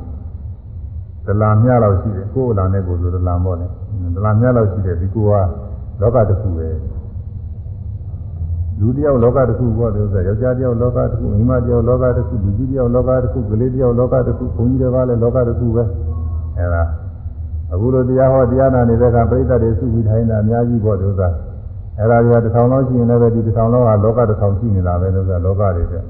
[1.26, 3.70] ဒလာမြလောက်ရှိတယ်ကိုယ်အလာနဲ့ကိုယ်ဆိုဒလာမောနဲ့
[4.16, 6.68] ဒလာမြလောက်ရှိတယ်ဒီကိုယ်ကလောကတစ်ခုပဲ
[8.80, 15.82] လူတယောက်လောကတစ်ခုပေါ့တယ်ဆိုယောက်ျားတယောက်လောကတစ်ခုမိန်းမတယောက်လောကတစ်ခုလူကြီးတယောက်လောကတစ်ခုကလေးတယောက်လောကတစ်ခုဘုန်းကြီးတွေကလည်းလောကတစ်ခုပဲ
[16.58, 16.82] အဲဒါ
[17.72, 21.20] အခုလိုတရားဟောတရားနာနေတဲ့ကပြိဿတွေစုပြီးထိုင်တာအများကြီးပေါ့ဒုစ
[21.98, 26.02] အဲ့ဒါတွေကတစ်ထောင်လောက်ရှိရင်လည်းဒီတစ်ထောင်လောက်ကလောကတစ်ထောင်ရှိနေတာပဲဒုစလောကတွေတဲ့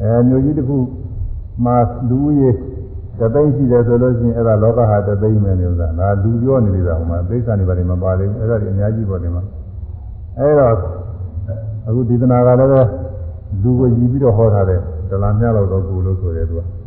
[0.00, 0.76] အဲမျိုးကြီးတစ်ခု
[1.64, 1.76] မှာ
[2.08, 2.56] လူကြီး
[3.18, 9.42] တသိန်းရှိတယ်ဆိုလို့ရှိရင်အဲ့ဒါလောကဟာတသိန်းပဲလို့ဆိုတာဒါလူပြောနေနေတာဟိုမှာသိစ္စာနေပါလိမ့်မပါလိမ့်အဲ့ဒါတွေအများကြီးပေါ့ဒီမှာ
[10.38, 10.74] အဲ့တော့
[11.88, 12.88] အခုဒီသနာကလည်း
[13.62, 16.77] လူကိုယူပြီးတော့ဟောထားတယ်ဒလာမြလောက်တော့ကိုလို့ဆိုတယ်သူကအဲ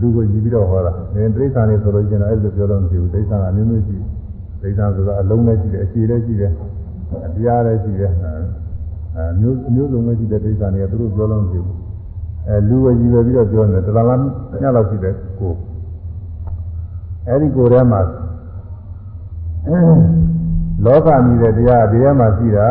[0.00, 4.06] လူကိုယူပြီးတော့ဟောတာ။ဒီတိရစ္ဆာန်တွေဆိုလို့ရှိရင်အဲ့လိုပြောလို့မဖြစ်ဘူး။တိရစ္ဆာန်ကအမျိုးမျိုးရှိတယ်။
[4.60, 6.50] တိရစ္ဆာန်ဆိုတာအလုံးလည်းရှိတယ်၊အခြေလည်းရှိတယ်၊
[7.34, 8.10] တရားလည်းရှိတယ်။
[9.16, 11.76] အဲမျိုးမျိုးစုံပဲရှိတဲ့တိရစ္ဆာန်တွေကသူတို့ပြောလို့မဖြစ်ဘူး။
[12.48, 14.20] အဲလူကိုယူပြီးတော့ပြောနေတယ်တလားလား
[14.62, 15.52] ညလောက်ရှိတဲ့ကို။
[17.28, 18.00] အဲဒီကိုယ်ထဲမှာ
[20.84, 22.70] လောကမြည်တဲ့တရားဒီထဲမှာရှိတာ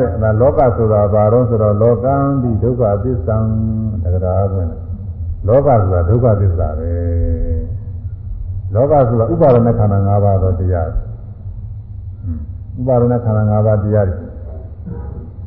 [0.00, 3.36] တဲ့။အဲလောကဆိုတာဘာတော့ဆိုတော့လောကံဒီဒုက္ခသစ္စာ
[4.02, 4.89] တက္ကရာဝင်တယ်
[5.47, 6.91] လောကဆိုတာဒုက္ခသစ္စာပဲ
[8.73, 10.89] လောကဆိုတာဥပါဒณะခန္ဓာ၅ပါးသောတရား
[12.79, 14.17] ဥပါဒณะခန္ဓာ၅ပါးတရားတွေ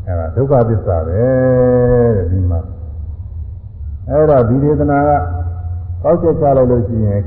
[0.06, 1.20] အဲဒါဒုက္ခသစ္စာပဲ
[2.16, 2.60] တဲ့ဒီမှာ
[4.08, 5.10] အဲ့တော့ဒီဒေသနာက
[6.02, 7.22] ပေါက်ချက်ချလိုက်လို့ရှိရင်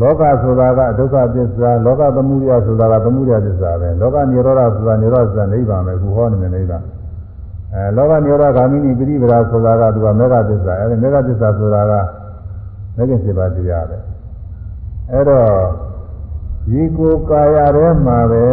[0.00, 6.82] လောကဆိုတာကဒုက္ခသစ္စာလောကသမှုရဆိုတာကသမှုရသစ္စာပဲလောကនិရောဓဆိုတာនិရောဓဆိုတာနိဗ္ဗာန်ပဲခုဟောနေတယ်နိဗ္ဗာန်
[7.75, 11.93] အဲလောကနိရောဓဂာမိနိပရိပဒါဆိုတာကသူကမေဃသစ္စာအဲဒီမေဃသစ္စာဆိုတာက
[12.95, 13.97] မေဃစေပါတရားပဲ
[15.11, 15.49] အဲတော့
[16.67, 18.45] ဒီကိုကာယထဲမှာပဲ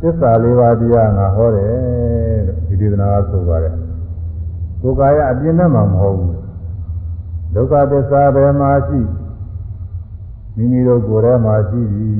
[0.00, 3.74] သစ္စာလေးပါးတရားငါဟောတယ်လို့ဒီဒေသနာကဆိုပါတယ်
[4.82, 6.34] ကိုကာယအပြင်းနဲ့မှမဟုတ်ဘူး
[7.54, 9.00] ဒုက္ခသစ္စာပဲမှာရှိ
[10.56, 12.16] မိမိတို့ကိုယ်ထဲမှာရှိပြီး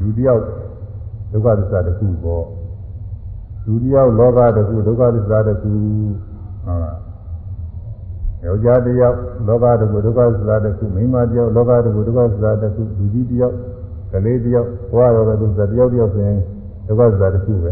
[0.00, 0.44] လူတယောက်
[1.32, 2.44] ဒုက္ခသစ္စာတစ်ခုပေါ့
[3.68, 5.72] လူတယောက်လောကတစ်ခုဒုက္ခသစ္စာတစ်ခု
[6.64, 6.98] ဟုတ်လား
[8.44, 9.16] ယောက်ျားတယောက်
[9.48, 13.54] လောကတစ်ခုဒုက္ခသစ္စာတစ်ခုမိန်းမတယောက်လောကတစ်ခုဒုက္ခသစ္စာတစ်ခုလူကြီးတယောက်
[14.12, 16.38] ကလေးတယောက်ဘဝရောပဲသူစတယောက်တယောက်ဆိုရင်
[16.86, 17.70] ဒုက္ခသစ္စာတစ်ခုပဲ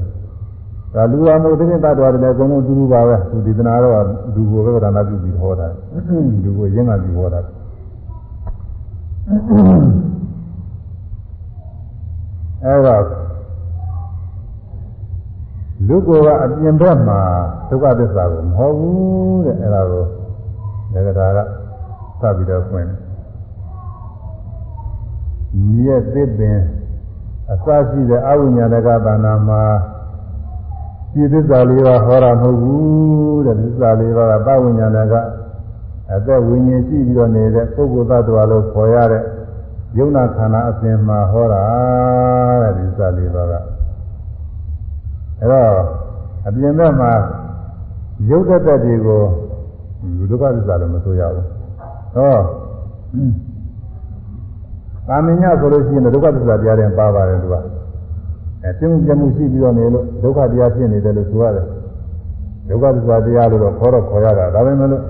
[0.95, 4.05] ဒါလူအမှုတင်းတတ်တော်တယ်အကုန်လုံးတူတူပါပဲသူဒီသနာတော့
[4.35, 5.67] လူကိုပဲဒါနာပြုပြီးဟောတာ
[6.45, 7.41] လူကိုရင်းမှပြီးဟောတာ
[12.65, 13.26] အဲ့တော့
[15.89, 17.21] လူကိုကအပြင်ဘက်မှာ
[17.69, 20.05] ဒုက္ခသစ္စာကိုမဟုတ်ဘူးတဲ့အဲ့ဒါကို
[20.93, 21.39] ဒေဂတာက
[22.21, 22.89] သပြီးတော့ဖွင့်
[25.73, 26.59] မြည့်သစ်ပင်
[27.53, 29.63] အစရှိတဲ့အဝိညာဏကဘာနာမှာ
[31.13, 35.15] ဒီသစ္စာလေးပါဟောတာမဟုတ်ဘူးတဲ့သစ္စာလေးပါကပဝိညာဏက
[36.15, 39.23] အသက်ဝိညာဉ်ရှိပြီးတော့နေတဲ့ပုဂ္ဂိုလ်သတ္တဝါလို့ခေါ်ရတဲ့
[39.99, 41.63] ယုံနာခန္ဓာအစဉ်မှာဟောတာ
[42.63, 43.76] တဲ့သစ္စာလေးပါက
[45.41, 45.71] အဲတော့
[46.47, 47.13] အပြင်ဘက်မှာ
[48.31, 49.21] ရုပ်သက်သက်တွေကို
[50.31, 51.45] ဒုက္ခသစ္စာလို့မဆိုရဘူး
[52.15, 52.37] ဟော
[55.09, 57.55] ကာမညဆိုလို့ရှိရင်ဒုက္ခသစ္စာတရားတွေပါပါတယ်သူက
[58.63, 61.67] အဲပြင်းပြမှုရှိပြီးတော့နေလို့ဒုက္ခတရားဖြစ်နေတယ်လို့ဆိုရတယ်
[62.69, 65.03] ဒုက္ခသစ္စာတရားလို့တော့ခေါ်တော့ခေါ်ရတာဒါပဲမလို့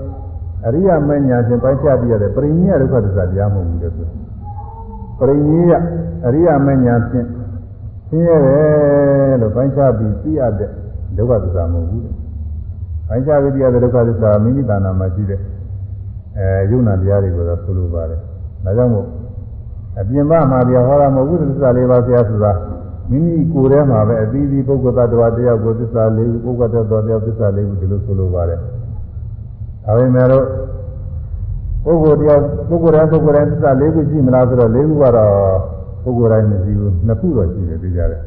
[0.65, 4.07] အရိယာမဉ္ဇဉ်ချင်းပိုင်းခြားပြီးရတယ်ပရိညေဒုက္ခသစ္စာတရားမဟုတ်ဘူးလေဆို
[5.19, 5.61] ပရိညေ
[6.25, 7.27] အရိယာမဉ္ဇဉ်ဖြင့်
[8.09, 10.69] ဆင်းရဲတယ်လို့ပိုင်းခြားပြီးသိရတဲ့
[11.17, 12.11] ဒုက္ခသစ္စာမဟုတ်ဘူးလေ
[13.07, 15.39] ပိုင်းခြားပြီးသိရတဲ့ဒုက္ခသစ္စာမိမိတဏ္ဍာမှာရှိတဲ့
[16.37, 18.19] အဲယုံနာတရားတွေကိုတော့ဆိုလိုပါတယ်
[18.65, 19.07] ဒါကြောင့်မို့
[19.99, 22.51] အပြင်ဘမှာပြဟောတာမဟုတ်ဘူးသစ္စာလေးပါးဆရာဆိုတာ
[23.09, 28.59] မိမိကိုယ်ထဲမှာပဲအသီးသီးပုဂ္ဂိုလ်သတ္တဝါတယောက်ကိုသစ္စာလေးခုပုဂ္ဂိုလ်သတ္တဝါတယောက်သစ္စာလေးခုဒီလိုဆိုလိုပါတယ်
[29.85, 30.45] ဒါပေမဲ့လို့
[31.83, 35.76] ပုဂ္ဂိုလ်တယောက်ပုဂ္ဂိုလ်တိုင်းပုဂ္ဂိုလ်တိုင်းသစ္စာလေးခုရှိမလားဆိုတော့လေးခုကတော့
[36.07, 38.21] ပုဂ္ဂိုလ်တိုင်းမရှိဘူးနှစ်ခုတော့ရှိတယ်သိကြတယ်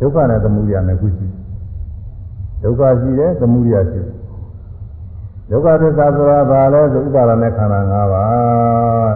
[0.00, 1.26] ဒုက္ခနဲ့သမုဒယနှစ်ခုရှိ
[2.62, 4.14] ဒုက္ခရှိတယ်သမုဒယရှိတယ်
[5.50, 9.12] ဒုက္ခသစ္စာဆိုတာဘာလဲဆိုဥပါဒနဲ့ခန္ဓာ၅ပါး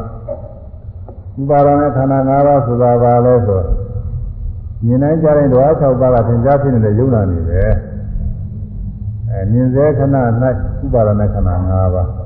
[1.40, 3.62] ဥပါဒနဲ့ခန္ဓာ၅ပါးဆိုတာဘာလဲဆို
[4.84, 7.60] မြင်နိုင်ကြတဲ့ဓဝါ6ပါးကသင်ကြားဖြစ်နေတဲ့ယုံနာနေပဲ
[9.30, 10.16] အဲမြင်စေခဏ၌
[10.84, 12.19] ဥပါဒနဲ့ခန္ဓာ၅ပါး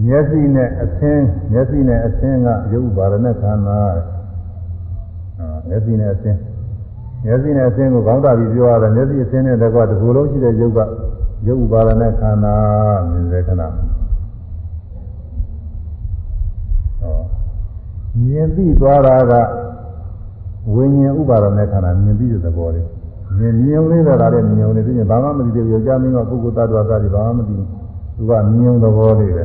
[0.00, 3.80] မျက်စိနဲ့အသင်းမျက်စိနဲ့အသင်းကယုတ်ပါဒနဲ့ခန္ဓာ
[5.38, 6.38] အဲမျက်စိနဲ့အသင်း
[7.24, 10.78] မျက်စိနဲ့အသင်းကိုကောင်းတာပြီးပြောရတယ်မျက်စိအသင်းနဲ့တကွာတစ်ခုလုံးရှိတဲ့ယုတ်က
[11.46, 12.54] ယုတ်ပါဒနဲ့ခန္ဓာ
[13.10, 13.62] မြင်စေခဏ
[18.18, 19.32] မြင်ပြီးသွားတာက
[20.74, 22.86] ဝိညာဉ်ဥပါဒနဲ့ခန္ဓာမြင်ပြီးတဲ့သဘောလေး
[23.38, 27.68] မြင်မြင်လေးတော့ဒါလည်းမြင်ုံနေသိရင်ဘာမှမသိသေးဘူးကြာမင်းကပုဂ္ဂိုလ်တ attva သားတွေဘာမှမသိဘူး
[28.16, 29.44] သူကမြင်ုံသဘောလေးပဲ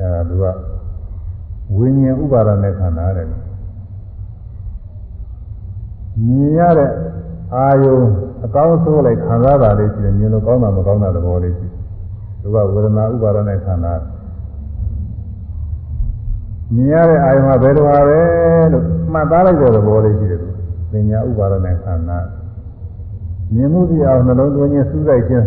[0.00, 0.44] အဲသူက
[1.76, 3.36] ဝိညာဉ်ဥပါဒနဲ့ခန္ဓာတဲ့မြ
[6.42, 6.90] င်ရတဲ့
[7.54, 7.98] အာယုံ
[8.44, 11.74] အကောင်းဆုံးလိုက်ခံစားတာလေးရှိတယ်မြင်လို့ကောင်းတာမကောင်းတာသဘောလေးရှိတယ်
[12.42, 13.94] သူကဝေဒနာဥပါဒနဲ့ခန္ဓာ
[16.74, 18.20] မြင်ရတဲ့အာယုံကဘယ်လိုပါပဲ
[18.72, 20.48] လို့မှတ်သားလိုက်တဲ့သဘောလေးရှိတယ်သူ
[20.92, 22.18] ပညာဥပါဒနဲ့ခန္ဓာ
[23.54, 25.46] မြင်မှုပြအောင်နှလုံးသွင်းခြင်းစူးစိုက်ခြင်း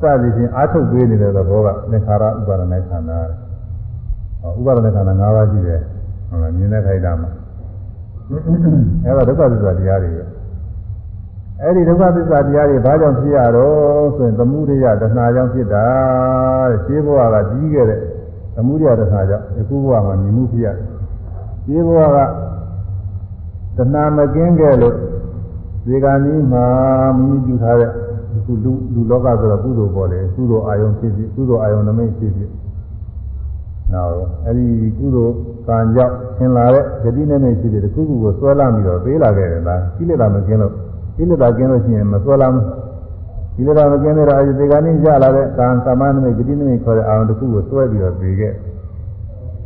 [0.00, 3.18] စသည်ဖြင့်အာထုတ်ပေးနေတဲ့သဘောကသင်္ခါရဥပါဒနဲ့ခန္ဓာ
[4.58, 5.80] ဥပါဒနဲ့ခန္ဓာ၅ပါးရှိတယ်
[6.28, 7.30] ဟုတ်လားမြင်တဲ့ခိုက်တာမှာ
[9.04, 10.24] အဲဒါဒုက္ခသစ္စာတရားတွေပဲ
[11.62, 15.86] အဲ့ဒီဒုက္ခသစ္စာတရားတွေဘာကြောင့်ဖြစ်ရတော့ဆိုရင်သမှုရိယတဏှာကြောင့်ဖြစ်တာ
[16.70, 18.00] တဲ့ရှင်းဘဝကကြီးခဲ့တဲ့
[18.56, 20.86] သမှုရိယတဏှာကြောင့်အခုဘဝမှာမြင်မှုဖြစ်ရတယ်
[21.64, 22.18] ရှင်းဘဝက
[23.76, 24.94] တဏှာမကင်းခဲ့လို့
[25.86, 26.66] ဒီကနေ့မှာ
[27.16, 27.90] မိမိပြုထားတဲ့
[28.36, 32.50] အခုလူလူလောကဆိုတော့ကုသိုလ်ပေါ်တယ်ကုသိုလ်အာယုံဖြစ်ဖြစ်ကုသိုလ်အာယုံနမိတ်ဖြစ်ဖြစ်
[33.94, 34.14] နောက်
[34.46, 34.66] အဲ့ဒီ
[34.98, 35.34] ကုသိုလ်
[35.66, 40.72] ကံကြောင့်သင်လာတဲ့ဂတိနမိတ်ဖြစ်ဖြစ်တခုခုကိုဆွဲလာပြီးတော့သေးလာခဲ့တယ်လားကိလေသာမကင်းလို့
[41.16, 42.64] ကိလေသာကင်းလို့ရှိရင်မဆွဲလာဘူး
[43.56, 48.52] ကိလေသာမကင်းတဲ့အာယုဒီကနေ့ရလာတဲ့ကံသမဏနမိတ်ဂတိနမိတ်ခေါ်တဲ့အာယုတခုကိုဆွဲပြီးတော့သေးခဲ့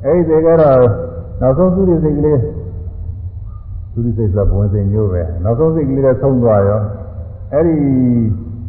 [0.05, 0.79] အဲ့ဒီသေးခဲ့တော့
[1.41, 2.41] နောက်ဆုံးသူတွေစိတ်ကလေး
[3.93, 6.81] သူဒီစိတ်ဆိုဘဝင်စိတ်မျိုးပဲနောက်ဆုံးစိတ်ကလေးလည်းဆုံးသွားရော
[7.53, 7.77] အဲ့ဒီ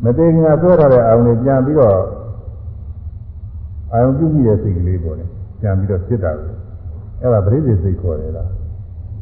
[0.03, 1.97] မသေးခင်ကဆွဲထားတဲ့အာယုန်တွေပြန်ပြီးတော့
[3.91, 5.21] အာယုန်ပြုမိတဲ့စိတ်ကလေးပေါ်တ
[5.55, 6.45] ယ်ပြန်ပြီးတော့ဖြစ်တာပဲ
[7.21, 8.49] အဲ့ဒါပရိသေစိတ်ခေါ်တယ်လား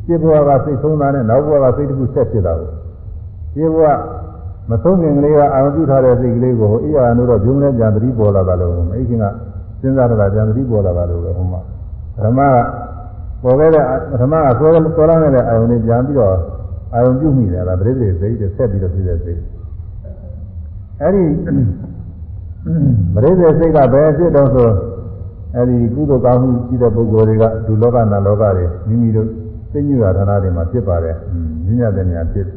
[0.05, 2.69] ဖြစ်ဘဝကစိတ်ဆုံးတာနဲ့နောက်ဘဝကစိတ်တစ်ခုဆက်ဖြစ်တာကို
[3.55, 3.87] ဖြစ်ဘဝ
[4.69, 9.25] မဆုံးခင်ကလေးကအာယုန်ပြုထားတဲ့စိတ်ကလေးကိုအိယာနိုးတော့ဘုံနဲ့ပြန်သတိပေါ်လာတာလို့မိခင်က
[9.81, 11.61] စဉ်းစားတာပြန်သတိပေါ်လာတာလို့ပဲဟိုမှာ
[12.23, 12.55] ဓမ္မက
[13.43, 16.35] ပေါ်ခဲ့တဲ့ပထမကဆွဲဆွဲလာတဲ့အာယုန်တွေပြန်ပြီးတော့
[16.93, 19.41] အာယုန်ပြုမိတယ်လားပရိသေစိတ်တွေဆက်ပြီးတော့ဖြစ်တဲ့စိတ်
[21.01, 21.23] အဲ့ဒီ
[23.15, 24.67] ပရိသေစိတ်ကဘယ်ဖြစ်တော့ဆို
[25.55, 29.27] အဲ့ဒီကုသိုလ်ကောင်းမှုရှိတဲ့ပုဂ္ဂိုလ်တွေကဒုလောကနာလောကတွေမိမိတို့
[29.71, 31.15] သိညူတာဌာနတွေမှာဖြစ်ပါတယ်။
[31.65, 32.47] မြင့်မြတ်တဲ့နေရာဖြစ်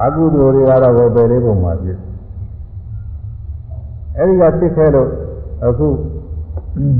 [0.00, 1.98] အကုသိုလ်တွေကတော့ဘယ်လေးပုံမှာဖြစ်
[4.16, 5.08] အဲ့ဒီကဖြစ်ခဲ့လို့
[5.66, 5.88] အခု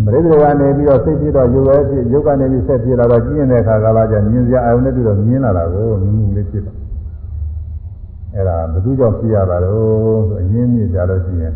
[0.04, 6.76] ပရိသေကနေပြီးတော့စိတ်ဖြစ်တော့ရုပ်ရဲ့ဖြစ်ရုပ်ကနေပြီးဆက်ဖြစ်လာတော့ကျင်းတဲ့အခါကလာကြမြင်စရာအယုံနဲ့တူတော့မြင်လာတာကိုမြင်မှုလေးဖြစ်တယ်
[8.34, 11.54] အဲ့ဒါဘယ်သူကြောင့်ဖြစ်ရတာတော့ဆိုအရင်းမြစ်ကြလို့ရှိရင်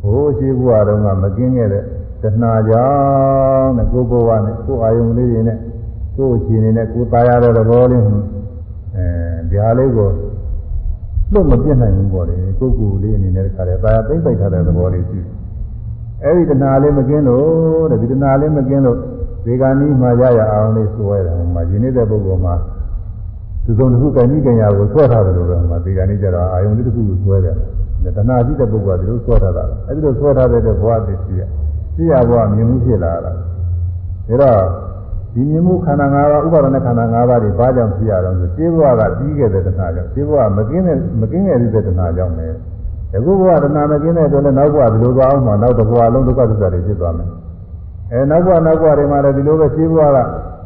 [0.00, 1.84] ဟိုးရှိဘုရားတော်ကမကင်းခဲ့တဲ့
[2.23, 5.57] တဏှာကြောင့်နဲ့ကိုယ်ဘဝနဲ့ကိုယ်အာယုံလေးတွေနဲ့
[6.15, 8.13] ကိုယ်အခြေအနေနဲ့ကိုယ်ตายရတဲ့သဘောလေးအဲ
[9.49, 10.09] ဒီဟာလေးကို
[11.33, 15.37] လွတ်မပြတ်နိုင်ဘူးပေါ့လေကိုယ်ကိုယ်လေးအနေနဲ့တခါတည်းตายသိမ့်ပိုက်ထားတဲ့သဘောလေးရှိတယ်
[16.23, 18.97] အဲဒီတဏှာလေးမကင်းလို့တဲ့ဒီတဏှာလေးမကင်းလို့
[19.45, 22.55] ဒီကနေ့မှရရအောင်လေးစွဲတယ်ဟိုမှာယဉ်နေတဲ့ပုဂ္ဂိုလ်မှာ
[23.65, 27.55] သူဆုံးတစ်ခုကံကြီးကံရကိုဆွဲထားတယ်လို့ပဲဟိုမှာဒီကနေ့ကျတော့အာယုံလေးတစ်ခုကိုဆွဲတယ်
[28.17, 31.41] တဏှာရှိတဲ့ပုဂ္ဂိုလ်ကဒီလိုဆွဲထားတာအဲဒီလိုဆွဲထားတဲ့ဘဝတည်းရှိရ
[31.94, 34.62] ရှိရဘဝမြင်မှုဖြစ်လာတာဒါတော့
[35.34, 42.56] ဒီမြင်မှုခန္ဓာ၅ပါးဥပါဒณะခန္ဓာ၅ပါးတွေဘာကြောင့်ဖြစ်ရတော့ဆိုရှင်းဘဝကပြီးခဲ့တဲ့တဏှာကြောင့်ရှင်းဘဝမကင်းတဲ့မကင်းတဲ့ဒီတဏှာကြောင့်လည်း
[43.16, 47.28] အခုဘဝတဏှာမကင်းတဲ့အတွက်လည်းနောက်ဘဝဒီလိုသွားအောင်မှနောက်တစ်ဘဝလုံးဒုက္ခသစ္စာတွေဖြစ်သွားမယ်
[48.12, 50.18] အဲနောက်ဘဝနောက်ဘဝတွေမှာလည်းဒီလိုပဲရှင်းဘဝက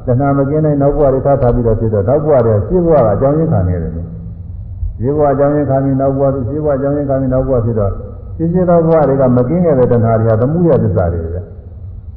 [0.06, 7.92] တဏှာမကင်းတဲ့နောက်ဘဝတွေထားထားပြီးတော့ဖြစ်တော့နောက်ဘဝတွေရှင်းဘဝကအကြောင်းရင်းခံနေတယ်ရှင်းဘဝအကြောင်းရင်းခံပြီးနောက်ဘဝရှင်းဘဝအကြောင်းရင်းခံပြီးနောက်ဘဝဖြစ်တော့
[8.36, 11.40] ရှင်းရှင်းသောဘဝတွေကမကင်းခဲ့တဲ့တဏှာတွေကသမှုရသစ္စာတွေပဲ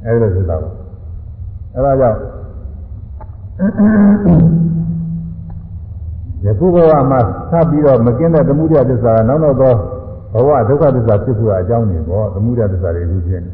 [0.04, 0.70] အဲဒီလိုဖြစ်တာပါ
[1.74, 2.18] အဲဒါကြောင့်
[6.44, 7.20] ယခုဘဝမှာ
[7.50, 9.74] သတ်ပြီးတော့မကင်းတဲ့သမှုရသစ္စာကနောက်နောက်သော
[10.32, 13.50] ဘဝဒုက္ခသစ္စာဖြစ်ဖို့အကြောင်းနေပေါ့သမှုရသစ္စာတွေအခုဖြစ်နေ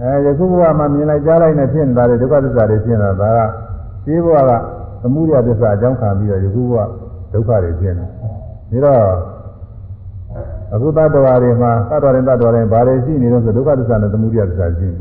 [0.00, 3.40] အဲယခုဘဝမှာမြင်လိုက်ကြားလိုက်နဲ့ဖြစ်နေတာတွေဒုက္ခသစ္စာတွေဖြစ်နေတာဒါက
[4.04, 4.52] ရှင်းဘဝက
[5.02, 6.76] သမှုရသစ္စာအကြောင်းခံပြီးတော့ယခုဘဝ
[7.32, 7.94] ဒုက္ခတွေဖြစ်
[8.72, 9.29] နေဒါတော့
[10.72, 15.00] အခုတတ္တဝါတွေမှာတတ္တဝါတွေတတ္တဝါတွေဘာတွေရှိနေလို့ဆိုဒုက္ခသစ္စာနဲ့သမှုရသစ္စာရှိနေ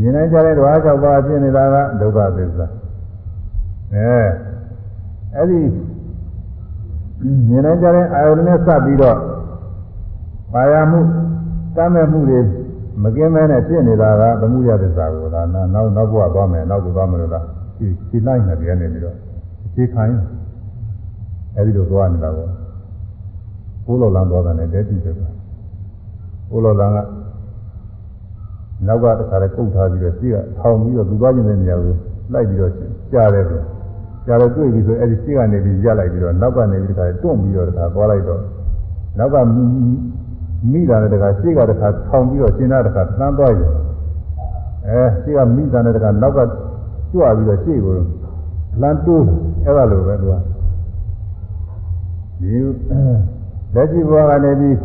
[0.00, 2.66] မြင်နိုင်ကြတဲ့ဓဝါ၆ပါးဖြစ်နေတာကဒုက္ခသစ္စာ
[3.94, 4.18] အဲ
[5.34, 5.60] အဲ့ဒီ
[7.48, 9.18] မြင်နိုင်ကြတဲ့အာယုန်နဲ့စပ်ပြီးတော့
[10.52, 11.00] ပါရမှု
[11.76, 12.40] တမ်းမဲ့မှုတွေ
[13.02, 17.44] မကင်းမဲနဲ့ဖြစ်နေတာကသမှုရသစ္စာကိုဒါနောက်နောက်ဘဝသွားမယ်နောက်ဘဝသွားမယ်လို့လား
[17.78, 19.16] ဒီဒီလိုက်နေတယ်နေပြီးတော့
[19.66, 20.04] အခြေခံ
[21.56, 22.30] အဲဒီလိုသွားနေတာ
[23.88, 25.14] ကိုဘိုးလောလန်းသွားတယ်တဲ့တည်တယ်
[26.50, 26.98] ဘိုးလောလန်းက
[28.86, 31.94] နောက်ကတခါလဲကုတ်ထားပြီးတော့ရှိကထောင်ပြီးတော့သူသွားခြင်းတဲ့နေရာကို
[32.32, 32.72] လိုက်ပြီးတော့
[33.12, 33.60] ကြားတယ်ဆို
[34.26, 38.42] ကြားတော့တွေ့ပြီဆိုအဲဒီရှိကနေပြီးရလိုက်ပြီးတော့နောက်ကနေပြီးတခါတွန့်ပြီးတော့တခါသွားလိုက်တော့
[39.18, 39.36] နောက်က
[40.72, 43.72] မိတာနဲ့တခါရှိကတခါထောင်ပြီးတော့ရှင်းတာတခါသန်းသွားရင်
[44.88, 46.38] အဲရှိကမိတာနဲ့တခါနောက်က
[47.12, 47.94] ကြွပြီးတော့ရှေ့ကို
[48.82, 49.24] လမ်းတိုး
[49.64, 50.34] အဲ့ဒါလိုပဲသူက
[52.40, 52.52] ဒီ
[53.74, 54.76] လက်ရှိဘဝကနေပြီး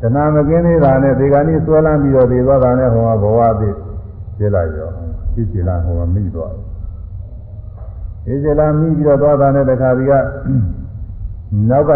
[0.00, 3.70] တဏှာမကင်းသေးတာနဲ့ဒီကနေ့ဆွဲလန်းပြီးတော့ဒီသွားတာနဲ့ဟောဘဝသိ
[4.38, 4.90] ဖြစ်လာရော
[5.32, 6.54] ဖြစ်စီလာဟောမိသွား
[8.24, 10.12] တယ်ဒီစီလာမိပြီးတော့သွားတာနဲ့တခါဒီက
[11.70, 11.90] နောက်က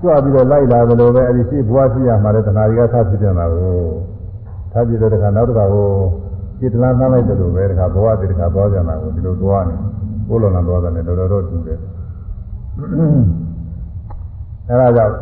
[0.00, 3.76] ကြွပြီးတော့လိုက်လာတယ်လို့ပဲအဲဒီရှိဘဝရှိရမှာလေတဏှာတွေကထားဖြစ်နေတာကို
[4.72, 5.88] ထားဖြစ်တဲ့တခါနောက်တခါဟို
[6.58, 9.74] စိတ်တလားသားလိုက်တယ်လို့ပဲတခါဘဝတည်းတခါသွားကြတာကိုဒီလိုသွားနေ
[10.28, 11.78] ကိုလိုလာသွားတယ်တော်တော်တော့တူတယ်
[14.68, 15.14] အဲဒါကြောင့်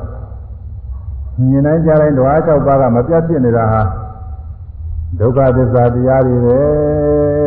[1.49, 3.83] မြင်နိုင်ကြတိုင်းဓဝါ၆ပါးကမပြတ်ဖြစ်နေတာဟာ
[5.19, 6.59] ဒုက္ခသစ္စာတရားတွေပဲ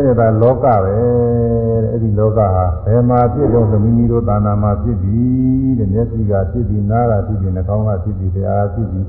[0.06, 2.48] တဲ့ဒါလောကပဲတဲ့အဲ့ဒီလောကဟာ
[2.86, 9.08] ဘယ်မှာဖြစ်တော့ဆိုမိမိတို့သာနာမှာဖြစ်ပြီးတဲ့မျက်စိကဖြစ်ပြီးနားကဖြစ်ပြီးနှာခေါင်းကဖြစ်ပြီးတရားဖြစ်ပြီး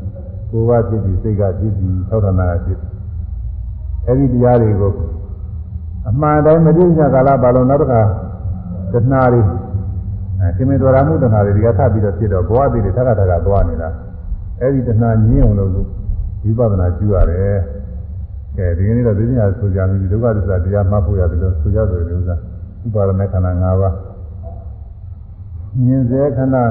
[0.50, 2.92] ကိုယ်ကဖြစ်ပြီးစိတ်ကဖြစ်ပြီးသောတာနာကဖြစ်ပြီး
[4.06, 4.92] အဲ့ဒီတရားတွေကို
[6.08, 8.02] အမှန်တိုင်းမသိကြကာလဘာလို့နောက်တစ်ခါ
[8.92, 9.42] တဏှာတွေ
[10.40, 13.88] အဲရှင်မေတော်ရာမှုတဏှာတွေဒီကထပ်ပြီးတော့ဖြစ်တော့ဘဝတည်တွေထပ်ထပ်ထပ်သွားနေတာ
[14.60, 15.70] အဲ့ဒီတဏှာညင်းအောင်လို့
[16.44, 17.58] ဝိပဿနာကျူရတယ်
[18.56, 22.36] ကဲဒီနေ့တော့သိညာဆိုကြပြီဒုက္ခသစ္စာတရားမှတ်ဖို့ရတယ်လို့ဆိုကြတယ်လို့ဥစ္စာ
[22.84, 23.94] ဥပါဒမေခန္ဓာ၅ပါး
[25.82, 26.56] မြင်စေခဏ၌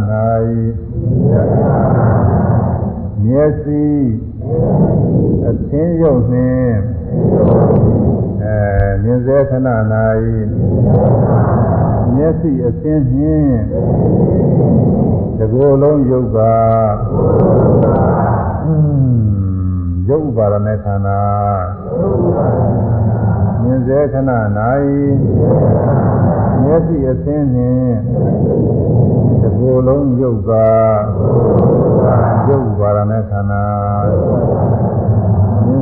[3.24, 3.84] မျက်စိ
[5.48, 6.78] အသင်းရုပ်နှင့်
[8.44, 8.58] အဲ
[9.04, 9.68] မြင်စေခဏ၌
[12.18, 13.58] မျက်စိအသင်းနှင့်
[15.40, 16.38] တကိုယ်လုံးယုတ်က
[20.10, 21.22] ရုပ်ဥပါဒနဲ့ခန္ဓာ
[23.62, 24.32] မြင်စေခဏ၌
[26.64, 27.96] မျက်စိအသင်းနှင့်
[29.42, 30.52] တကိုယ်လုံးယုတ်က
[32.48, 33.64] ရုပ်ဥပါဒနဲ့ခန္ဓာ
[34.10, 34.83] မြင်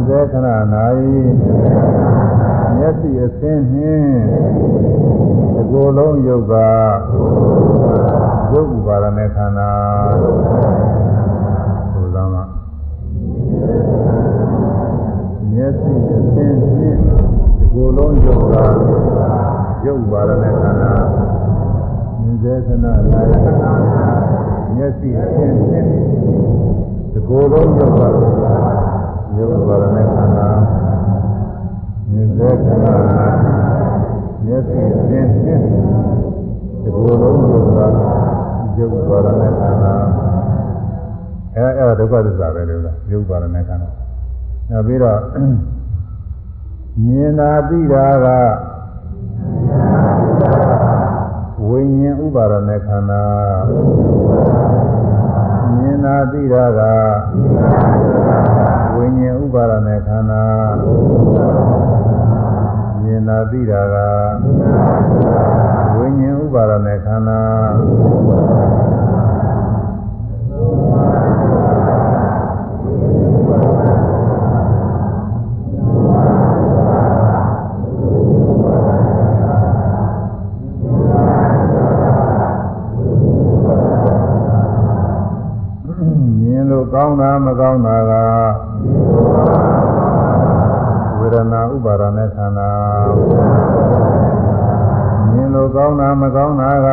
[0.07, 0.48] စေခဏ၌
[2.78, 4.14] မျက်စိအသင်းနှင့်
[5.56, 6.53] တကိုယ်လုံးယုတ်က
[8.52, 9.72] ရုပ်ဥပါဒနဲ့ခန္ဓာ
[11.94, 12.44] ဘုရားမှာ
[15.52, 16.98] မျက်စိအသင်းဖြင့်
[17.57, 18.65] ဒီကိုယ်လုံးယုတ်တာ
[19.86, 20.94] ရုပ်ပါရနဲ့ခန္ဓာ
[22.19, 23.34] မြင်စေခဏလာရ
[24.76, 28.10] မျက်စိအသင်းဖြင့်ဒီကိုယ်လုံးယုတ်တာ
[29.37, 30.47] ရုပ်ပါရနဲ့ခန္ဓာ
[32.11, 33.27] မြင်စေခဏလာ
[34.45, 37.87] မျက်စိအသင်းဖြင့်ဒီကိုယ်လုံးယုတ်တာ
[38.77, 39.93] ရုပ်ပါရနဲ့ခန္ဓာ
[41.55, 43.89] အဲအဲ့ဒါဒုက္ခသစ္စာပဲလို့လားရုပ်ပါရနဲ့ခန္ဓာ
[44.69, 45.19] နောက်ပြီးတော့
[47.05, 48.27] မြင်တာသိတာက
[51.67, 53.23] ဝိညာဉ်ဥပါဒနဲ့ခန္ဓာ
[55.75, 56.81] မြင်တာသိတာက
[59.02, 60.44] ဝိညာဉ်ဥပါဒနဲ့ခန္ဓာ
[63.02, 63.95] မြင်တာသိတာက
[65.98, 67.41] ဝိညာဉ်ဥပါဒနဲ့ခန္ဓာ
[86.94, 88.70] ကောင်းတာမကောင်းတာက
[91.18, 92.72] ဝေဒနာဥပါဒနဲ့ခန္ဓာ
[95.31, 96.89] မြင်လို့ကောင်းတာမကောင်းတာက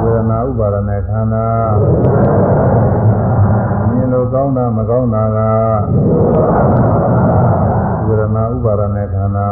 [0.00, 1.46] ဝေဒနာဥပါဒနဲ့ခန္ဓာ
[3.88, 5.38] မြင်လို့ကောင်းတာမကောင်းတာက
[8.06, 9.48] ဝေဒနာဥပါဒနဲ့ခန္ဓာ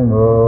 [0.00, 0.39] ခြင်းကို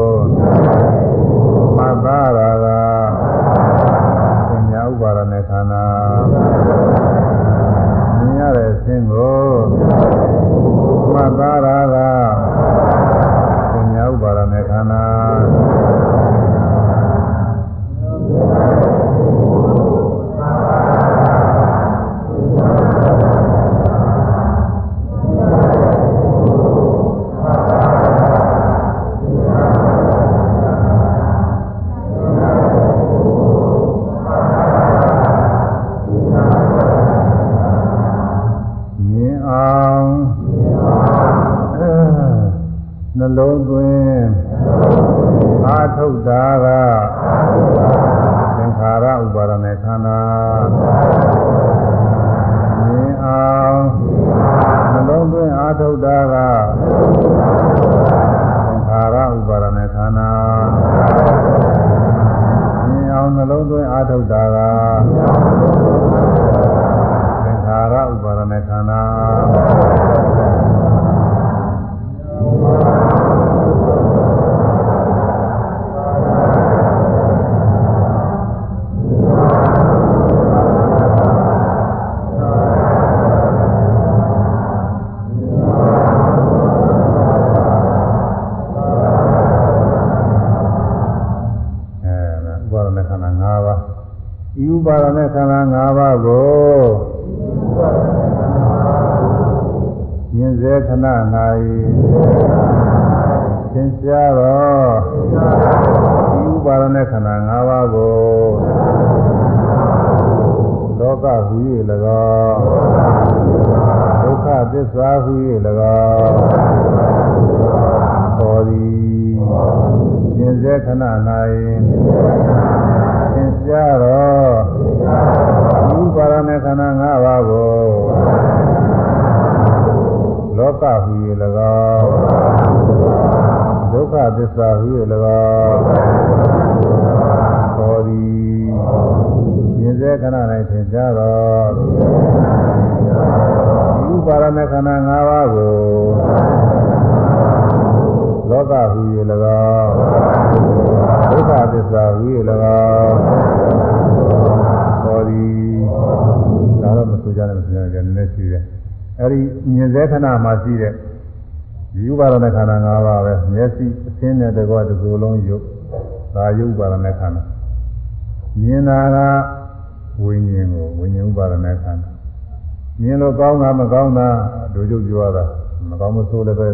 [173.23, 174.29] တို့ကောင်းတာမကောင်းတာ
[174.75, 175.45] လူကျုပ်ပြောတာ
[175.91, 176.69] မကောင်းမဆိုးလည်းပဲ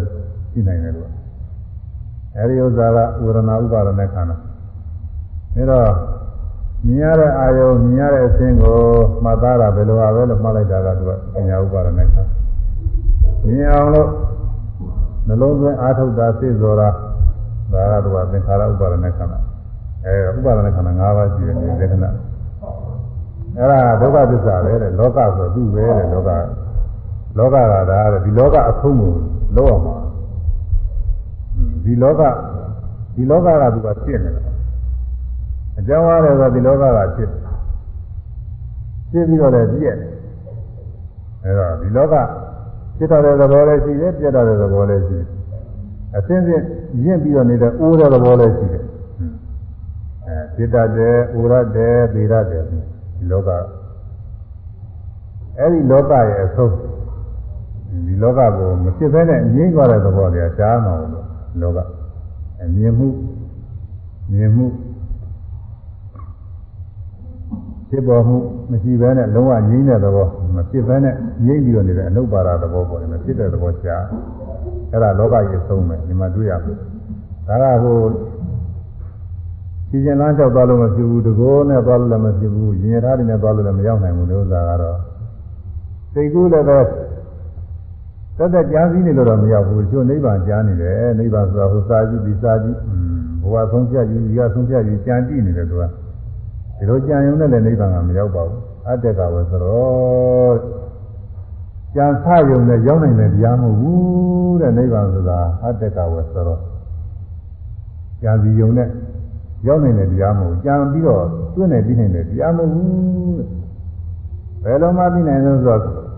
[0.52, 1.08] ရှိနိုင်တယ်လို့
[2.36, 4.36] အဲဒီဥစ္စာကဝေဒနာဥပါဒနဲ့ခန္ဓာ
[5.56, 5.88] အဲတော့
[6.86, 8.78] မြင်ရတဲ့အာယုံမြင်ရတဲ့အခြင်းကို
[9.24, 12.32] မှတ်သားတာဘယ်လိုပါပဲလို့မှတ်လိုက်တာကသူကပညာဥပါဒနဲ့ခန္ဓာ
[13.46, 14.08] မြင်အောင်လို့
[15.26, 16.88] နှလုံးသွင်းအာထုတ်တာစိတ်စောတာ
[17.72, 19.38] ဒါကတော့သင်္ခါရဥပါဒနဲ့ခန္ဓာ
[20.04, 22.10] အဲဥပါဒနဲ့ခန္ဓာ၅ပါးရှိတယ်ဒီသက္ကနာ
[23.58, 26.30] အဲဒါ ဒုက္ခသစ္စာပဲတဲ့လောကဆိုသူ့ပဲတဲ့လောက
[27.38, 27.56] လောကက
[27.90, 29.14] ဒါတဲ့ဒီလောကအဆုံးကို
[29.56, 29.96] လောက်အောင်ပါ
[31.84, 32.22] ဒီလောက
[33.14, 34.42] ဒီလောကကသူကဖြစ်နေတာ
[35.78, 37.30] အကြောင်းအားလည်းဆိုဒီလောကကဖြစ်
[39.10, 39.96] ဖြစ်ပြီးတော့လည်းပြည့်
[41.44, 42.14] အဲတော့ဒီလောက
[42.96, 45.26] ဖြစ်တဲ့သဘောလည်းရှိတယ်ပြတ်တဲ့သဘောလည်းရှိတယ်
[46.16, 46.64] အစင်းစင်း
[47.04, 48.84] ရင့်ပြီးတော့နေတဲ့အိုးတဲ့သဘောလည်းရှိတယ်
[50.26, 52.78] အဲဖြစ်တတ်တယ်အိုရတ်တယ်ပေရတ်တယ်ဒီ
[53.30, 53.50] လောက
[55.58, 56.74] အဲဒီလောကရဲ့အဆုံး
[58.06, 61.12] ဒီလောကကိုမဖြစ်ဘဲနဲ့ငြိမ့်သွားတဲ့သဘောတွေကရှားမှာလို့
[61.60, 61.78] လောက
[62.62, 63.08] အမြင်မှု
[64.32, 64.66] မြင်မှု
[67.90, 68.36] ဖြစ်ပေါ်မှု
[68.70, 70.26] မရှိဘဲနဲ့လုံးဝငြိမ့်တဲ့သဘော
[70.56, 71.14] မဖြစ်ဘဲနဲ့
[71.46, 74.04] ငြိမ့်ပြီးတော့နေတဲ့အနုပါဒသဘောပေါ်တယ်မဖြစ်တဲ့သဘောရှား
[74.92, 76.76] အဲ့ဒါလောကကြီးဆုံးမယ်ဒီမှာတွေ့ရမယ်
[77.48, 77.98] ဒါကဟို
[79.88, 84.98] စီစဉ်လမ်းလျှောက်သွားလို့မဖြစ်ဘူးတကောနဲ့သွားလို့လည်းမဖြစ်ဘူးရင်ရထားတွေနဲ့သွားလို့လည်းမရောက်နိုင်ဘူးလို့ဥစ္စာကတော့
[86.12, 86.78] စိတ်ကူးလည်းပဲ
[88.38, 92.78] သက်သက်ကြားစည်းနေလို့တော့မရောက်ဘူးကျွနိဗ္ဗာန်ကြားနေတယ်နိဗ္ဗာန်ဆိုတာဟိုစာကြည့်ဒီစာကြည့်
[93.42, 95.82] ဘဝဆုံးဖြတ်ယူဒီကဆုံးဖြတ်ယူကြံကြည့်နေတယ်သူက
[96.78, 100.56] ဒီလိုကြံရုံနဲ့လည်းနိဗ္ဗာန်ကမရောက်ပါဘူးအတ္တကပဲဆိုတော့
[101.94, 106.60] ကြံဆယုံနဲ့ရောက်နိုင်တဲ့တရားမဟုတ်ဘူးတဲ့နိဗ္ဗာန်ဆိုတာအတ္တကပဲဆိုတော့
[108.22, 108.88] ကြံစီယုံနဲ့
[109.66, 111.24] ရောက်နိုင်တဲ့တရားမဟုတ်ကြံပြီးတော့
[111.54, 113.57] တွင်းနေပြီးနိုင်တဲ့တရားမဟုတ်ဘူးဘ
[114.72, 116.08] ယ်လိုမှပြီးနိုင်လို့ဆိုတော့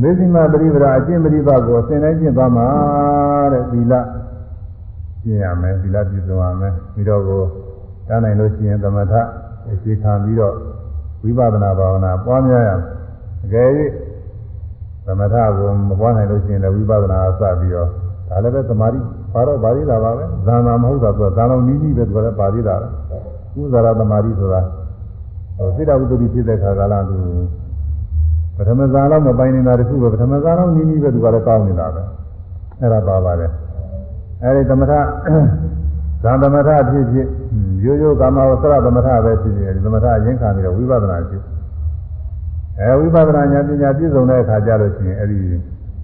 [0.00, 2.66] မေဇိမပရိပဒါအကျင့်ပရိပါကိုအစဉ်တိုင်းကျင့်သွားမှာ
[3.52, 3.94] တဲ့သီလ
[5.22, 7.42] ကျင့်ရမယ်သီလပြည့်စုံရမယ်ပြီးတော့ကို
[8.08, 9.14] တန်းနိုင်လို့ရှိရင်သမထ
[9.72, 10.54] အခြေခံပြီးတော့
[11.22, 12.80] ဝိပဿနာဘာဝနာပွားများရမယ်
[13.44, 13.68] အကယ်၍
[15.06, 17.88] သမထကိုမပွားနိုင်လို့ရှိရင်လည်းဝိပဿနာစပြီးတော့
[18.28, 19.00] ဒါလည်းပဲသမာဓိ
[19.32, 22.76] ပါတော့ပါသေးတာပါပဲဇာနာမဟုတ်တာဆိုတော့ဇာလုံးနီးနီးပဲဆိုတော့ပါသေးတာ
[23.60, 24.75] ဥဇာရသမာဓိဆိုတာဟို
[25.76, 27.18] စိတ္တဝတ္တိဖြစ်တဲ့ခါကာလသူ
[28.56, 32.02] ပထမဇာလောက်မပိုင်နေတာတခုပဲပထမဇာလောက်နီးနီးပဲသူကလည်းကောင်းနေတာပဲ
[32.80, 33.50] အဲ့ဒါပါပါတယ်
[34.42, 34.92] အဲဒီသမထ
[36.22, 37.26] ဇာသမထဖြစ်ဖြစ်
[37.84, 41.42] ရိုးရိုးကာမဝဆရသမထပဲဖြစ်ဖြစ်ဒီသမထရင်းခံပြီးတော့ဝိပဿနာဖြစ်
[42.80, 45.40] အဲဝိပဿနာဉာဏ်ပညာပြည့်စုံတဲ့အခါကျလို့ရှိရင်အဲဒီ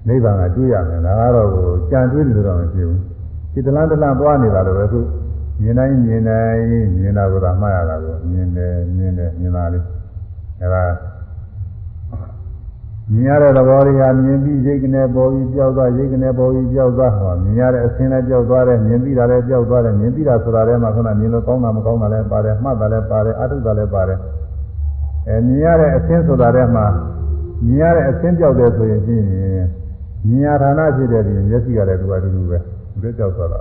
[0.08, 3.00] နိဗ္ဗာန်ကတွေ့ရမယ်ဒါကတော့ကိုကြံတွေ့တယ်လို့တော့မဖြစ်ဘူး
[3.52, 5.00] ဒီတလားတလားသွားနေတာလို့ပဲခု
[5.62, 6.64] မြင်တိုင်းမြင်တိုင်း
[6.96, 9.84] မြင်တာကမှတ်ရတာကိုမြင်တယ်မြင်တယ်မြင်တာလေး
[10.60, 10.84] အဲဒါ
[13.12, 24.18] မြင်ရတဲ့သဘောတွေဟာမြင်ပြီးရိတ်ကနေပေါ်ပြီးကြောက်သွားရိတ်ကနေပေါ်ပြီးကြောက်သွားဟောမြင်ရတဲ့အဆင်းလည်းကြောက်သွားတယ်မြင်ပြီးတာလည်းကြောက်သွားတယ်မြင်ပြီးတာဆိုတာလည်းမှခုနမြင်လို့ကောင်းတာမကောင်းတာလည်းပါတယ်မှတ်တာလည်းပါတယ်အထုတာလည်းပါတယ်
[25.28, 26.82] အဲမြင်ရတဲ့အဆင်းဆိုတာလည်းမှ
[27.66, 32.58] မြင်ရတဲ့အဆင်းကြောက်တယ်ဆိုရင်ချင်းမြင်ရဌာနဖြစ်တဲ့ဒီမျက်စိကလည်းသူကတူတူပဲ
[32.92, 33.60] သူလည်းကြောက်သွားတာ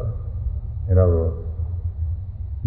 [0.87, 1.40] အဲတော့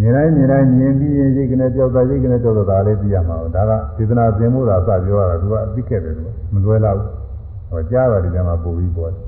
[0.01, 6.99] မြင်တိုင်းမြင်တိုင်းမြင်ပြီးရင်ရိတ်ကနေကြောက်တာရိတ်ကနေကြောက်တာဒါလေးသိရမှာပေါ့ဒါကစေတနာသင်မှုသာစပြောရတာသူကအသိခဲ့တယ်သူကမလွဲတော့
[7.71, 9.25] ဟောကြားတာဒီထဲမှာပုံပြီးပေါ်တယ်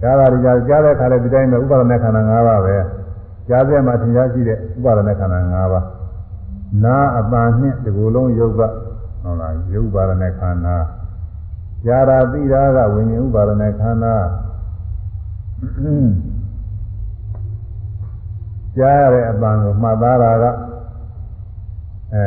[0.00, 2.76] ကြားတာဒီကြားကြားတဲ့ခါလေးဒီတိုင်းပဲဥပါဒနာခန္ဓာ၅ပါးပဲ
[3.48, 5.84] ကြားပြမှာသင်ကြားရှိတဲ့ဥပါဒနာခန္ဓာ၅ပါး
[6.84, 8.60] နာအပန်နှင့်ဒီကိုယ်လုံးယုတ်က
[9.22, 10.76] ဟုတ်လားယုတ်ပါဒနာခန္ဓာ
[11.84, 14.14] ကြားတာသိတာကဝิญဉ္ဥပါဒနာခန္ဓာ
[18.76, 20.44] ကြားရတဲ့အပန်းကိုမှတ်သားတာက
[22.14, 22.24] အဲ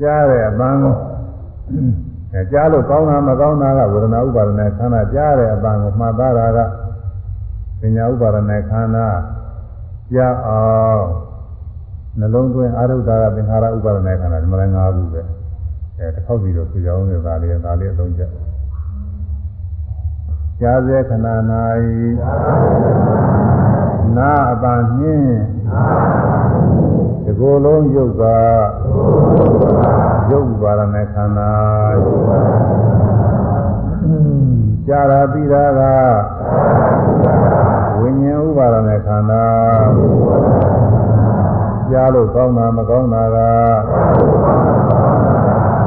[0.00, 0.94] ကြားရတဲ့အပန်းကို
[2.32, 6.58] အဲကြားလို့ကောင်းတာမကောင်းတာကဝေဒနာဥပါဒနာခန္ဓာကြားရတဲ့အပန်းကိုမှတ်သားတာက
[7.80, 9.06] ပညာဥပါဒနာခန္ဓာ
[10.12, 11.02] ကြားအောင်
[12.18, 15.20] နှလုံးသွင်းအာရုဒ္ဓကသင်္ခါရဥပါဒနာခန္ဓာဒီမှာလည်း၅ခုပဲ
[15.98, 18.30] အဲတစ်ခေါက်ပြီးတော့သူကြောင်းနေတာလေးဒါလေးအသုံးချက်
[20.60, 21.14] ကြားစေခဏ၌
[24.16, 25.55] နာအပန်းနှင်း
[27.24, 28.22] ဒီကိုယ်လုံးယုတ်က
[30.30, 31.52] ယုတ်ပါရမေခန္ဓာ
[34.86, 35.80] ကြာရာတိရာက
[37.98, 39.44] ဝိညာဉ်ဥပါရမေခန္ဓာ
[41.90, 43.36] ကြားလို့ကောင်းတာမကောင်းတာက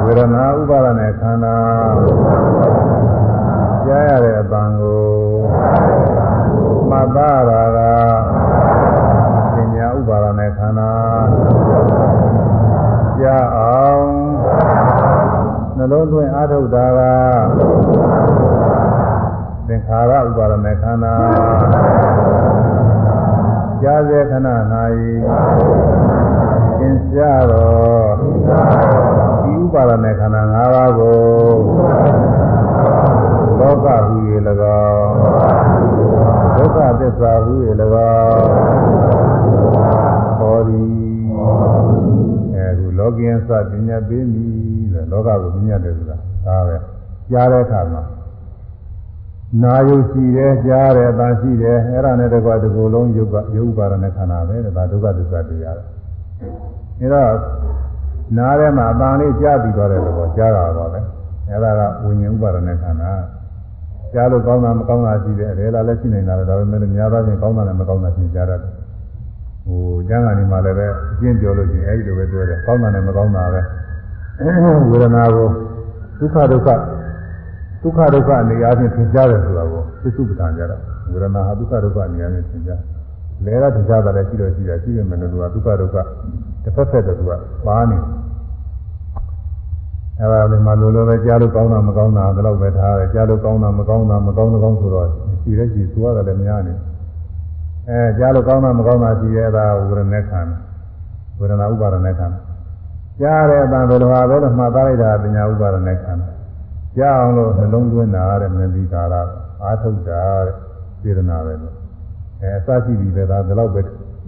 [0.03, 1.57] ဝေဒနာဥပါဒနဲ့ခန္ဓာ
[3.85, 5.03] ကြားရတဲ့အပံကို
[6.89, 7.79] မသာရာက
[15.91, 16.99] လုံးသွင်းအာထုတ်တာက
[19.67, 21.15] သင်္ခါရဥပါဒနဲ့ခန္ဓာ
[23.81, 24.47] ကြားစေခဏ၌
[26.79, 28.09] သင်ရှားတော်
[29.43, 31.19] ဒီဥပါဒနဲ့ခန္ဓာ၅ပါးကို
[33.59, 34.17] လောကဟူ၍၎
[34.83, 35.11] င်း
[36.55, 37.53] ဒုက္ခသစ္စာဟု၍၎
[38.11, 38.41] င်း
[40.39, 41.09] ဟောသည်
[42.55, 44.38] အဲဒီလောကီယသပညာပေးမိတဲ့
[45.27, 46.77] လောကကိုပညာတယ်ဆိုတာဒါပဲ
[47.31, 48.03] ကြားတဲ့အခါမှာ
[49.63, 55.79] နာယုရှိတယ်ကြားတယ်အသာရှိတယ်အဲ့ဒါနဲ့တကွာဒီကိုယ်လုံးယုတ်ကယုတ်ပါရနဲ့ခန္ဓာပဲတဲ့ဒါဒုက္ခသစ္စာတရား
[56.99, 57.37] တယ်ဒါတော့
[58.37, 60.99] နားထဲမှာအပန်လေးကြားပြီးသွားတဲ့သဘောကြားတာပါပဲ
[61.49, 63.11] အဲ့ဒါကဝိညာဉ်ဥပါဒနဲ့ခန္ဓာ
[64.13, 68.59] ကြားလို့ကောင်းတာမကောင်းတာရှိတယ်အဲဒါလည်းရှိနေတာပဲဒါပေမဲ့များသောဖြင့်ကောင်းတာနဲ့မကောင်းတာရှင်းကြရတယ်
[69.65, 73.61] ဟိုကျမ်းဂန်ဒီမှာလည်းပဲအကျင့်ပြောလို့ရှိရင်အဲဒီလိုပဲပြောတယ်ကောင်းတာနဲ့မကောင်းတာပဲ
[74.39, 75.47] ဝေဒနာကို
[76.19, 76.69] ဒုက္ခဒုက္ခ
[77.83, 80.77] ဒုက္ခဒုက္ခအနေအချင်းသင်ကြားတယ်ဆိုတာကိုသစ္စုပ္ပန်ကြတာ
[81.11, 82.81] ဝေဒနာဟာဒုက္ခဒုက္ခအနေအချင်းသင်ကြား
[83.45, 86.07] လဲရသင်ကြားတာလည်းရှိတော့ရှိတယ်ရှိရမယ်လို့သူကဒုက္ခဒုက္ခ
[86.63, 87.31] တစ်ဖက်ဖက်တည်းသူက
[87.65, 88.07] ပါနေတယ်
[90.19, 95.07] အဲ့ဒါလည်းမလိုလိုပဲကြားလို့ကောင်းတာမကောင်းတာဒါတော့ပဲထားတယ်ကြားလို့ကောင်းတာမကောင်းတာမကောင်းတော့ကောင်းဆိုတော့
[95.41, 96.73] ရှိတဲ့ရှိသွားတယ်လည်းများနေ
[97.89, 100.41] အဲကြားလို့ကောင်းတာမကောင်းတာရှိရဲ့ဒါဝေဒနာခံ
[101.39, 102.27] ဝေဒနာဥပါဒနာခံ
[103.21, 106.13] ကြားတဲ့အတန်ဘယ်လိုဟာပဲလို့မှတ်သားလိုက်တာပညာဥပါဒနာခံ
[106.97, 109.27] ကြားအောင်လို့နှလုံးသွင်းတာတဲ့မသိတာလား
[109.63, 110.55] အာထုတ်တာတဲ့
[111.01, 111.73] စေတနာပဲလို့
[112.41, 113.81] အဲအစရှိပြီပဲဒါဒါတော့ပဲ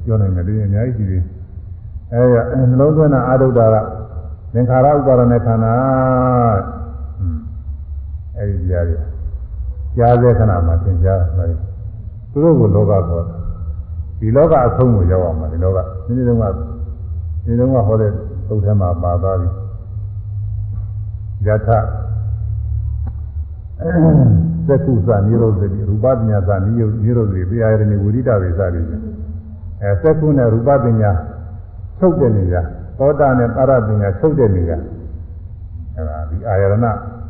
[0.03, 1.23] ပြောနိုင်တယ်ဒီအများကြီးရှိသေး
[2.11, 3.75] အဲနှလုံးသွင်းတာအာထုတ်တာက
[4.53, 5.73] သင်္ခါရဥပါဒနဲ့ခန္ဓာ
[8.37, 8.97] အဲဒီတရားတွေ
[9.97, 11.57] ကြားတဲ့ခဏမှာသင်ကြားတယ်
[12.31, 13.25] သူတို့ကိုလောကခေါ်တယ်
[14.19, 16.45] ဒီလောကအဆုံးကိုရောက်အောင်ပါဒီလောကဒီနေ့တုန်းက
[17.45, 18.11] ဒီတုန်းကဟောတဲ့
[18.51, 19.49] သုတ်ထဲမှာပါသွားပြီ
[21.47, 21.69] ယထ
[24.67, 28.81] သက္ကုသနိရောဓတိရူပပညာသနိယောနိရောဓတိပြာရဏိဝိရိတဝေစရိ
[29.81, 31.11] အဲသက္ကုနဲ့ရူပပညာ
[31.99, 32.61] ထုတ်တဲ့နေရာ
[32.97, 34.77] သောတာနဲ့ပါရပညာချုပ်တဲ့နေရာ
[35.95, 36.75] အဲဒါဒီအာယရဏ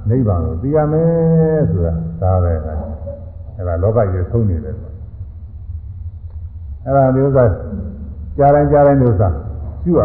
[0.10, 2.52] နိဗ္ဗာန်ကိုသိရမယ်ဆိုတာဒါပဲ
[3.57, 4.76] အဲဒါလောကကြီးဆုံးနေတယ်
[6.85, 7.49] အဲဒါမျိုးစား
[8.38, 9.34] ကြားတိုင်းကြားတိုင်းမျိုးစား
[9.84, 10.02] ရှုရ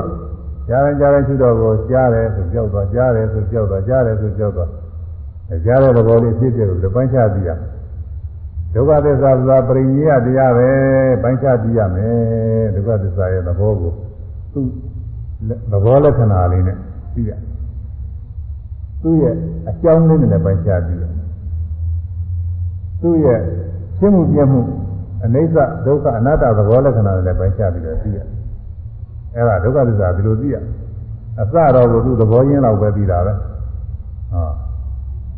[0.68, 4.70] ကြားတိုင်းကြားတိုင်းရှုတော့ကိုကြားတယ်ဆိုကြောက်သွားကြားတယ်ဆိုကြောက်သွားကြားတယ်ဆိုကြောက်သွား
[5.51, 7.51] အဲကြားတဲ့သဘောလေးဖြစ်ဖြစ်လို့ပိုင်းခြားသိရ
[8.74, 10.70] ဒုက္ခသစ္စာဆိုတာပရိညေယတရားပဲ
[11.22, 13.93] ပိုင်းခြားသိရမယ်ဒုက္ခသစ္စာရဲ့သဘောကို
[14.52, 14.60] သူ
[15.72, 16.76] သဘောလက္ခဏာလေးနဲ့
[17.14, 17.30] သိရ
[19.02, 19.34] သူ့ရဲ့
[19.68, 21.12] အကြောင်းလေးနဲ့ပိုင်းခြားပြီးတယ်
[23.02, 23.40] သူ့ရဲ့
[23.98, 24.60] ရှင်းမှုပြမှု
[25.24, 25.56] အနိစ္စ
[25.86, 28.18] ဒုက္ခအနတ္တသဘောလက္ခဏာတွေလည်းပိုင်းခြားပြီးတော့သိရ
[29.37, 30.57] အဲ့ဒါဒုက္ခသစ္စာဒီလိုသိရ
[31.41, 33.33] အစတော့ကိုသူသဘောရင်းတော့ပဲသိတာပဲ
[34.33, 34.51] ဟော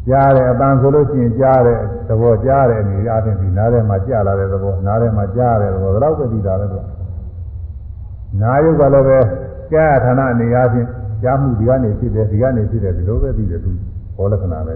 [0.09, 6.79] ကြားတယ်အပန်းဆိုလို့ရှိရင်ကြားတယ်သဘောကြားတယ်အနေအချင်းဒီနားထဲမှာကြားလာတဲ့သဘောနားထဲမှာကြားတယ်သဘောဒါတော့ပဲသိတာပဲသူ
[8.41, 9.19] နာယုတ်ကလည်းပဲ
[9.73, 10.89] ကြားဌာနအနေအချင်း
[11.23, 13.71] ကြားမှုဒီကနေဖြစ်တယ်ဒီကနေဖြစ်တယ်ဒီလိုပဲသိတယ်သူ
[14.17, 14.75] ဘောလက္ခဏာပဲ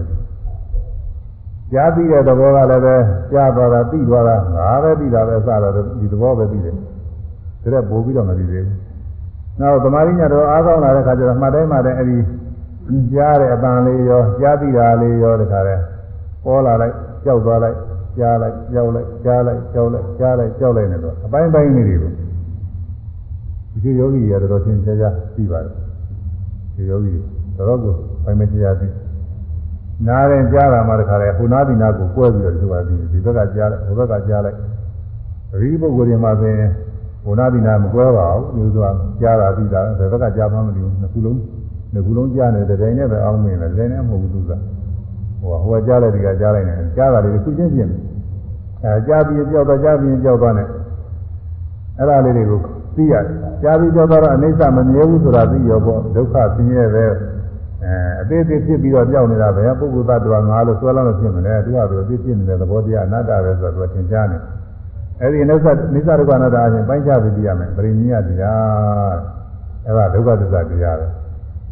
[1.71, 2.95] ကြားပြီးတဲ့သဘောကလည်းပဲ
[3.31, 6.81] ကြားသွားတာသိသွားတာငါပဲသိတာပဲစတော့ဒီသဘောပဲသိတယ်ဒါ
[7.63, 8.82] လည်းပို့ပြီးတော့မသိသေးဘူး
[9.59, 12.17] နောက်သမာဓိညတော့အားကောင်းလာတဲ့ခါကျတော့မှတ်တိုင်းမှတ်တိုင်းအဲဒီ
[13.13, 15.75] ကြားတဲ့အပန်လေးရောကြားသိတာလေးရောတခါလဲ
[16.45, 17.77] ပေါ်လာလိုက်ကြောက်သွားလိုက်
[18.17, 22.11] ကြားလိုက်ကြောက်လိုက်ကြားလိုက်ကြောက်လိုက်ကြားလိုက်ကြောက်လိုက်နေတော့အပိုင်းပိုင်းလေးတွေကို
[23.83, 25.73] ဒီယောဂီရတော့သင်ကြားကြားသိပါတယ်
[26.75, 27.13] ဒီယောဂီ
[27.57, 27.93] တော်တော်ကို
[28.23, 28.87] ပိုင်းမကြားသိ
[30.07, 34.57] နားရင်ကြားတာမှတခါလဲဟိုနားဒီနားကိုကွဲပြီးတော့ဒီဘက်ကဒီဘက်ကကြားလိုက်ဟိုဘက်ကကြားလိုက်
[35.61, 36.71] ဒီပုဂ္ဂိုလ်တွေမှာဆိုရင်
[37.23, 38.83] ဟိုနားဒီနားမကွဲပါဘူးဒီလိုဆို
[39.21, 41.39] ကြားတာသိတာဘယ်ဘက်ကကြားမှမသိဘူးနှစ်ခုလုံး
[41.93, 44.51] နှစ်ခုလုံးကြားနေတဲ့တိုင်းနဲ့ပဲအောင်းမင်းတယ်တိုင်းနဲ့မဟုတ်ဘူးသူက
[45.41, 47.91] ဟိုဟိုကြားလိုက်ဒီကကြားလိုက်နေကြားတာတွေခုချင်းချင်း
[48.83, 50.63] အဲကြားပြီးကြောက်တော့ကြားပြီးကြောက်သွားနေ
[51.97, 52.59] အဲ့ဒါလေးတွေကို
[52.95, 53.25] သိရတယ်
[53.63, 57.05] ကြားပြီးကြောက်တော့အနိစ္စမမြဲဘူးဆိုတာသိရောပေါ့ဒုက္ခဆင်းရဲပဲ
[57.83, 64.37] အဲအသေးသေးဖြစ်ပြီးတော့ကြောက်နေတာပဲပုဂ္ဂိုလ်သတ္တဝါငါလို့ဆွဲလာလို့ဖြစ်မလဲသူကသူအသေးဖြစ်နေတဲ့သဘောတရားအနတ္တပဲဆိုတော့သူသင်ကြားနေ
[65.21, 69.17] အဲ့ဒီအနိစ္စနိစ္စဒုက္ခအနတ္တအချင်းပိုင်းခြားပြီးသိရမယ်ပရိနိယတရား
[69.85, 71.07] အဲ့ဒါဒုက္ခသစ္စာတရားပဲ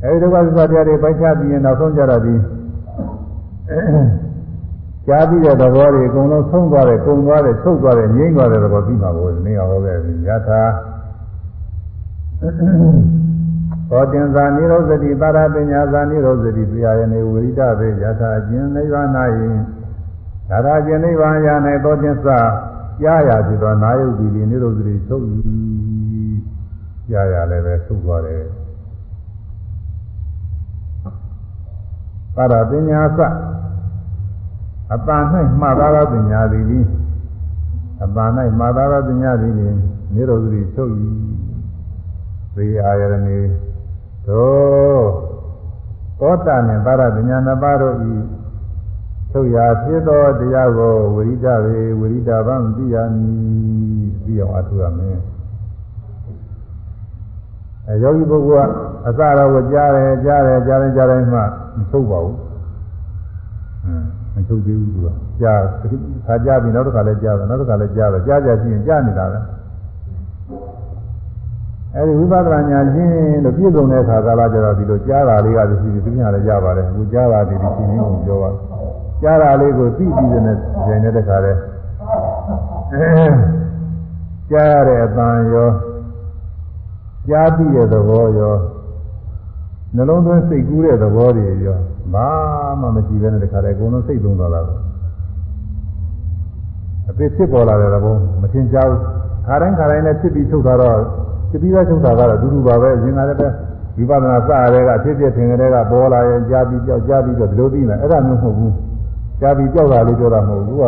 [0.03, 2.35] အဲဒီဒုက္ခသစ္စာတရားတွေပိုင်းခြားပြီးရင်နောက်ဆုံးကြတော့ဒီ
[5.07, 10.61] ကြားပြီးတဲ့သဘောတွေအကုန်လုံးဆုံးသွားတယ်၊ကုန်သွားတယ်၊ချုပ်သွားတယ်၊ငြိမ့်သွားတဲ့သဘောပြီးမှာကိုနေရာဟောခဲ့ပြီယထာ
[13.89, 19.07] သောတင်္ဇာနိရောဇတိပါရပညာဇာနိရောဇတိပြာယနေဝိရိဒဘေယထာအကျဉ်နိဗ္ဗာန်၌
[20.49, 21.47] သာရကျင်နိဗ္ဗာန်ရ၌
[21.84, 22.39] သောတင်္ဇာ
[23.02, 25.26] ကြားရဖြစ်သောနာယုတ်ဒီနိရောဇတိချုပ်၏
[27.10, 28.44] ကြားရလည်းပဲချုပ်သွားတယ်
[32.36, 33.19] ပါရပညာသ
[34.94, 35.23] အပန်၌
[35.61, 36.86] မှားသားသောပညာသည်သည်
[38.03, 38.30] အပန်၌
[38.60, 39.76] မှားသားသောပညာသည်သည်
[40.14, 40.91] နိရောဓတိချုပ်၏
[42.56, 43.40] သေအာယရဏီ
[44.28, 45.03] သော
[46.19, 47.95] သောတာနှင့်ပါရပညာနှစ်ပါးတို့၏
[49.31, 55.17] ချုပ်ရာဖြစ်သောတရားကိုဝိရိဒဝေဝိရိဒဗံသိရမည်သိအောင်အထုရမယ်
[57.87, 58.71] အဲယောဂီပုဂ္ဂိုလ်က
[59.07, 61.41] အစတော့ကြားတယ်ကြားတယ်ကြားတယ်ကြားတယ်မှ
[61.77, 62.37] မထုတ်ပါဘူး
[64.35, 65.07] မထုတ်သေးဘူးသူက
[65.41, 65.61] ကြား
[66.25, 69.39] ခါကြားပြီးနောက်တစ်ခါလည်းကြားတယ်နောက်တစ်ခါလည်းကြားတယ်ကြားကြရှိရင်ကြားနေတာပဲ
[71.95, 73.11] အဲဒီဝိပဿနာဉာဏ်ချင်း
[73.43, 78.51] လို့ပြည့်စုံတဲ့အခါကာလကျတော့ဒီလိုကြားတာလေးကဒီဒီပြညာလည်းကြားပါတယ်အခုကြားတာဒီဒီရှင်းရင်းကိုပြောပါ
[79.22, 80.52] ကြားတာလေးကိုသိပြီးတဲ့ဉာ
[80.93, 81.53] ဏ်နဲ့တခါလဲ
[84.49, 85.69] ကြားရတဲ့အတန်ရော
[87.27, 88.56] ကြားပြီးတဲ့သဘောရော
[89.95, 91.77] နှလုံးသွင်းစိတ်ကူးတဲ့သဘောတွေရော
[92.14, 92.27] ဘာ
[92.80, 94.80] မှမရှိဘဲနဲ့တခါတည်းအကုန်လုံးစိတ်သုံးသွားတာပေါ့
[97.10, 98.99] အဖြစ်ဖြစ်ပေါ်လာတဲ့သဘောမထင်ကြဘူး
[99.48, 100.99] ခါတိုင်းခါတိုင်းနဲ့ဖြစ်ပြီးထုတ်တာတော့
[101.49, 103.56] ဖြစ်ပြီးသားထုတ်တာကတော့အတူတူပါပဲအရင်ကလည်း
[103.98, 108.73] ဝိပဿနာစရတဲ့ကဖြစ်ဖြစ်ထင်တဲ့ကပေါ်လာရင်ကြားပြီးကြောက်ကြားပြီးတော့ဒီလိုသိနေအဲ့ဒါမျိုးမဟုတ်ဘူး
[109.41, 110.84] ကြားပြီးကြောက်တာလေးပြောတာမဟုတ်ဘူးက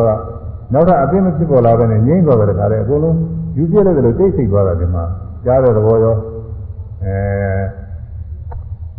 [0.74, 3.18] နောက်ထပ်အသိမဖြစ်ပေါ်လာတဲ့ငြိမ့်သွားတဲ့တခါတည်းအကုန်လုံး
[3.58, 5.04] ယူပြည့်လိုက်တယ်လို့သိစိတ်သွားတာဒီမှာ
[5.46, 6.16] ကြားတဲ့သဘောရော
[7.04, 7.16] အဲ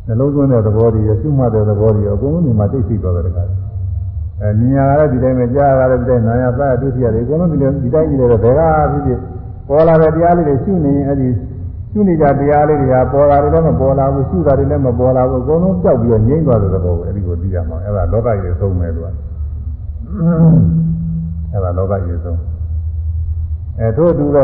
[0.06, 3.44] နှလုံးသွင်းတဲ့သဘောတွေရရှုမှတ်တဲ့သဘောတွေအကုန်လုံးဒီမှာသိသိသွားတယ်တခါ
[4.40, 9.18] အဲမြင်ရတဲ့ဒီတိုင်းပဲကြားရတဲ့ဒီတိုင်းနာရသရဒုတိယတွေအကုန်လုံးဒီဒီတိုင်းကြီးတယ်ဘယ်ကဖြစ်ဖြစ်
[9.68, 11.28] ပေါ်လာတဲ့တရားလေးတွေရှုနေရင်အဲဒီ
[11.93, 19.06] ရှုနေကြတရားလေးတွေကပေါ်လာတယ်လည်းမပေါ်လာဘူးရှုတာတွေလည်းမပေါ်လာဘူးအကုန်လုံးကြောက်ပြီးတော့ငြိမ့်သွားတဲ့သဘောပဲအဲဒီကိုသိရမှာအဲဒါလောကကြီးသုံးမယ်လို့
[21.53, 22.41] အဲ့ဒါလောကရေဆုံး
[23.78, 24.39] အဲထို့သူက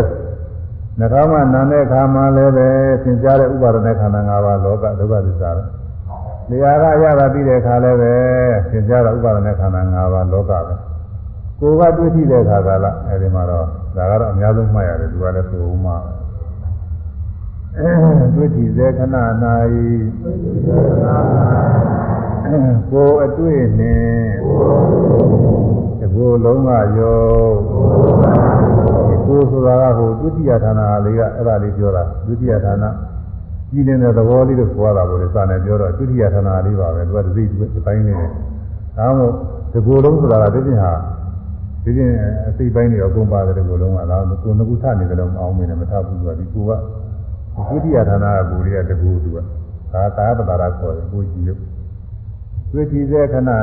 [0.99, 2.69] နှကောင်းကနာတဲ့ခါမှလည်းပဲ
[3.03, 5.65] သင်ကြားတဲ့ဥပါဒနဲ့ခန္ဓာ၅ပါးလောကဒုက္ခသစ္စာပဲ
[6.49, 8.13] တရားကရတာပြီးတဲ့ခါလည်းပဲ
[8.71, 10.75] သင်ကြားတဲ့ဥပါဒနဲ့ခန္ဓာ၅ပါးလောကပဲ
[11.61, 13.67] ကိုယ်ကတွေ့ရှိတဲ့ခါကလာအဲဒီမှာတော့
[13.97, 16.20] ဒါကတော့အများဆုံးမှတ်ရတယ်သူကလည်းသို့ဥမှာပဲ
[18.35, 19.17] တွေ့ရှိစေခဏ၌
[22.91, 24.31] ကိုယ်အတွေ့နဲ့
[25.99, 27.23] ဒီကိုယ်လုံးကရော
[29.27, 32.85] ကိုဆိုတာကဟိုဒုတိယဌာနလေးကအဲ့ဒါလေးပြောတာဒုတိယဌာန
[33.71, 38.31] ကြီးနေတဲ့သဘောလေးကိုခေါ်တာပေါ့လေစာနဲ့ပြောတော့ဒုတိယဌာနလေးပါပဲသူကဒီစိတ်ဒီပိုင်းနေတယ်
[38.99, 39.35] ဒါမှမဟုတ်
[39.73, 40.93] ဒီကိုယ်လုံးဆိုတာကဒီပြင်ဟာ
[41.85, 42.11] ဒီပြင်
[42.49, 46.71] အစိတ်ပိုင်းတွေအကုန်ပါတယ်ဒီကိုယ်လုံးကလားကိုယ်ငခုထနေတယ်လို့မအောင်မင်းနဲ့မထဘူးသူကဒီကိုက
[47.69, 49.39] ဒုတိယဌာနကကိုယ်လေးကတကူသူက
[49.93, 51.61] ဒါကာယပတာရခေါ်တယ်ကိုကြည့်လို့
[52.73, 53.51] တွေ့ကြည့်တဲ့ခဏ၌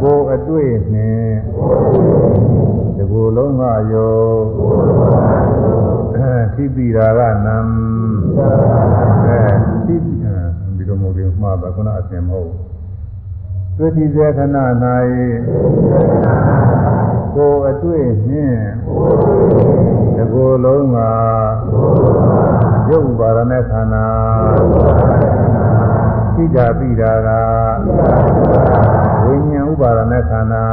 [0.00, 1.34] ကိုယ်အတွေ့နှင့်
[2.96, 4.14] ဒီကိုယ်လုံးကယော
[6.56, 7.56] သိပိရာကနံ
[9.26, 9.40] အဲ
[9.86, 10.12] သိပိ
[10.76, 12.52] ဒီလိုမျိုးကြီးမှားပါခုနအစင်မဟုတ်
[13.78, 14.56] တွေ့တိစေခဏ၌
[17.36, 18.64] ကိုအတွေ့နှင့်
[20.16, 20.98] တကိုယ်လုံးက
[22.90, 24.06] ရုပ်ပါရမေခန္ဓာ
[26.34, 27.28] သိတာပြီတာက
[29.24, 30.64] ဝိညာဉ်ဥပါရမေခန္ဓာ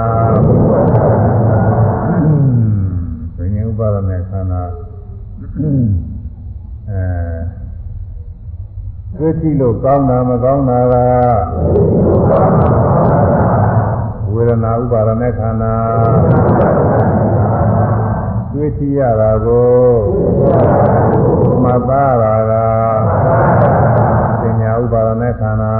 [3.38, 4.61] ဝိညာဉ်ဥပါရမေခန္ဓာ
[6.89, 7.03] အဲ
[9.17, 15.76] တွေ့ကြည့်လို့ကောင်းတာမကောင်းတာကေဒနာဥပါဒနဲ့ခန္ဓာ
[18.53, 19.72] တွေ့ကြည့်ရတာကို
[21.63, 22.68] မသားရတာ
[24.41, 25.73] ပညာဥပါဒနဲ့ခန္ဓာ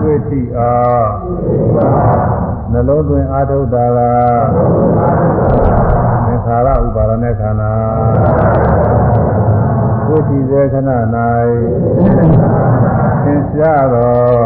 [0.00, 1.06] တွေ့ကြည့်အား
[2.72, 3.98] နှလုံးသွင်းအာထုတာက
[6.26, 7.72] သင်္ခါရဥပါဒနဲ့ခန္ဓာ
[10.08, 10.90] တွေ့ကြစေခဏ၌
[13.24, 14.42] သင်ရှားတော်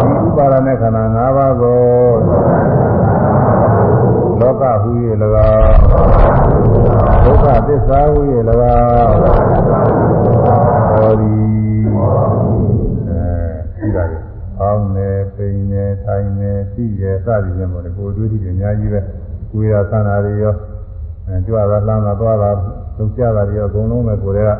[0.00, 1.82] ဒီဥပါဒณะခန္ဓာ၅ပါးကို
[4.40, 4.90] လောကဟူ၍၎
[5.50, 5.76] င်း
[7.24, 8.20] ဒုက္ခသစ္စာဟူ၍၎
[8.74, 9.16] င်း
[10.90, 11.44] ဟောသည်
[13.08, 13.26] အဲ
[13.78, 14.18] ဒီပါလေ
[14.60, 19.00] အောင်းနေပိန်နေထိုင်နေသိရစသည်ဖြင့်ပေါ့လေကိုယ်တွေ့ထိတယ်အများကြီးပဲ
[19.52, 20.54] ကိုယ်ရသနာတွေရော
[21.26, 22.50] အဲကြွတာလှမ်းတာသွားတာ
[22.96, 24.50] လှုပ်ရှားတာတွေရောအကုန်လုံးပဲကိုယ်တွေက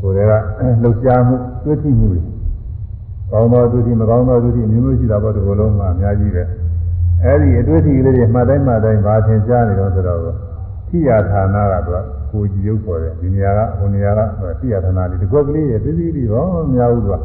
[0.00, 0.32] ကိုယ်တွေက
[0.82, 2.20] လှုပ်ရှားမှုတွေ့ထိမှုတွေ
[3.30, 6.42] ကောင်းသောတွေ့ထိမကောင်းသောတွေ့ထိမျိုးမျိုးရှိတာပေါ့ဒီလိုလုံးမှာအများကြီးပဲ
[7.22, 10.20] အဲ့ဒီအတွေ့အထိလေးတွေမှတ်တိုင်းမှတ်တိုင်းဘာသင်ကြားနေတော့ဆိုတော့
[10.88, 14.20] ထိယာဌာနကတော့ကိုကြည်ရုပ်ပေါ်တယ်ဒီနေရာကဟိုနေရာက
[14.60, 17.18] ထိယာဌာနလေးဒီကွက်ကလေးရဲ့သိသိပြီးတော့မများဘူးကွာ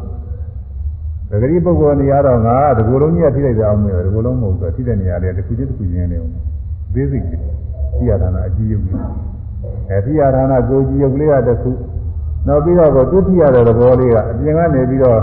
[1.30, 6.32] ဒဂရီပုဂ္ဂိုလ်နေရာတော့ငါကဒီကိုယ်လုံးကြီးကထိလိုက်ကြအောင်မယ်ဒီကိုယ်လုံးမဟုတ်ဘူးထိတဲ့နေရာလေးတစ်ခုချင်းတစ်ခုချင်းနေအောင်
[6.94, 7.40] သေးစိတ်ကြီး
[7.96, 9.27] ထိယာဌာနအကြီးရုပ်ကြီး
[9.90, 11.72] အဲထိယာဌာနကိုကြည်ရုပ်လေးကတစ်ခု
[12.46, 15.20] နောက်ပြီးတော့သူထိရတဲ့သဘောလေးကအပြင်ကနေပြီးတော့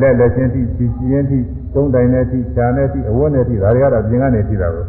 [0.00, 1.38] လက်လက်ချင်းထိချီချင်းထိ
[1.74, 4.86] သုံးတိုင်နဲ့ထိခြာနဲ့ထိအဝတ်နဲ့ထိဒါတွေကတော့ပြင်ကနေထိတာကို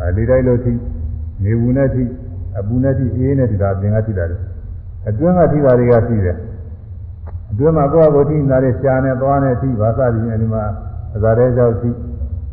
[0.00, 0.72] အဲဒီတိုင်းလို့ထိ
[1.44, 2.04] နေဘူးနဲ့ထိ
[2.58, 4.36] အပူနဲ့ထိအေးနဲ့ထိတာပြင်ကထိတာလေ
[5.08, 6.36] အတွင်းကထိတာတွေကရှိတယ်
[7.50, 10.64] အတွင်းမှာကိုယ့်အကိုထိနေတာတွေခြာနဲ့သွားနဲ့ထိဘာသာပြီးအဲဒီမှာ
[11.14, 11.90] အသာတဲ့ကြောက်ထိ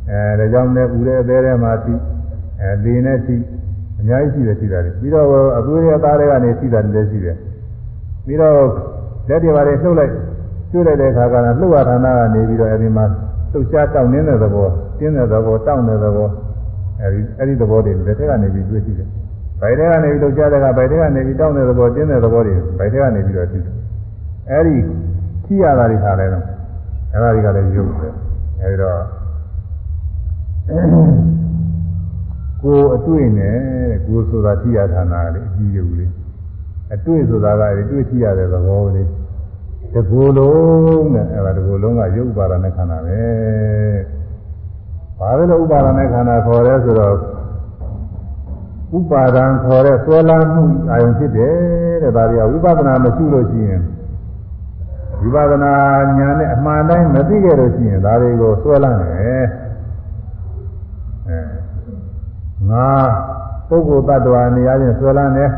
[0.10, 1.94] အဲဒါကြောင့်လည်းဦးတဲ့အသေးထဲမှာထိ
[2.62, 3.36] အဲလေနဲ့ထိ
[4.00, 5.26] အများကြီးရှိတယ်ထိတာတွေပြီးတော့
[5.58, 7.36] အသွေးရဲ့သားတွေကနေထိတာတွေလည်းရှိတယ်
[8.26, 8.56] ပြီးတော့
[9.30, 10.14] လက်တွေပါတွေလှုပ်လိုက်
[10.72, 13.06] ကျွတ်လိုက်တဲ့အခါကလည်းလှုပ်ရဌာနကနေပြီးတော့အဲဒီမှာ
[13.52, 14.68] လှုပ်ရှားတောင်းနေတဲ့သဘော
[15.00, 16.28] တင်းတဲ့သဘောတောင်းတဲ့သဘော
[17.02, 19.08] အဲဒီအဲဒီသဘောတွေလက်ထက်ကနေပြီးတွေ့ရှိတယ်။
[19.62, 23.76] ဗိုက်ထဲကနေပြီးလှုပ်ရှားတဲ့ကဗိုက်ထဲကနေပြီးတောင်းတဲ့သဘောတင်းတဲ့သဘောတွေဗိုက်ထဲကနေပြီးတော့သိတယ်။
[24.52, 24.76] အဲဒီ
[25.46, 26.44] ကြည့်ရတာတွေခါလဲတော့
[27.14, 28.08] အဲဒါတွေကလည်းရုပ်ပဲ။
[28.62, 29.00] အဲဒီတော့
[32.62, 33.60] ကိုယ်အတွေ့နဲ့
[34.06, 36.12] ကိုယ်ဆိုတာကြည့်ရဌာနလေးအကြီးရုပ်လေး
[36.94, 39.10] အတွေ့ဆိုတာကတွေ့ကြည့်ရတဲ့သဘောလေး
[39.94, 43.24] တကူလုံးနဲ့အဲ့ဒါတကူလုံးကရုပ်ပါဒနဲ့ခန္ဓာပဲ
[45.20, 47.16] ဘာလို့ဥပါဒနဲ့ခန္ဓာခေါ်ရဲဆိုတော့
[48.98, 51.56] ဥပါဒံခေါ်တဲ့ဆွဲလန်းမှုအာယုံဖြစ်တယ်
[52.04, 53.82] တဲ့ဒါတွေကဝိပဿနာမရှိလို့ရှိရင်
[55.22, 55.74] ဝိပဿနာ
[56.18, 59.44] ဉာဏ်နဲ့အမှန်တိုင်းမသိခဲ့လို့ရှိရင်ဒါတွေကိုဆွဲလန်းတယ်
[61.30, 61.40] အဲ
[62.72, 62.88] ငါ
[63.70, 65.52] ပုဂ္ဂိုလ်တ attva နေရာချင်းဆွဲလန်းတယ်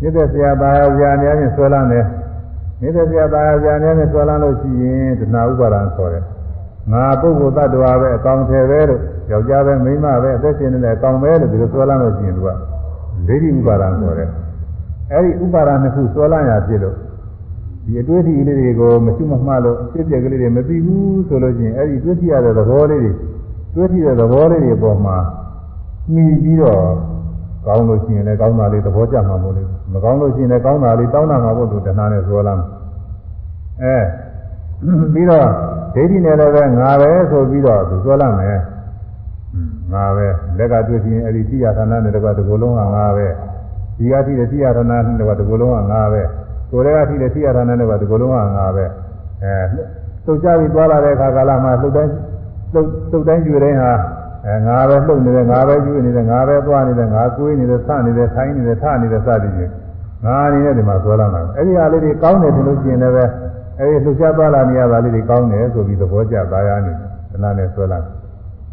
[0.00, 2.04] မြစ်တဲ့ဆရာပါဆရာနေရာချင်းဆွဲလန်းတယ်
[2.80, 6.24] နေတဲ့ပြတာကြာနေနဲ့ဆွဲလန်းလို့ရှိရင်တဏှာဥပါဒံခေါ်တယ်
[6.92, 9.00] ငါပုဂ္ဂိုလ်တ attva ပဲအကောင်ထည်ပဲလို့
[9.30, 12.48] ယောက်ျားပဲမိန်းမပဲအသက်ရှင်နေတဲ့အကောင်ပဲလို့ဒီလိုဆွဲလန်းလို့ရှိရင်သူက
[13.28, 14.30] ဒိဋ္ဌိဥပါဒံခေါ်တယ်
[15.12, 16.96] အဲဒီဥပါဒံနှစ်ခုဆွဲလန်းရဖြစ်လို့
[17.84, 23.12] ဒီအတွေ့အထိလေးတွေကိုမရှိမမှလို့ဖြစ်ပြက်ကလေးတွေမသိဘူးဆိုလို့ရှိရင်အဲဒီတွေ့ထိရတဲ့သဘောလေးတွေ
[23.74, 25.16] တွေ့ထိတဲ့သဘောလေးတွေပေါ်မှာ
[26.12, 26.82] မှီပြီးတော့
[27.66, 32.62] ကောင်းလို့ရှိရင်လည်းကောင်းတာလေးသဘောကျမှာမို့လို့မကောင်းလို့ရှိရင်လည်းကောင်းတာလေးတောင်းတာမှာဖို့သူတဏှာနဲ့ဇောလမ်း
[33.82, 33.96] အဲ
[35.12, 35.46] ပြီးတော့
[35.94, 38.58] ဒိဋ္ဌိနဲ့လည်းပဲငါပဲဆိုပြီးတော့သူဇောလမ်းမယ်
[39.92, 40.26] ငါပဲ
[40.58, 43.28] လက်ကတွေ့ချင်းအဲ့ဒီတိယဌာနနဲ့တကွတကူလုံးကငါပဲ
[43.98, 46.22] ဒီကတိတဲ့တိယဌာနနဲ့တကွတကူလုံးကငါပဲ
[46.70, 48.84] ကိုယ်တည်းကတိတဲ့တိယဌာနနဲ့တကွတကူလုံးကငါပဲ
[49.44, 49.54] အဲ
[50.24, 52.12] သုတ်ကြပြီးသွားလာတဲ့အခါကာလမှာသုတ်တိုင်း
[52.72, 53.92] သုတ်သုတ်တိုင်းကျွေတိုင်းဟာ
[54.46, 59.72] အဲငါပဲလှုပ်နေတယ်ငါပဲကျွေးနေတယ်ငါပဲသွားနေတယ်ငါကိုွေးနေတယ်ဆနေတယ်ထိုင်းနေတယ်ထနေတယ်စသည်ဖြင့်
[60.24, 63.24] ငါအနေနဲ့ဒီမှာဆွဲလာတာအဲ့ဒီဟာလေးတွေကောင်းတယ်ထင်လို့ရှိရင်လည်းပဲ
[63.78, 66.96] အဲ့ဒီလှုပ်ရှားသွားလာနေရတာလေးတွေကောင်းတယ်ဆိုပြီးသဘောကျသားရနေတ
[67.42, 67.98] ဏှာနဲ့ဆွဲလာ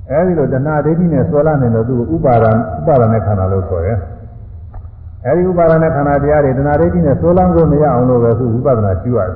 [0.10, 3.98] အဲ့ဒီလိုတဏှာဒိဋ္ဌိနဲ့ဆွဲလာနေတော့သူဥပါဒံဥပါဒနဲ့ခန္ဓာလို့ခေါ်တယ်
[5.26, 9.36] အဲ့ဒီဥပါဒနဲ့ခန္ဓာတရားတွေတဏှာဒိဋ္ဌိနဲ့ဆွဲလန်းကိုမရအောင်လို့ပဲသူဝိပဿနာကျူရတယ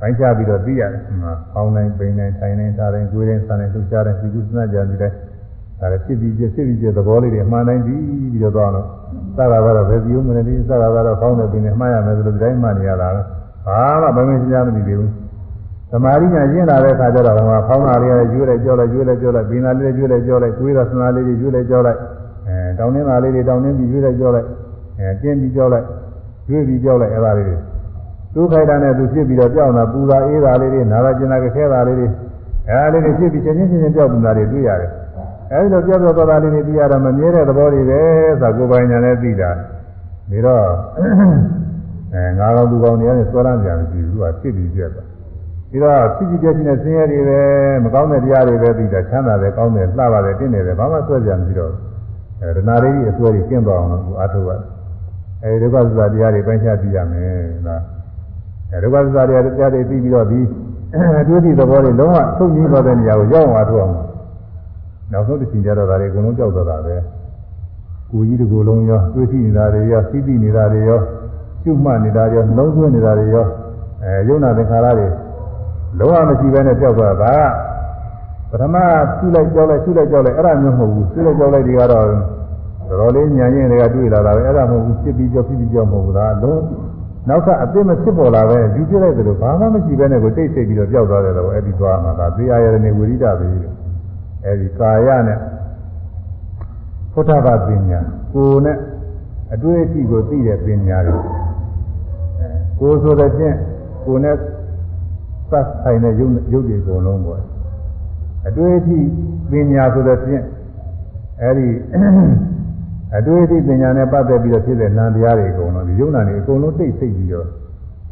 [0.00, 1.00] ပိုင်းခြားပြီးတော့သိရတယ်။
[1.52, 5.16] ဖောင်းတိုင်းပိန်တိုင်းထိုင်တိုင်းထားတိုင်းကိုယ်တိုင်းဆန်တိုင်းလှုပ်ရှားတိုင်းဒီကုသနာကြံပြီးတိုင်း
[5.80, 8.86] ဒါလည်းဖြစ်ပြီးဖြစ်ဖြစ်ပြီးသဘောလေးတွေအမှန်တိုင်းပြီးပြီးတော့သွားတော့
[9.36, 13.08] စတာကတော့ဘယ်ပြုံးမလဲဒီစတာကတော့ဖောင်းတယ်ပိန်တယ်မှားရမယ်ဆိုလို့ဒီတိုင်းမှနေရတာ
[13.66, 15.10] ဘာမှမမင်းရှားမသိသေးဘူး။
[15.90, 21.98] သမာဓိညာကျင့်လာတဲ့အခါကျတော့ဟိုမှာဖောင်းတာလေးရွေးလိုက်ကြောလိုက်ရွေးလိုက်ကြောလိုက်ပိန်တာလေးရွေးလိုက်ကြောလိုက်ကိုယ်ရဆန္ဒလေးတွေရွေးလိုက်ကြောလိုက်
[22.46, 24.46] အဲတောင်းနှင်းတာလေးတွေတောင်းနှင်းပြီးရွေးလိုက်ကြောလိုက်
[24.98, 25.84] အဲတင်းပြီးကြောလိုက်
[26.50, 27.56] ရွေးပြီးကြောလိုက်အဲ့ဒါလေးတွေ
[28.34, 32.06] သူ့ခိုက်တာနဲ့သူဖြစ်ပြီးတော့ကြောက်တာပူတာအေးတာလေးတွေနာတာကျင်တာခဲတာလေးတွေ
[32.68, 34.90] အဲဒါလေးတွေဖြစ်ပြီးချင်းချင်းချင်းကြောက်နေတာတွေတွေ့ရတယ်
[35.52, 38.00] အဲဒီလိုကြောက်ကြောက်သွားတာလေးတွေသိရတော့မမြဲတဲ့သဘောတွေပဲ
[38.40, 39.50] ဆိုကိုယ်ပိုင်ညာနဲ့သိတာ
[40.30, 40.64] ပြီးတော့
[42.14, 45.08] အဲငါကောင်သူကောင်တွေကနေဆွဲလန်းကြမရှိဘူးသူကဖြစ်ပြီးပြက်သွား
[45.70, 47.40] ပြီးတော့ဖြစ်ပြီးပြက်ချင်းနဲ့ဆင်းရဲတွေပဲ
[47.84, 51.72] မကောင်းတဲ့တရားတွေပဲသိတာချမ်းသာတယ်ကောင်းတယ်လှပါတယ်တင့်တယ်ပဲဘာမှဆွဲကြမရှိတော့
[52.40, 54.62] အဲဒနာလေးကြီးအစွဲကြီးကျင့်သွားအောင်လို့အားထုတ်ရတယ်
[55.42, 57.82] အဲဒီဒုက္ခသစ္စာတရားတွေပိုင်းခြားသိရမယ်နော်
[58.72, 60.40] အဲဒုက္ခသစ္စာတရားတရားတွေပြီးပြီးတော့ဒီ
[61.20, 63.94] အတွေ့အထိသဘောတွေလုံးဝသုံးကြီးသွားတဲ့နေရာကိုရောက်အောင်အားထုတ်အောင်
[65.12, 66.96] နောက်ဆုံးတစ်ချိန်ကျတော့ဒါတွေအကုန်လုံးကြောက်သွားတာပဲ
[68.10, 71.00] ကိုကြီးတစ်ကိုယ်လုံးရောတွေ့ထိနေတာတွေရောသိသိနေတာတွေရော
[71.62, 73.46] ကျွတ်မှတ်နေတာတွေရောနှလုံးသွင်းနေတာတွေရော
[74.02, 75.08] အဲယုံနာသင်္ခါရတွေ
[75.98, 77.34] လုံးဝမရှိဘဲနဲ့ကြောက်သွားတာ
[78.50, 78.76] ကပထမ
[79.16, 86.62] ရှုလိုက်ကြောက်လိုက်ရှုလိုက်ကြောက်လိုက်အဲ့ဒါမျိုးမဟုတ်ဘူးရှုလိုက်ကြောက်လိုက်တွေကတော့တော်တော်လေးညံရင်တွေကတွေ့လာတာပဲအဲ့ဒါမဟုတ်ဘူးဖြစ်ပြီးကြောက်ဖြစ်ပြီးကြောက်မဟုတ်ဘူးလားလုံး
[87.28, 93.48] နောက်ထပ်အသစ်မဖြစ်ပေါ်လာပဲယူပြလိုက်တယ်လို့ဘာမှမရှိဘဲနဲ့ကိုတိတ်ဆိတ်ပြီးတော့ပျောက်သွားတယ်တော့အဲ့ဒီသွားမှာဒါသေအာရနေဝိရိဒပဲ
[94.46, 95.38] အဲ့ဒီကာယနဲ့
[97.12, 98.00] ဖုထဘပညာ
[98.32, 98.78] ကိုယ်နဲ့
[99.54, 101.18] အတွေ့အထိကိုသိတဲ့ပညာတွေ
[102.38, 102.48] အဲ
[102.78, 103.56] ကိုယ်ဆိုတဲ့ဖြင့်
[104.04, 104.36] ကိုယ်နဲ့
[105.50, 107.42] သတ်ဆိုင်တဲ့ရုပ်ရုပ်တွေအကုန်လုံးပေါ့
[108.48, 108.98] အတွေ့အထိ
[109.50, 110.44] ပညာဆိုတဲ့ဖြင့်
[111.42, 111.68] အဲ့ဒီ
[113.16, 117.48] အတွေ့အထိပညာနဲ့ပတ်သက်ပြီးတော့ဖြစ်တဲ့နာမ်တရားတွေအကုန်လုံးဒီယုံနာတွေအကုန်လုံးသိသိပြီးတော့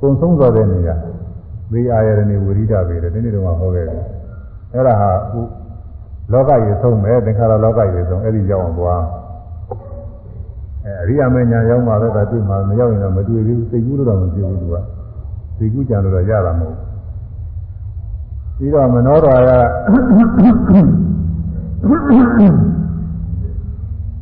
[0.00, 0.96] ကုံဆုံးသွားတဲ့နေရာ
[1.72, 4.02] ဝိအာယရဏေဝိရိဒပဲတဲ့ဒီနေ့တော့ဟောခဲ့တယ်
[4.72, 5.40] အဲ့ဒါဟာအခု
[6.32, 9.02] လောကကြီးဆုံးပဲသင်္ခါရလောကကြီးဆုံးအဲ့ဒီရောက်အောင်သွား
[10.84, 14.76] အဲအရိယာမညာရောက်မှပဲဒါတွေ့မှမရောက်ရင်တော့မတွေ့ဘူးစိတ်ကူးလို့တော့မဖြစ်ဘူးသူက
[15.56, 16.76] စိတ်ကူးကြံလို့တော့ရတာမဟုတ်
[18.56, 19.50] ပြီးတော့မနောတော်က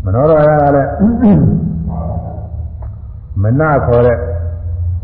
[0.04, 0.90] မနောရရလည်း
[3.42, 4.16] မနခေါ်တဲ့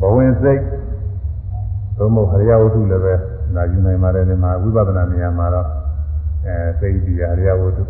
[0.01, 0.61] ဘဝင်စိတ်
[1.97, 3.15] သို့မဟုတ်ဟရိယဝတ္ထုလည်းပဲ
[3.55, 5.67] လာယူနိုင်ပါတယ်ဒီမှာဝိပဿနာနေရာမှာတော့
[6.47, 7.85] အဲစိတ်ဒီဟရိယဝတ္ထု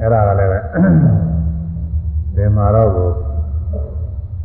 [0.00, 0.58] အဲ့ဒါကလည်းပဲ
[2.36, 3.08] ဒီမှာတော့ကို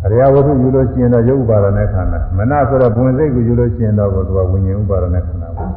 [0.03, 5.71] အရိယဝတ္ထုယူလို့ရှိရင်တော့ရုပ်ဥပါဒနဲ့ခန္ဓာမနဆိုတော့ဘဝင်စိတ်ကိုယူလို့ရှိရင်တော့သူကဝိညာဉ်ဥပါဒနဲ့ခန္ဓာပေါ့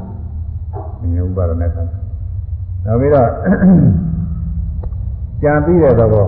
[1.01, 1.97] ဝိညာဉ်ဥပါဒနဲ့ခန္ဓာ
[2.85, 3.29] နောက်ပြီးတော့
[5.43, 6.27] ကြံပြီးတဲ့သဘော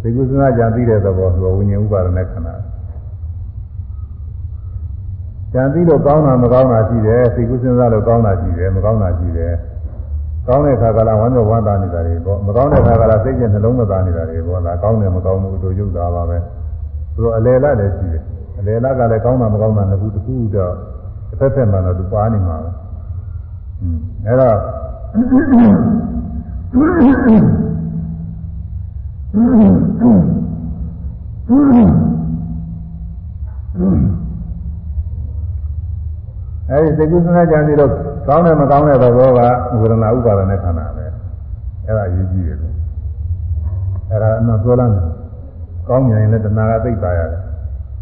[0.00, 2.54] ဒီကုသနာကြံပြီးတဲ့သဘောဆိုဝိညာဉ်ဥပါဒနဲ့ခန္ဓာ
[5.52, 9.52] ကြံပြီးလို့ကောင်းတာမကောင်းတာရှိတယ်သိကုသနာလို့ကောင်းတာရှိတယ်မကောင်းတာရှိတယ်
[10.48, 16.38] ကောင်းတဲ့ခါကလာဝမ်းမြောက်ဝမ်းသာနေတာတွေပေါ့မကောင်းတဲ့ခါကလာစိတ်ကျနှလုံးမသာနေတာတွေပေါ့ဒါကောင်းတယ်မကောင်းဘူးတို့ရုပ်သားပါပဲ
[17.14, 18.22] သူတို့အလယ်လာလည်းရှိတယ်
[18.58, 20.72] အလယ်လာကလည်းကောင်းတာမကောင်းတာနှစ်ခုတစ်ခုတော့
[21.28, 22.70] တစ်ဖက်ဖက်မှတော့သူပါနေမှာပဲ
[23.80, 24.56] อืมအဲ့တော့
[36.70, 37.90] အဲဒီသိကုသနာကြံစီတော့
[38.28, 39.40] ကောင်းတယ်မကောင်းတဲ့သဘောက
[39.80, 41.04] ဝေဒနာဥပါဒနဲ့ခန္ဓာပဲ
[41.86, 42.74] အဲ့ဒါအရေးကြီးတယ်လို့
[44.10, 45.04] အဲ့ဒါအမှန်ပြောလာတယ်
[45.88, 47.40] ကောင်းမြန်ရင်လည်းတဏှာကသိပ်ပါရတယ်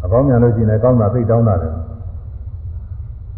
[0.03, 1.73] အကောင်းမြန်လို့ရှိရင်လည်းကောင်းတာသိတောင်းတာတယ်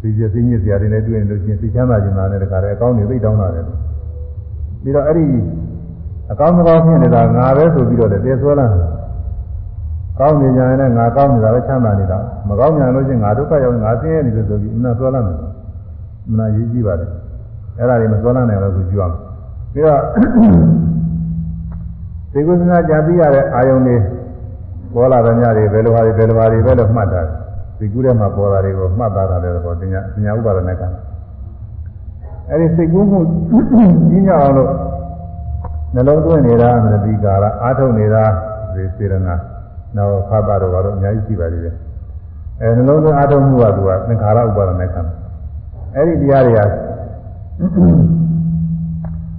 [0.00, 3.64] ဒီကျသိညစ်စရာတွေနဲ့တွေ့ရင်လို့ရှိရင်သိချမ်းသာခြင်းသာနဲ့တခါတည်းအကောင်းတွေသိတောင်းတာတယ်
[4.82, 5.26] ပြီးတော့အဲ့ဒီ
[6.32, 8.99] အကောင်းမကောင်းဖြစ်နေတာငါပဲဆိုပြီးတော့လည်းသေဆွဲလာတယ်
[10.20, 12.18] ကောင်းနေကြရင်လည်းငါကောင်းနေတာပဲချမ်းသာနေတာ
[12.48, 15.36] မကောင်းကြလို့ချင်းငါဒုက္ခရောက်ငါဆင်းရဲနေတယ်ဆိုပြီးအမှန်ဆွဲလာတယ်
[16.30, 17.06] မနာရေးကြည့်ပါလေ
[17.78, 19.14] အဲ့ဒါတွေမဆွဲလာနိုင်တော့ဘူးကြည့်အောင်
[19.72, 20.00] ပြီးတော့
[22.32, 23.96] ဒီကုသနာကြာပြီးရတဲ့အာယုန်တွေ
[24.94, 27.20] ပေါ်လာတဲ့ညတွေဘယ်လိုဟာတွေဘယ်လိုဟာတွေပဲလို့မှတ်တာ
[27.78, 30.82] ဒီကုထဲမှာပေါ်တာတွေကိုမှတ်သားတာလည်းပေါ့တင်ညာပညာဥပါဒနဲ့က
[32.48, 33.18] အဲ့ဒီစိတ်ကူးမှု
[34.08, 34.70] ကြီးညောအောင်လို့
[35.94, 38.24] နှလုံးသွင်းနေတာမတိကာရအာထုတ်နေတာ
[38.74, 39.34] ဒီစေရနာ
[39.96, 41.74] နောက်ဖတ်ပါတော့ကတော့အများကြီးရှိပါသေးတယ်
[42.60, 45.00] အဲနှလုံးသွင်းအာထုတ်မှုကသူကသင်္ခါရဥပါဒနဲ့ခံ
[45.94, 46.68] အဲ့ဒီတရားတွေက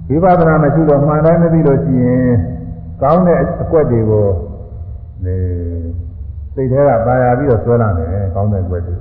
[0.08, 2.26] ဝိပဿနာမရှိတော့မှန်တိုင်းမသိလို့ရှိရင်
[3.02, 4.26] ကောင်းတဲ့အကွက်တွေကို
[5.24, 5.36] နေ
[6.54, 8.96] စိတ်ထဲကပါရပြီးတော့ဆွဲလာတယ်ကောင်းတဲ့အကွက်တွေ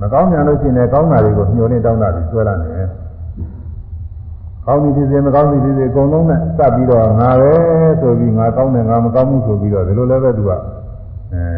[0.00, 2.88] မကောင်းကြလို့ရှိရင်လည်းကောင်းတာတွေကိုညှို့နေတောင်းတာပြီးဆွဲလာတယ်
[4.66, 7.52] ကောင်းပြီဖြစ်စေမကောင်းပြီဖြစ်စေအကုန်လုံးနဲ့စပ်ပြီးတော့ငါပဲ
[8.00, 10.56] ဆိုပြီးငါကောင်းတယ်ငါမကောင်းဘူးဆိုပြီးတော့ဒီလိုလည်းပဲသူကအဲ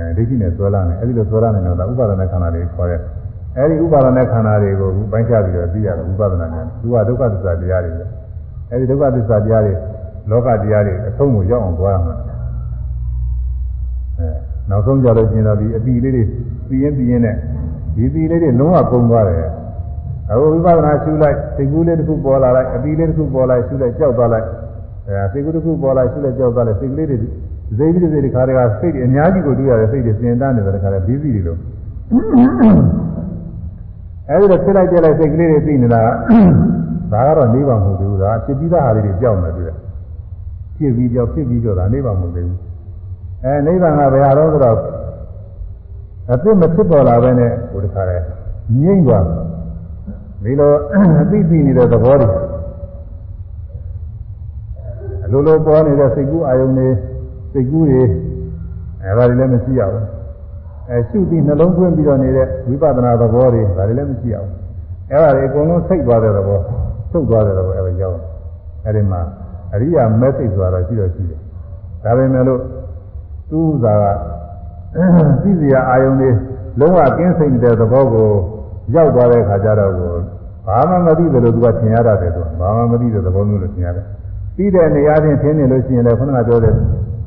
[0.08, 3.00] အဲဒိဋ္ဌိနဲ့ဆွဲလာတယ်အဲဒီလိုဆွဲလာနေတော့ဥပါဒနာခန္ဓာတွေခေါ်တဲ့
[3.56, 7.92] အဲဒီဥပါဒနာခန္ဓာတွေကိုပိုင်းခြားပြီးတော့သိရတယ်ဥပါဒနာဉာဏ်သူကဒုက္ခသစ္စာတရားတွေ
[8.70, 9.74] အဲဒီဒုက္ခသစ္စာတရားတွေ
[10.30, 12.16] လောကတရားတွေအဆုံးကိုရောက်အောင်သွားရမှာ
[14.18, 14.28] အဲ
[14.70, 16.24] နောက်ဆုံးကြလို့ရှိရင်တော့ဒီအပီလေးတွေ
[16.68, 17.36] ပြီးရင်ပြီးရင်နဲ့
[17.96, 19.48] ဒီပီလေးတွေလုံးဝကုန်သွားတယ်
[20.30, 24.46] အခုဝိပဿနာရှုလိုက်စိတ်ကူးလေးတစ်ခုပေါ်လာလိုက်အပီလေးတစ်ခုပေါ်လိုက်ရှုလိုက်ကြောက်သွားလိုက်
[25.06, 27.16] အဲစိတ်ကူးတစ်ခုပေါ်လိုက်ရှုလိုက်ကြောက်သွားလိုက်စိတ်ကလေးတွေ
[27.78, 31.58] စိတ်ကလေးတွေခါတည်းကစိတ်တွေအများကြီးကိုတွေ့ရတယ်စိတ်တွေစင်တန်းနေတယ်ခါတည်းဘီးဘီတွေလို့
[34.28, 36.02] အဲဒီတော့ဖြစ်လိုက်ပြလိုက်စိတ်ကလေးတွေသိနေတာ
[37.12, 39.74] ဒါကတော့နေပါမဟုတ်ဘူးဒါဖြစ်ပြီးသားဟာလေးတွေကြောက်နေတယ်
[40.76, 42.50] ဖြစ်ပြီးကြောက်ဖြစ်ပြီးကြောက်တာနေပါမဟုတ်ဘူး
[43.44, 44.78] အဲနိဗ္ဗာန်ကဘယ်ဟာတော့ဆိုတော့
[46.32, 48.18] အသိမဖြစ်ပေါ်လာပဲနဲ့ဟိုတခါလဲ
[48.82, 49.24] ငြိမ့်သွား
[50.46, 50.72] ဒီလို
[51.20, 52.28] အသိသိနေတဲ့သဘောတွေ
[55.24, 56.88] အလိုလိုပေါ်နေတဲ့စိတ်ကူးအာယုန်တွေ
[57.52, 58.02] စိတ်ကူးတွေ
[59.04, 60.04] အဲဒါတွေလည်းမရှိရဘူး
[60.90, 64.52] အဲရှုပြီးနှလုံးသွင်းပြီးတော့နေတဲ့ဝိပဿနာသဘောတွေဒါတွေလည်းမရှိရဘူး
[65.10, 66.58] အဲဒါတွေအကုန်လုံးစိတ်သွားတဲ့သဘော
[67.12, 68.18] သုတ်သွားတဲ့သဘောအဲဒါရောက်
[68.86, 69.20] အဲဒီမှာ
[69.74, 71.40] အရိယာမက်ဆေ့ဆိုတာရှိတော့ရှိတယ်
[72.04, 72.60] ဒါပေမဲ့လို့
[73.50, 74.04] သူ့သာက
[75.42, 76.30] သိစရာအာယုန်တွေ
[76.80, 78.28] လုံးဝကင်းစိတ်တဲ့သဘောကို
[78.94, 79.92] ရောက်သွားတဲ့ခါကျတော့
[80.66, 84.04] ဘာမှမသိတယ်လို့သူကထင်ရတာတယ်သူဘာမှမသိတဲ့သဘောမျိုးလို့ထင်ရတယ်
[84.56, 86.74] ပြီးတဲ့နေရာချင်းထင်းနေလို့ရှိရင်လည်းခုနကပြောတဲ့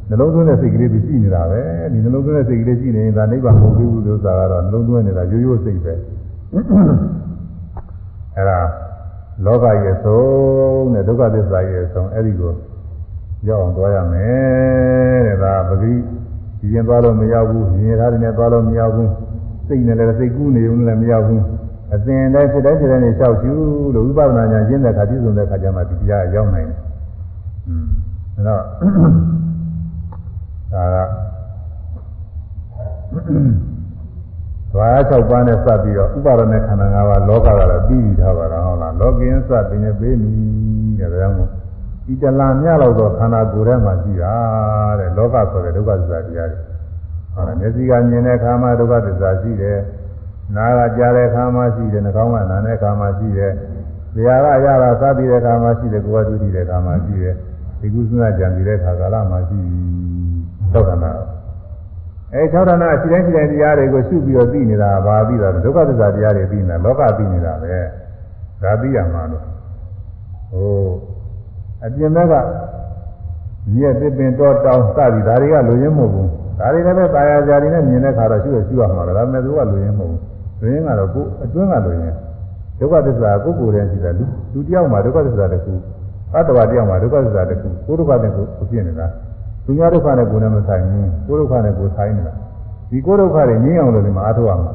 [0.09, 1.61] နှလုံးသွင်းတဲ့စိတ်ကလေးပြီးရှိနေတာပဲ
[1.91, 5.93] ဒီနှလုံးသွင်းတဲ့စိတ်ကလေးရှိနေရင်ဒါနိဗ္ဗာန်ကိုပြီးဘူးလို့ဆိုတာကတော့နှလုံးသွင်းနေတာရိုးရိုးစိတ်ပဲ
[8.35, 8.59] အဲဒါ
[9.45, 12.53] လောကရဲ့ဆုံးတဲ့ဒုက္ခသစ္စာရဲ့ဆုံးအဲ့ဒီကို
[13.47, 15.93] ရောက်အောင်သွားရမယ်တဲ့ဒါပဂိ
[16.59, 19.11] ဒီရင်သွားလို့မရောက်ဘူးမြင်ထားတယ်နဲ့သွားလို့မရောက်ဘူး
[19.67, 21.43] စိတ်နဲ့လည်းစိတ်ကူးနေုံနဲ့လည်းမရောက်ဘူး
[21.93, 26.79] အစဉ်တိုင်းစိတ်တိုင်းစိတ်တိုင်းနဲ့လျှောက်ကျူးလို့ဝိပဿနာဉာဏ်ကျင့်တဲ့အခါပြည့်စုံတဲ့အခါကျမှဒီတရားရောက်နိုင်တယ်
[27.67, 27.87] อืม
[28.35, 28.61] အဲ့တော့
[30.73, 30.97] ဒါက
[34.73, 40.31] သွား6ပါးနဲ့စပ်ပြီးတော့ဥပါဒနဲ့ခန္ဓာ၅ပါးလောကကတော့ပြီးပြီးထားပါတော့ဟုတ်လားလောကင်းစပင်နဲ့ပေးမိ
[40.99, 41.49] တဲ့ဒါကြောင့်မို့
[42.05, 44.33] ဒီတလံမြလောက်တော့ခန္ဓာကိုယ်ထဲမှာရှိတာ
[44.99, 46.59] တဲ့လောကဆိုတဲ့ဒုက္ခသစ္စာတရားတွေ
[47.33, 49.77] ဟုတ်လားမျက်စိကမြင်တဲ့အခါမှာဒုက္ခသစ္စာရှိတယ်
[50.55, 53.53] နားကကြားတဲ့အခါမှာရှိတယ်နှာခေါင်းကနားတဲ့အခါမှာရှိတယ်
[54.15, 57.35] ဇာကရတာသတိတဲ့အခါမှာရှိတယ်ကိုယ်ကဒုတိတဲ့အခါမှာရှိတယ်
[57.79, 59.59] ဒီကုသနာကြံပြီးတဲ့အခါကာလမှာရှိ
[60.73, 61.11] သောတာနာ
[62.33, 67.75] အဲ၆ဌာနအရှိတိုင်းရှိတိုင်းတရားတွေကိုရှုပြီးတော့သိနေတာဘာသိတာဒုက္ခသစ္စာတရားတွေသိနေတာလောကသိနေတာပဲ
[68.63, 69.43] ဒါသိရမှာလို့
[70.51, 70.89] ဟို
[71.83, 72.33] အပြင်ဘက်က
[73.75, 80.28] မြက်တစ်ပင်တော့တောင်းစသည်ဒါတွေကလူရင်းမဟုတ်ဘူးဒါတွေလည်းပဲတာယာကြာတွေနဲ့မြင်တဲ့ခါတော့ရှုရရှုရမှာလေဒါပေမဲ့သူကလူရင်းမဟုတ်ဘူး
[80.60, 82.16] လူရင်းကတော့ကိုအတွင်းကလူရင်း
[82.78, 85.74] ဒုက္ခသစ္စာကိုကိုယ်တည်းရှိတယ်လူလူတယောက်မှာဒုက္ခသစ္စာတစ်ခု
[86.34, 89.06] အတ္တဝတယောက်မှာဒုက္ခသစ္စာတစ်ခုကိုဒုက္ခတစ်ခုဖြစ်နေတာ
[89.64, 92.34] သူများဒုက္ခနဲ့ကိုယ်နဲ့မဆိုင်ဘူးကိုဒုက္ခနဲ့ကိုယ်ဆိုင်နေတာ
[92.90, 94.72] ဒီကိုဒုက္ခတွေငြင်းအောင်လို့ဒီမှာအထောက်အမှာ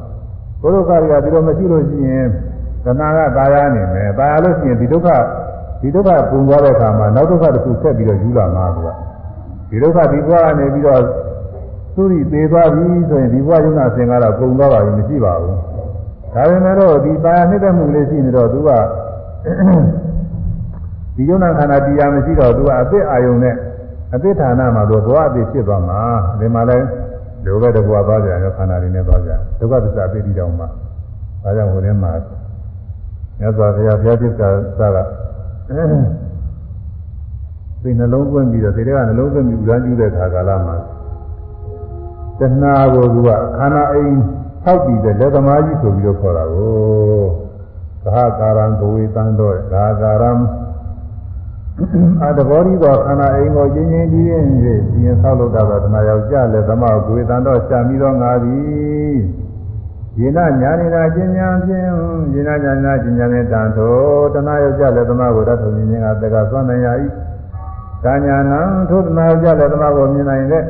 [0.62, 2.26] ကိုဒုက္ခတွေကဒီလိုမရှိလို့ရှိရင်
[2.84, 5.08] သနာကตายရနေမယ်ตายရလို့ရှိရင်ဒီဒုက္ခ
[5.82, 8.92] ဒီဒုက္ခပုံသွားတဲ့အခါမှာနောက်ဒုက္ခတစ်ခုဆက်ပြီးတော့ယူလာမှာကွာ
[9.70, 11.02] ဒီဒုက္ခဒီဘဝကနေပြီးတော့
[11.94, 15.56] သူရိသေးသွားပြီဆိုရင်ဒီဘဝယုံနာစင်ကတော့ပုံသွားပါပြီမရှိပါဘူး
[16.35, 18.69] ဒါပေမဲ့တော့ဒီပါရနှိမ့်တဲ့မှုလေးရှိနေတော့သူက
[21.15, 23.55] ဒီယုံနာခန္ဓာတရားမရှိတော့သူကအသစ်အာယုံနဲ့
[24.13, 25.99] အသစ်ဌာနမှာတော့ဘဝအသစ်ဖြစ်သွားမှာ
[26.39, 26.77] ဒီမှာလဲ
[27.45, 30.67] ဒုက္ခတဘဝသွားကြရောခန္ဓာတွေနဲ့သွားကြဒုက္ခသစ္စာပြည့်တည်တော်မှာ
[31.43, 32.11] ဒါကြောင့်ဝင်ထဲမှာ
[33.39, 35.07] မြတ်စွာဘုရားဘုရားသစ္စာသာက
[37.83, 40.75] ဒီနှလုံးသွင်းပြီးတော့ဒီတဲ့ကနှလုံးသွင်းပြီးဥဒန်းကျူးတဲ့ခါကာလမှာ
[42.39, 44.17] တဏှာကိုကခန္ဓာအိမ်
[44.65, 46.75] ထောက်ပြီးတဲ့လက်သမားကြီးဆိုပြီးတော့ခေါ်တာကို
[48.05, 50.31] သာကာရံဘဝေတန်တော့သာကာရံ
[52.23, 59.15] အတဘောရီသောခန္ဓာအိမ်ကိုကျင်းချင်းကြီးရင်ဖြင့်ပြင်းဆောက်လို့တာသောတဏှာယောက်ျလက်သမားကိုဝေတန်တော့ရှာမိသောငါသည်
[60.19, 61.83] ယေနညာနေနာကျင်ညာဖြင့်
[62.33, 63.95] ယေနညာနာကျင်ညာနဲ့တန်ထို
[64.33, 66.87] တဏှာယောက်ျလက်သမားကိုတတ်ထုံခြင်းကတက်ကသွမ်းနိုင်ရ၏
[68.05, 68.59] ကာညာနံ
[68.89, 70.63] ထိုတဏှာယောက်ျလက်သမားကိုမြင်နိုင်တဲ့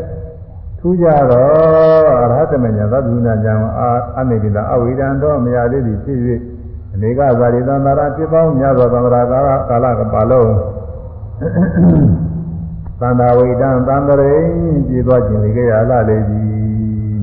[0.88, 3.90] ထူးကြတော့အရဟတမညာသဗ္ဗုဏညာအာ
[4.20, 6.20] အနိတိတာအဝိဒံတော်မရသေးသည်ဖြစ်၍
[6.94, 10.52] အနေကဇာတိသံသာရဖြစ်ပေါင်းများစွာသံဃာကာလကာလကပါလုံး
[13.00, 14.42] သန္တာဝိတံသံတရိ
[14.88, 16.42] ပြေသွားခြင်းလေကြရလာလေပြီ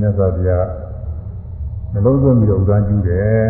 [0.00, 0.66] မြတ်စွာဘုရား
[1.92, 3.46] နှလုံးသွင်းပြီးတော့ဥဒန်းကျူးတယ်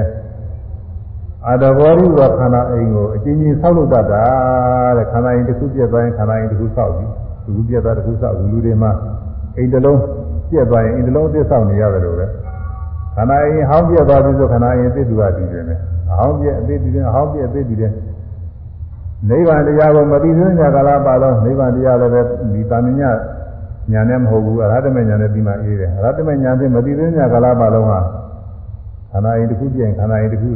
[1.46, 4.24] အာတဘောရိဝခန္ဓာအိမ်ကိုအချင်းချင်းဆောက်လုပ်တတ်တာ
[4.96, 7.10] တဲ့ခန္ဓာအိမ်တစ်ခုပြည့်သွားရင်ခန္ဓာအိမ်တစ်ခုဆောက်ပြီး
[7.44, 8.92] တစ်ခုပြည့်သွားတစ်ခုဆောက်လူတွေမှာ
[9.56, 10.00] အိမ်တစ်လုံး
[10.48, 12.26] ပြည့်သွားရင်အိမ်တစ်လုံးအသစ်ဆောက်နေရတယ်လို့ပဲ
[13.16, 15.64] ခန္ဓာအိမ်ဟောင်းပြည့်သွားပြီဆိုခန္ဓာအိမ်အသစ်သူကတည်တယ်
[16.10, 17.92] အဟောင်းပြည့်အသစ်တည်တယ်အဟောင်းပြည့်အသစ်တည်တယ်
[19.28, 22.20] နိဗ္ဗာန်တရားကိုမသိသေးတဲ့ကာလပါတော့နိဗ္ဗာန်တရားလည်းပဲ
[22.52, 23.02] ဒီတာမည
[23.90, 28.00] ညာနဲ့မဟုတ်ဘူးအရဟတမေညာနဲ့ပြီးမှအေးတယ်အရဟတမေညာဖြင့်မသိသေးညာကာလပါလုံးဟာ
[29.12, 30.50] ခန္ဓာရင်တစ်ခုပြင်ခန္ဓာရင်တစ်ခု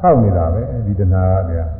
[0.00, 1.70] ဆောက်နေတာပဲဒီတဏှာကတရား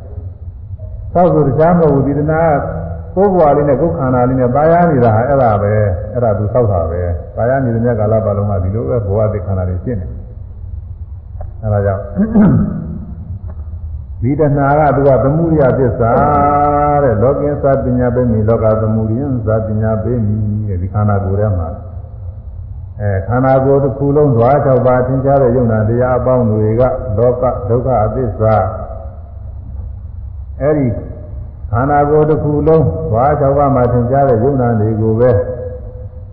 [1.12, 2.83] ဆောက်ဆိုတရားမဟုတ်ဘူးဒီတဏှာက
[3.14, 5.72] ကိုယ်ဘဝလေးနဲ့ကိုယ်ခန္ဓာလေးနဲ့ပါရနေတာဟာအဲ့ဒါပဲ
[6.12, 7.02] အဲ့ဒါသူဆောက်တာပဲ
[7.36, 10.06] ပါရနေတဲ့မြတ်ကာလပါလုံးကဒီလိုပဲဘဝတိခန္ဓာလေးရှင်းနေ
[11.62, 12.02] အဲ့ဒါကြောင့်
[14.22, 16.12] ဒီတဏှာကသူကသမှုရိယသစ္စာ
[17.02, 20.38] တဲ့လောကင်းသပညာပေးမိလောကသမှုရိယသပညာပေးမိ
[20.68, 21.68] တဲ့ဒီခန္ဓာကိုယ်ထဲမှာ
[23.00, 26.82] အဲခန္ဓာကိုယ်တစ်ခုလုံးသွား၆ပါးသင်ကြားတဲ့ယုံနာတရားအပေါင်းတွေက
[27.18, 28.54] လောကဒုက္ခအသစ္စာ
[30.62, 30.86] အဲဒီ
[31.74, 35.30] ခန္ဓာကိုယ်တစ်ခုလုံးသွား၆ပါးမှာသင်ကြားတဲ့ယုံနာတွေကိုပဲ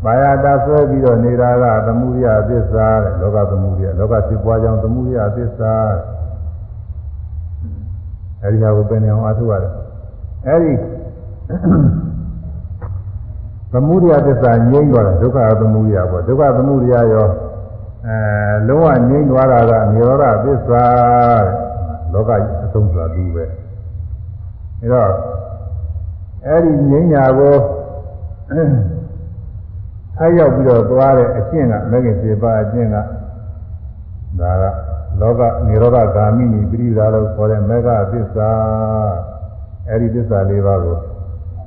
[0.04, 5.74] ပါရတာဆွဲပြီးတော့နေတာကသမှုရိယသစ္စာတဲ့လောကသမှုရိယလောကဖြစ်ပွားကြောင်းသမှုရိယသစ္စာ
[8.44, 9.72] အဲဒီဟာကိုပင်နေအောင်အထုရတယ်
[10.48, 10.74] အဲဒီ
[13.74, 17.28] သမုဒယသစ္စာငြိမ့်သွားတယ်ဒုက္ခသမုဒယပေါ့ဒုက္ခသမုဒယရော
[18.08, 18.18] အဲ
[18.68, 20.84] လုံးဝငြိမ့်သွားတာကနိရောဓသစ္စာ
[21.46, 21.50] တဲ့
[22.14, 22.32] လောက
[22.64, 23.46] အဆုံးစွာသူပဲ
[24.82, 25.12] အဲတော့
[26.46, 27.56] အဲဒီငြိမ့်ညာကို
[30.16, 32.98] ဆက်ရောက်ပြီးတော့သွားတဲ့အကျင့်ကမဂ္ဂင်7ပါးအကျင့်က
[34.40, 34.64] ဒါက
[35.20, 38.50] လောကနိရောဓဂာမိနိပိရိဒါလို့ခေါ်တဲ့မေဃသစ္စာ
[39.90, 40.98] အဲဒီသစ္စာလေးပါးကို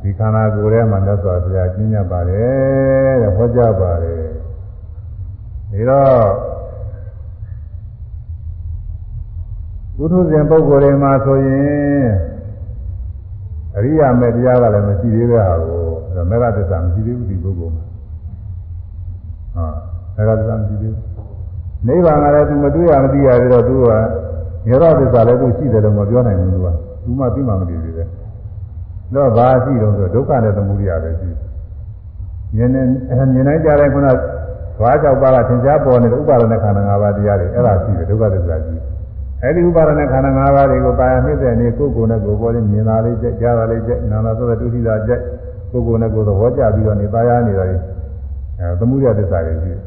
[0.02, 4.24] ဒီခန္ဓာကိုယ်ထဲမှာမြတ်စွာဘုရားကျင့်ကြပါတယ်တဲ့ဟောကြားပါတယ်
[5.88, 6.28] ဒါတော့
[9.96, 12.33] ဘုထုဇဉ်ပုဂ္ဂိုလ်တွေမှာဆိုရင်
[13.76, 15.80] အရိယာမေတရားကလည်းမရှိသေးတဲ့ဟာကို
[16.10, 17.84] အဲမေဃသစ္စာမရှိသေးဘူးဒီပုဂ္ဂိုလ်မှာ
[20.16, 21.02] ဟာမေဃသစ္စာမရှိသေးဘူး
[21.86, 23.90] နိဗ္ဗာန်ကလည်းသူမတွေ့ရမသိရသေးတော့သူက
[24.66, 26.66] ညရောသစ္စာလည်းသူရှိတယ်လို့မပြောနိုင်ဘူးသူက
[27.04, 28.04] သူမှသိမှမသိသေးပဲ
[29.14, 31.30] တော့ဘာရှိတော့ဆိုဒုက္ခနဲ့သမုဒိယပဲရှိ
[32.56, 32.82] မြင်နေ
[33.34, 34.08] မြင်နိုင်ကြတဲ့ခုန
[34.78, 38.74] သွားကြောက်ပါကသင်ကြားပေါ်နေတဲ့ဥပါဒณะခန္ဓာ၅ပါးတရားတွေအဲ့ဒါရှိတယ်ဒုက္ခသစ္စာရှိ
[39.44, 45.20] အဲ့ဒီဥပါဒณะခန္ဓာ၅ပါးတွေကိုပါရမြစ်တဲ့နေကိုယ်ကိုယ်နဲ့ကိုယ်ပေါ်လေးမြင်လာလေးကြက်ကြားလာလေးကြက်နာလာဆိုတဲ့ဒုတိယကြက်
[45.70, 47.76] ကိုယ်ကိုယ်နဲ့ကိုယ်သဘောကျပြီးတော့နေပါရနေတာလေ
[48.58, 49.80] အဲသမုဒိယသစ္စာတွေရှိတယ်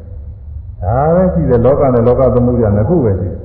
[0.82, 3.38] ဒါပဲရှိတယ်လောကနဲ့လောကသမုဒ္ဒရာနှစ်ခုပဲရှိတယ်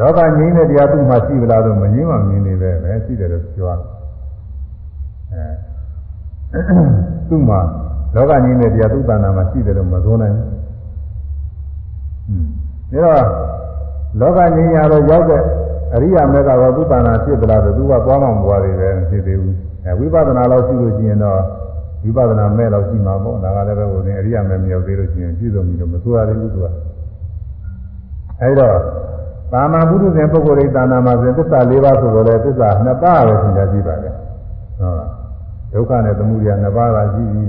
[0.00, 3.66] လောကငြိမ်းတဲ့တရားသူ့မှာရှိဗလားဆိုမငြိမ်းမှမြင်နေပဲပဲရှိတယ်လို့ပြော
[5.32, 5.44] အဲ
[7.28, 7.60] သူ့မှာ
[8.14, 13.57] လောကငြိမ်းတဲ့တရားသူ့တဏ္ဍာမှာရှိတယ်လို့မပြောနိုင်ဘူးဒါတော့
[14.20, 15.42] လောကငြိမ်းရတော့ရောက်တဲ့
[15.94, 21.40] အရိယာမေကတော့သူ့တဏ္ဍာဖြစ်သလားဆိုသူကသွားမှမပွားသေးပဲဖြစ်သေးဘူးအဲဝိပဿနာလောက်ရှိလို့ရှိရင်တော့
[22.04, 26.66] ဝိပဿနာမဲ့တော့ရှိမှာပေါ့ဒါကလည်းပဲဟိုနေအရိယာမဲ့မရောက်သေးလို့ရှိရင်ပြည့်စုံပြီလို့မဆိုရသေးဘူးသူက
[28.40, 28.76] အဲဒီတော့
[29.52, 35.10] သာမန်ပုထုဇဉ်ပုဂ္ဂိုလ်ရိတာနာမှာဆိုသစ္စာ၄ပါးဆိုတော့လေသစ္စာနှစ်ပါးပဲသင်ကြားကြည့်ပါလေဟုတ်လား
[35.72, 37.46] ဒုက္ခနဲ့သမုဒယနှစ်ပါးသာရှိပြီ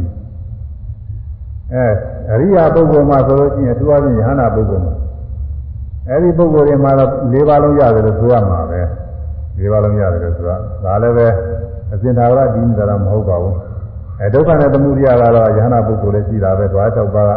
[1.73, 1.85] အဲ
[2.31, 4.93] အရိယာပုဂ္ဂိုလ်မှာဆိုလို့ရှိရင်သူအချင်းယဟနာပုဂ္ဂိုလ်မှာ
[6.09, 8.81] အဲဒီပုဂ္ဂိုလ်တွေမှာတော့၄ပါးလုံးရတယ်လို့ဆိုရမှာပဲ
[9.59, 11.27] ၄ပါးလုံးရတယ်လို့ဆိုတာဒါလည်းပဲ
[11.93, 13.55] အစဉ်သာရဒီနေတာမဟုတ်ပါဘူး
[14.21, 17.27] အဲဒုက္ခနဲ့သမုဒယကတော့ယဟနာပုဂ္ဂိုလ်လည်းရှိတာပဲဓဝါ၆ပါး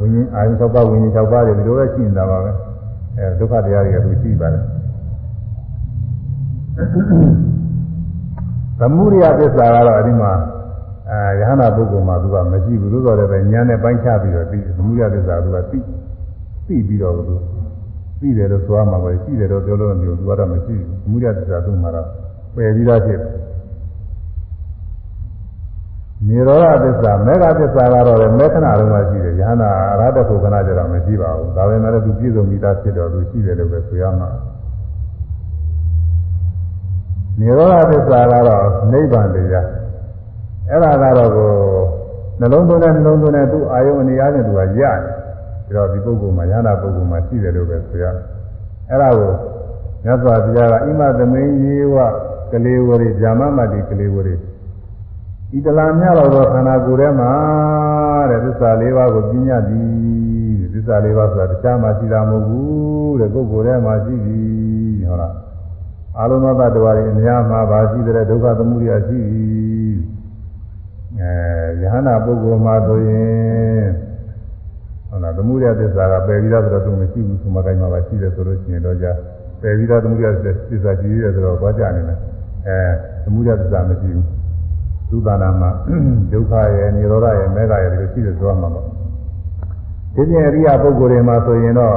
[0.00, 2.50] ဝိညာဉ်အာယု၆ပါးဝိညာဉ်၆ပါးတွေဒီလိုပဲရှိနေတာပါပဲ
[3.18, 4.62] အဲဒုက္ခတရားတွေကသူရှိပါတယ်
[8.80, 10.32] သမုဒယသစ္စာကတော့အဒီမှာ
[11.10, 15.78] အဲယဟနာပုဂ္ဂိုလ်မှာသူကမရှိဘူးလို့ဆိုတော့ပဲဉာဏ်နဲ့ပိုင်းခြားပြီးတော့ပြီးသမုဒယသစ္စာသူကသိ
[16.66, 17.36] သိပြီးတော့သူ
[18.20, 22.08] သိတယ်လို့ဆိုရမှာပဲရှိတယ်တော့ပြောလို့မပြောသူကတော့မရှိဘူးသမုဒယသစ္စာသူ့မှာတော့
[22.54, 23.30] ပယ်ပြီးသားဖြစ်တယ်
[26.28, 34.28] နိရောဓသစ္စာမေဃသစ္စာကတော့လည်းမေခဏလုံးမှရှိတယ်ယဟနာအရဟတခုခဏကျတော့မရှိပါဘူးဒါပေမဲ့လည်းသူပြည့်စုံပြီးသားဖြစ်တော့သူရှိတယ်လို့ပဲဆိုရမှာ
[37.38, 39.66] နိရောဓသစ္စာကတော့နိဗ္ဗာန်တရား
[40.68, 41.50] အဲ့ဒါကတော့ကို
[42.40, 45.19] နှလုံးသွင်းတဲ့နှလုံးသွင်းတဲ့သူ့အာယုံအနေအားဖြင့်သူကရတယ်ဒါ
[45.76, 48.04] တော့ဒီပုဂ္ဂိုလ်မှာယဟနာပုဂ္ဂိုလ်မှာရှိတယ်လို့ပဲဆိုရ
[48.88, 49.32] အဲ့ဒါကို
[50.04, 51.96] မြတ်စွာဘုရားကဣမသမိန်ယေဝ
[52.52, 54.34] ကလေးဝရိဇာမမတိကလေးဝရိ
[55.56, 57.32] ဤတလာမြတော့သောခန္ဓာကိုယ်ထဲမှာ
[58.30, 65.34] တဲ့သစ္စာလေးပါးကိုပြညတ်သည်သစ္စာလေးပါးဆိုတာတခြားမှရှိတာမဟုတ်ဘူးတဲ့ပုဂ္ဂိုလ်ထဲမှာရှိသည်ဟုတ်လား
[66.18, 69.94] အလုံးစုံသတ္တဝါတွေအများမှာပါရှိတဲ့ဒုက္ခသမုဒယရှိသည်
[71.20, 71.32] အဲ
[71.82, 73.84] ယဟနာပုဂ္ဂိုလ်မှာဆိုရင်
[75.19, 79.11] ဟုတ်လားသမုဒယသစ္စာကပယ်ပြီးသားဆိုတော့သူမရှိဘူးဆိုမှတိုင်းမှာပါရှိတယ်ဆိုလို့ရှိရင်တော့ကြာ
[79.61, 82.17] ပယ်ပြီးသားသမုဒယသစ္စာရှိရတယ်ဆိုတော့သွားကြနေတယ်
[82.67, 82.77] အဲ
[83.23, 84.25] သမုဒယသစ္စာမရှိဘူး
[85.09, 85.69] သုသနာမှာ
[86.31, 88.85] ဒုက္ခရဲ့និရောဓရဲ့မေဃရဲ့ဒီလိုရှိတယ်ဆိုရမှာပေါ့
[90.15, 91.93] ဒီပြင်အရိယာပုဂ္ဂိုလ်တွေမှာဆိုရင်တော့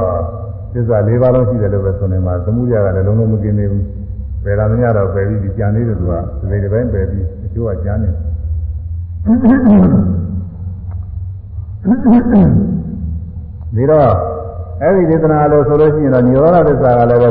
[0.73, 3.85] သစ္စာ၄ပါးလုံးရှိတယ်လို့ပဲဆိုနေမှာသမှုရကလည်းလုံးလုံးမกินသေးဘူး
[4.43, 6.07] ပယ်လာမရတော့ပယ်ပြီးဒီကြံလေးတွေကဒီ
[6.49, 8.09] စိတ်တစ်ပိုင်းပယ်ပြီးအကျိုးကကြမ်းနေ
[13.76, 14.10] ဒီတော့
[14.82, 17.30] အဲ့ဒီဒေသနာလို့ဆိုလို့ရှိရင်တော့និရောဓသစ္စာကလည်းပဲ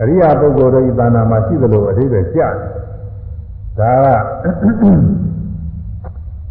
[0.00, 2.68] အရိယာပုဂ္ဂိုလ်တို့ဤတဏ္ဍာမှာရှိသလိုအသေးပဲကြားတယ်
[3.78, 4.84] ဒါက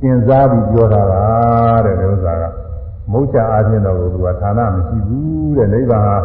[0.02, 1.24] ကျင်စားပြီးပြောတာပါ
[1.86, 2.44] တဲ့ဒီဥစ္စာက
[3.12, 6.18] မုတ်ချအားဖြင့်တော့သူကဌာနမရှိဘူးတဲ့နိဗ္ဗာန်ဟာ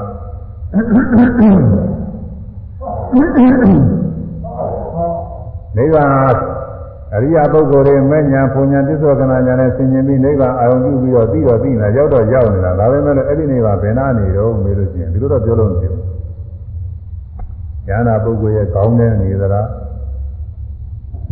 [5.76, 6.51] နိဗ္ဗာန်
[7.14, 16.04] အရိယာပုဂ္ဂိုလ်တွေမဲ့ညာဘုံညာသစ္စောကနာညာနဲ့ဆင်ញင်ပြီးနိဗ္ဗာန်အာရုံပြုပြီးတော့ပြီးတော့ပြီးနေတာရောက်တော့ရောက်နေတာဒါပေမဲ့လည်းအဲ့ဒီနိဗ္ဗာန်ဘယ်နာနေတော့မေးလို့ရှိရင်ဒီလိုတော့ပြောလို့မဖြစ်ဘူး
[17.88, 19.68] ဉာဏပုဂ္ဂိုလ်ရဲ့ကောင်းတဲ့နေသလား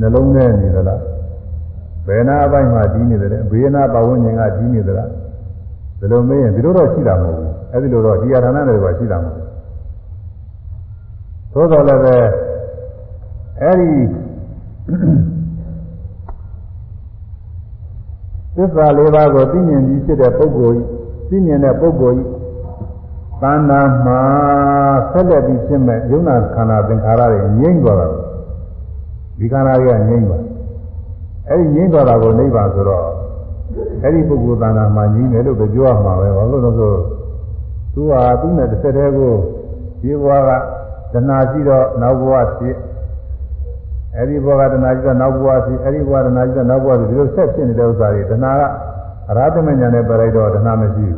[0.01, 1.01] နှလုံးထဲနေသလား
[2.07, 5.11] ဘယ်နာအပိုင်းမှာကြီးနေတယ်ဘေးနာပဝန်းကျင်ကကြီးနေသလား
[6.01, 9.45] ဒီလိုမေးရင်ဒီလိုတော့ရှိတာမဟုတ်ဘူးအဲ့ဒီလိုတော့ဒီအရဟဏတွေကရှိတာမဟုတ်ဘူး
[11.53, 12.17] သို့တော်လည်းပဲ
[13.63, 13.91] အဲ့ဒီ
[18.57, 20.81] သစ္စာလေးပါးကိုသိမြင်ပြီးဖြစ်တဲ့ပုဂ္ဂိုလ်
[21.29, 22.21] သိမြင်တဲ့ပုဂ္ဂိုလ်
[23.43, 24.21] သန္တာမှာ
[25.13, 28.09] ဆက်လက်ပြီးရှင်းမဲ့ယုံနာခန္ဓာသင်္ခါရတွေငြိမ့်သွားတာ
[29.39, 30.43] ဒီခန္ဓာတွေကငြိမ့်သွား
[31.49, 33.07] အဲ့ဒီငြိမ့်သွားတာကိုနိဗ္ဗာန်ဆိုတော့
[34.03, 36.93] အဲ့ဒီပုဂ္ဂိုလ်သန္တာမှာငြိမ့်တယ်လို့ပဲပြောရမှာပဲဘာလို့လဲဆို
[37.95, 39.33] သူဟာသူ့နဲ့တစ်ဆက်တည်းကို
[40.03, 40.51] ဒီဘဝက
[41.13, 42.77] တဏှာရှိတော့နောက်ဘဝဖြစ်
[44.17, 48.63] အဲ့ဒီဘဝကတဏှာရှိတော့နောက်ဘဝဖြစ်အဲ့ဒီဘဝတဏှာရှိတော့နောက်ဘဝဖြစ်ဒီလိုဆက်ဖြစ်နေတဲ့ဥစ္စာတွေတဏှာက
[49.31, 51.17] အရာသမညာနဲ့ပြလိုက်တော့တဏှာမရှိဘူး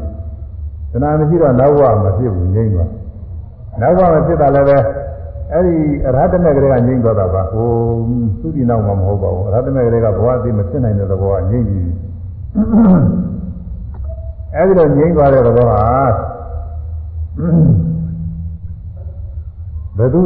[0.93, 2.91] တဏှာမရှိတော့နောက်ဘဝမဖြစ်ဘူးငြိမ့်သွား
[3.81, 4.79] နောက်ဘဝမဖြစ်တာလည်းပဲ
[5.53, 7.69] အဲ့ဒီအရဟတမေကလေးကငြိမ့်သွားတာပါဟို
[8.41, 11.83] သူဒီနောက်မှမဟုတ်ပါဘူးအရဟတမေကလေးကဘဝအသိမဖြစ်နိုင်တဲ့သဘောကငြိမ့်ပြီ
[14.57, 15.83] အဲ့ဒီလိုငြိမ့်သွားတဲ့သဘောဟာ
[19.99, 20.23] ဘယ်သူ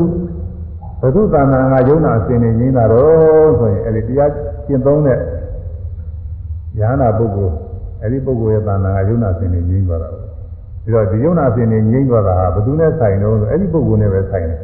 [1.01, 4.31] ဘယ်သူတဏ္ဍာငါယုံနာအစဉ်နေငြိမ့်တာတော့ဆိုရင်အဲ့ဒီတရား
[4.67, 5.19] ကျင့်သုံးတဲ့
[6.79, 7.55] ဉာဏပုဂ္ဂိုလ်
[8.03, 14.61] အဲ့ဒီပုဂ္ဂိုလ်ရဲ့တဏ္ဍာငါယုံနာအစဉ်နေငြိမ့်သွားတာပြီးတော့ဒီယုံနာအစဉ်နေငြိမ့်သွားတာဟာဘယ်သူနဲ့ဆိုင်တော့ဆိုအဲ့ဒီပုဂ္ဂိုလ်နဲ့ပဲဆိုင်တယ်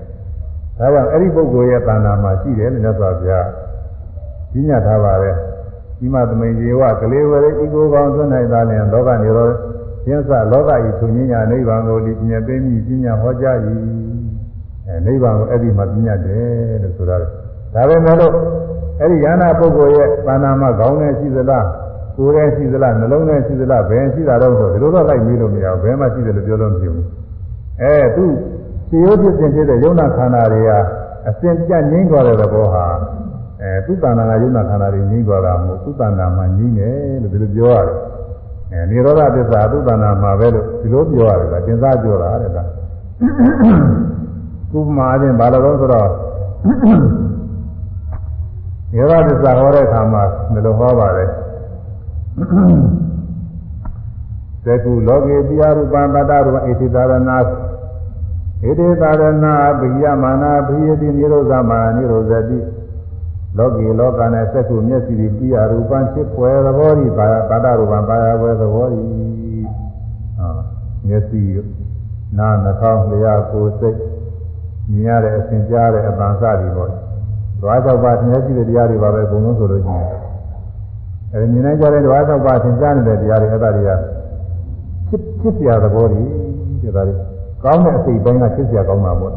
[0.78, 3.46] ဒါကြောင့်အဲ့ဒီပုဂ္ဂိုလ်ရဲ့တဏ္ဍာမှာရှိတယ်လို့မြတ်စွာဘုရား
[4.52, 5.36] ကြီးညတ်ထားပါတယ်
[5.98, 9.48] ဒီမှာသမိန်ကျေဝကလေးဝရေဤကိုကောင်းသွန်းနိုင်သားလျင်လောကနေရော
[10.04, 13.56] ကျင်းစလောကဤသူညညာနိဗ္ဗာန်ကိုဒီပညာသိမိပညာဟောကြား၏
[14.92, 17.30] အဲနိဗ္ဗာန်ကိုအဲ့ဒီမှာပညာတယ်လို့ဆိုရတယ်
[17.74, 18.32] ဒါပေမဲ့လို့
[19.00, 21.66] အဲ့ဒီယန္နာပုဂ္ဂိုလ်ရဲ့ပါဏာမှာခေါင်းနဲ့ရှိသလား
[22.16, 27.06] ကိုယ်နဲ့ရှိသလားနှလုံးနဲ့ရှိသလားဘယ်ရှိတာတော့ဆိုဒီလိုတော့လိုက်မေးလို့မရဘူးဘယ်မှာရှိတယ်လို့ပြောလို့မဖြစ်ဘူး
[27.82, 28.24] အဲသူ
[28.88, 30.78] ခြေရိုးဖြစ်စဉ်ဖြစ်တဲ့ယုံနာခန္ဓာတွေဟာ
[31.28, 32.84] အစဉ်ပြတ်ငြိမ့်သွားတဲ့သဘောဟာ
[33.62, 37.96] အဲသူတဏ္ဍာကယုံနာခန္ဓာတွေငြိမ့်သွားတာမဟုတ်သူတဏ္ဍာမှာငြိမ့်တယ်လို့ဒီလိုပြောရတယ်
[38.72, 42.58] အဲនិရောဓသစ္စာသူတဏ္ဍာမှာပဲလို့ဒီလိုပြောရတယ်ကသင်္စားပြောတာတဲ့က
[44.72, 46.08] ကုမာချင်းဘာလို့လဲဆိုတော့
[48.92, 50.22] និရောဓသစ္စာဟောတဲ့အခါမှာ
[50.52, 51.24] ဘယ်လိုဟောပါလဲ
[54.64, 57.30] သကုလောကေပိယရူပံပတ္တရူပဣတိသာရဏ
[58.62, 59.46] ဣတိသာရဏ
[59.80, 62.58] ဘိယမာနာဘိယတိနိရောဓမာနိရောဓတိ
[63.58, 69.02] လောကီလောကနဲ့သက္ကုမျက်စိပိယရူပံဖြစ်ပွဲသဘောဤပါပတ္တရူပံပါရပွဲသဘောဤ
[70.36, 70.48] ဟာ
[71.06, 71.42] မျက်စိ
[72.38, 73.98] နာနှာခေါင်းလျှာကိုယ်စိတ်
[74.92, 76.92] မြင်ရတဲ့အစဉ်ကြားတဲ့အပန်စတွေပေါ့ဓ
[77.66, 80.08] ဝါသောက်ပါသင်ရရှိတဲ့တရားတွေပါပဲအကုန်လုံးဆိုလို့ရှိရင်
[81.32, 83.90] အဲမြင်နိုင်ကြတဲ့ဓဝါသောက်ပါသင်ကြားနေတဲ့တရားတွေအဲ့ဒါတွေက
[85.08, 86.22] ဖြစ်ဖြစ်ပြသဘောတွေ
[86.80, 87.14] ဖြစ်တာတွေ
[87.64, 89.34] ကောင်းတဲ့အစိတ်ပိုင်းကဖြစ်ပြကောင်းတာပေါ့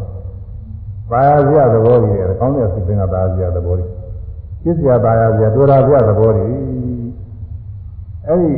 [1.12, 3.86] ပါရစရာသဘောတွေကောင်းတဲ့အစိတ်ပိုင်းကပါရစရာသဘောတွေ
[4.64, 6.46] ဖြစ်ပြပါရစရာဒုရာစရာသဘောတွေ
[8.28, 8.52] အဲ့ဒီ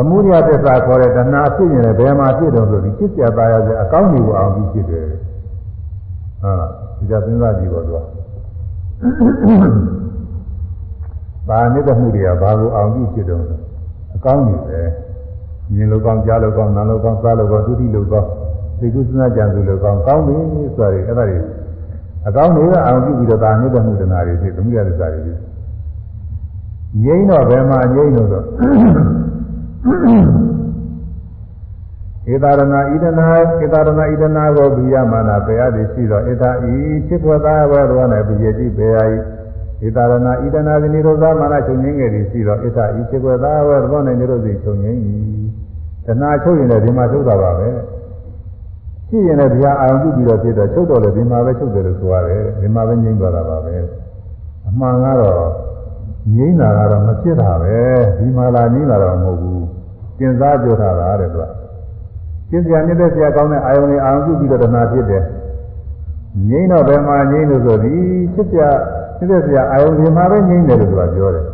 [0.00, 5.06] သမုဒယသစ္စာခေါ်တဲ့တဏှာဖြစ်ရင်လည်းဘယ်မှာဖြစ်တော့ဆိုပြီးဖြစ်ပြသားရတဲ့အကောင်းကြီးကိုအောင်ပြီးဖြစ်တယ်။
[6.42, 6.52] ဟာ
[6.98, 8.04] ဒီကစဉ်းစားကြည့်ပါတော့။
[11.48, 13.42] ဘာနိဒမှုတွေကဘာကိုအောင်ပြီးဖြစ်တော့
[14.14, 14.80] အကောင်းကြီးပဲ။
[15.74, 18.28] မြင်လို့ကောင်းကြားလို့ကောင်းနားလို့ကောင်းစားလို့ကောင်းသုတိလို့ကောင်း
[18.80, 20.34] သိကုစဉ်းစားကြံစုလို့ကောင်းကောင်းပြီ
[20.76, 21.38] ဆိုရည်အဲ့ဒါတွေ
[22.28, 25.38] အကောင်းတွေကအောင်ပြီးပြီးတော့ဒါနိဒမှုတဏှာတွေဖြစ်သမုဒယသစ္စာတွေဖြစ်။
[27.04, 28.44] ငြိမ်းတော့ဘယ်မှာငြိမ်းလို့ဆိုတော့
[32.32, 36.74] ဧတာရဏဣဒနာဧတာရဏဣဒနာကိုဘိယမာနာပေရသည်ရှိတော့ဧတာဤ
[37.06, 38.96] ဖြစ်ပေါ်သားဘဲတော်နဲ့ဘိယတိပေရ
[39.86, 45.14] ဤဣတာရဏဣဒနာဇနိရောဓမာနချုပ်ငင်းငယ်သည်ရှိတော့ဣတာဤဖြစ်ပေါ်သားဘဲတော်နဲ့နိရောဓစီချုပ်ငင်းဤ
[46.06, 47.68] တဏှာချုပ်ရင်လည်းဒီမှာချုပ်တာပါပဲ
[49.08, 53.74] ရှိရင်လည်းဘုရားအာရုံပြုပြီးတော့ဖြစ်တော့ချုပ်တော့လည်းဒီမှာပဲချုပ်တယ်လို့ဆိုရတယ်ဒီမှာပဲငြိမ့်သွားတာပါပဲ
[54.68, 55.69] အမှန်ကတော့
[56.34, 57.78] ငြိမ့်တာကတော့မဖြစ်တာပဲ
[58.18, 59.64] ဒီမှာလာငြိမ့်တာတော့မဟုတ်ဘူး
[60.18, 61.46] ကျင်စားကြတာလားတဲ့သူက
[62.50, 65.22] ကျင့်စရာနေတဲ့ဆရာကောင်းတဲ့အာယုန်တွေအာရုံပြုပြီးတော့တဏှာဖြစ်တယ်
[66.48, 67.94] ငြိမ့်တော့ဘယ်မှာငြိမ့်လို့ဆိုဒီ
[68.34, 68.60] ဖြစ်ပြ
[69.16, 71.44] ဖြစ်တဲ့စရာအာယုံဒီမှာပဲငြိမ့်တယ်လို့သူကပြောတယ်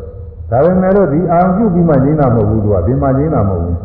[0.50, 3.78] ဒါပေမဲ့လို့ဒီအာယုံပြုပြီးမှငြိမ့်တာမဟုတ်ဘူးသူကဒီမှာငြိမ့်တာမဟုတ်ဘူး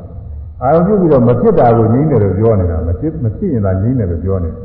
[0.64, 4.58] အာယုံပြုပြီးတော့မဖြစ်တာကိုငြိမ့်တယ်လို့ပြောနေတာမဖြစ်မဖြစ်ရင်သာငြိမ့်တယ်လို့ပြောနေတယ်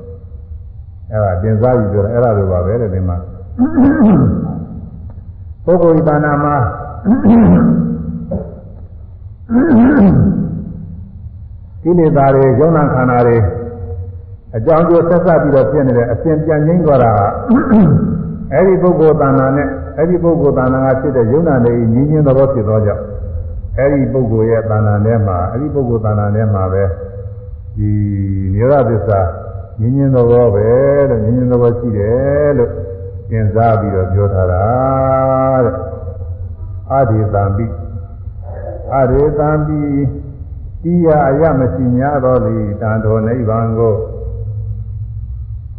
[1.11, 3.17] အဲ့ဒါတင်စားပြီးပြောတယ်အဲ့ဒါလိုပါပဲတဲ့ဒီမှာ
[5.67, 6.57] ပုဂ္ဂိုလ်ဤတာနာမှာ
[11.83, 13.39] ကိလေသာတွေယုံနာခန္ဓာတွေ
[14.57, 17.13] အကြောင်းကျိုးဆက်ဆက်ပြီးတော့ဖြစ်နေတဲ့အစဉ်ပြန်ငြိမ့်သွားတာ
[18.53, 23.05] အဲ့ဒီပုဂ္ဂိုလ်တဏ္ဍာနဲ့အဲ့ဒီပုဂ္ဂိုလ်တဏ္ဍာကဖြစ်တဲ့ယုံနာတွေညီညင်းသဘောဖြစ်သောကြောင့်
[23.79, 26.85] အဲ့ဒီပုဂ္ဂိုလ်ရဲ့တဏ္ဍာနဲ့မှာအဲ့ဒီပုဂ္ဂိုလ်တဏ္ဍာနဲ့မှာပဲ
[27.77, 27.91] ဒီ
[28.55, 29.21] နိရောဓသစ္စာ
[29.81, 30.69] ညီညင်းသဘောပဲ
[31.09, 32.71] လို့ညီညင်းသဘောရှိတယ်လို့
[33.31, 34.65] သင်စားပြီးတော့ပြောထားတာ
[35.65, 35.77] တဲ့
[36.93, 37.67] အာဒီတံပိ
[38.93, 39.81] အာရေတံပိ
[40.83, 43.95] တိယအယမရှိများသောသည်တန်တော်နိဗ္ဗာန်ကို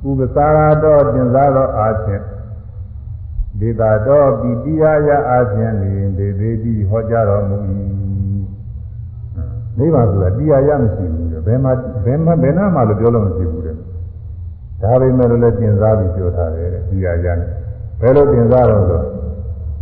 [0.07, 2.23] ဥပစာရတော်တင်စားသောအာဖြင့်
[3.59, 7.57] ဒေတာတော်ပိတိယယအာဖြင့်လင်ဒေသေးတိဟောကြားတော်မူ၏
[9.77, 11.73] နိဗ္ဗာန်ဆိုတာတရားရမရှိဘူးဘယ်မှာ
[12.05, 13.66] ဘယ်မှာဘယ်နာမှလို့ပြောလို့မရှိဘူးတဲ့
[14.81, 17.49] ဒါပေမဲ့လည်းတင်စားပြီးပြောထားတယ်တရားရနဲ့
[18.01, 19.01] ဘယ်လိုတင်စားတော့ဆို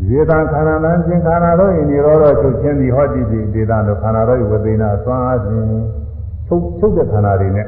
[0.10, 5.66] ဒေသခန္ဓာလမ်းခြင်းခန္ဓာတို့ဤនិရောဓချုပ်ခြင်းဒီဟောတိတိဒေသတို့ခန္ဓာတို့ဤဝသေနာသွမ်းအားဖြင့်
[6.48, 7.68] ချုပ်ချုပ်တဲ့ခန္ဓာတွေနဲ့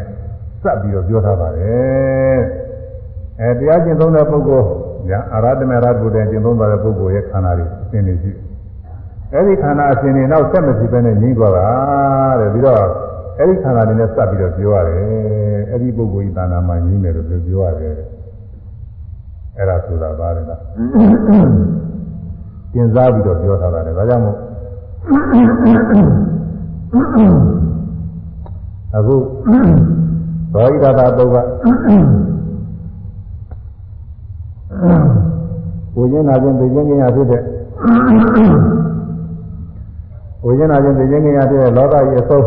[0.62, 2.40] စပ်ပြီးတော့ပြောထားပါတယ်
[3.41, 4.68] အဲတရားကျင့်သုံးတဲ့ပုဂ္ဂိုလ်
[5.10, 8.32] ညာအရဟတမေရဘုဒ္ဓကျင့်သုံးတဲ့ပုဂ္ဂိုလ်ရဲ့ခန္ဓာတွေအစဉ်နေရှိ
[9.34, 11.68] အဲဒီခန္ဓာအစဉ်နေနောက်ဆက်မရှိဘဲနဲ့ငြိမ့်သွားတာ
[12.40, 12.86] တဲ့ပြီးတော့
[13.40, 17.96] အဲဒီခန္ဓာတွေနဲ့စပ်ပြီးတော့ပြောရတယ်အဲဒီပုဂ္ဂိုလ်ဤတဏ္ဍာမှာငြိမ့်တယ်လို့ပြောရတယ်
[19.58, 20.62] အဲ့ဒါဆိုတာပါလေလား
[22.74, 24.38] ကျင်စားပြီးတော့ပြောထားတာလေဒါကြောင့်မို့
[28.96, 29.16] အခု
[30.54, 31.36] ဘောဓိတာတုတ်က
[35.94, 37.42] ကိုကျင်းနာခြင်းသိခြင်းခြင်းရဖြစ်တဲ့
[40.44, 42.46] ကိုကျင်းနာခြင်းသိခြင်းခြင်းရဖြစ်တဲ့လောကကြီးအဆုံး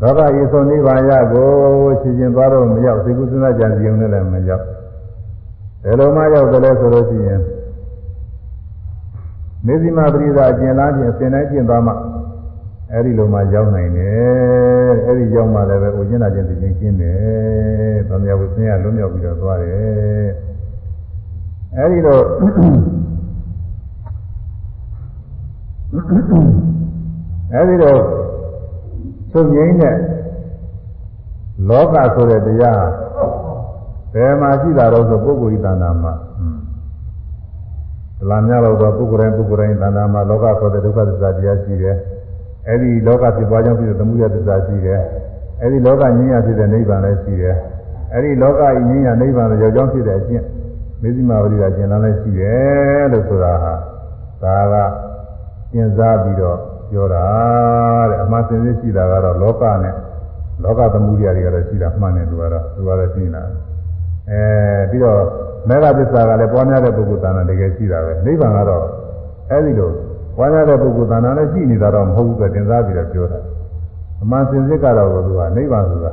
[0.00, 1.48] လောကကြီးဆုံးနိဗ္ဗာန်ရကို
[2.02, 4.64] ချစ်ခြင်းသွားတော့မရောက်သိကုသနာကြံစီုံနဲ့လည်းမရောက်
[5.84, 7.40] ဘယ်လိုမှရောက်တယ်လဲဆိုလို့ရှိရင်
[9.66, 11.92] မေဇိမပရိသာအကျဉ်းလားချင်းအစဉ်တိုင်းကျင့်သွားမှ
[12.92, 20.30] အဲ့ဒီလိုမှရောက်နိုင်တယ်အဲ့ဒီရောက်မှလည်းပဲဥကျင်းတာချင်းသိချင်းကျင်းတယ်ဗမာဝဆင်းရလွတ်မြောက်ပြီးတော့သွားတယ်
[21.76, 22.22] အဲ့ဒီတော့
[27.52, 28.00] အဲ့ဒီတော့
[29.32, 29.96] ချုပ်ငိမ့်တဲ့
[31.68, 32.84] လောကဆိုတဲ့တရား
[34.14, 36.14] ဘယ်မှာရှိတာတော့ဆိုပုဂ္ဂိုလ်ဤတဏ္ဍာမှာ
[38.18, 41.96] ဒလာများတော့ပုဂ္ဂိုလ်တိုင်းပုဂ္ဂိုလ်တိုင်းတဏ္ဍာမှာလောကဆိုတဲ့ဒုက္ခသစ္စာတရားရှိတယ်
[42.68, 45.00] အဲဒီလောကဖြစ်သွားကြောင်းဖြစ်တဲ့သမှုရသစ္စာရှိတယ်
[45.62, 47.56] အဲဒီလောကငြင်းရဖြစ်တဲ့နိဗ္ဗာန်လည်းရှိတယ်
[48.14, 50.44] အဲဒီလောကဤငြင်းရနိဗ္ဗာန်လည်းရောက်ကြောင်းဖြစ်တဲ့အကျင့်
[51.02, 53.74] မေဇိမာဝရိယကျင့်လာလည်းရှိတယ်လို့ဆိုတာဟာ
[54.42, 54.74] ဒါက
[55.72, 56.58] ကျင့်စားပြီးတော့
[56.92, 57.24] ပြောတာ
[58.10, 59.94] တဲ့အမှန်စင်စစ်ရှိတာကတော့လောကနဲ့
[60.62, 63.42] လောကသမှုရတွေကတော့ရှိတာမှန်တယ်သူကတော့သူကတော့ရှိနေတာ
[64.30, 64.42] အဲ
[64.90, 65.20] ပြီးတော့
[65.68, 68.84] မေဃသစ္စာကလည်းပွားများတဲ့ပုဂ္ဂိုလ်သာနာတကယ်ရှိတာပဲနိဗ္ဗာန်ကတော့
[69.50, 69.90] အဲဒီလို
[70.36, 73.40] ပွားများတဲ့ပုဂ္ဂိုလ်သာနာလည်းရှိနေတာတော့မဟုတ်ဘူးဆိုတင်စားပြီးတော့ပြောတာ
[74.22, 76.12] အမှန်စင်စစ်ကတော့သူကနိဗ္ဗာန်ဆိုတာ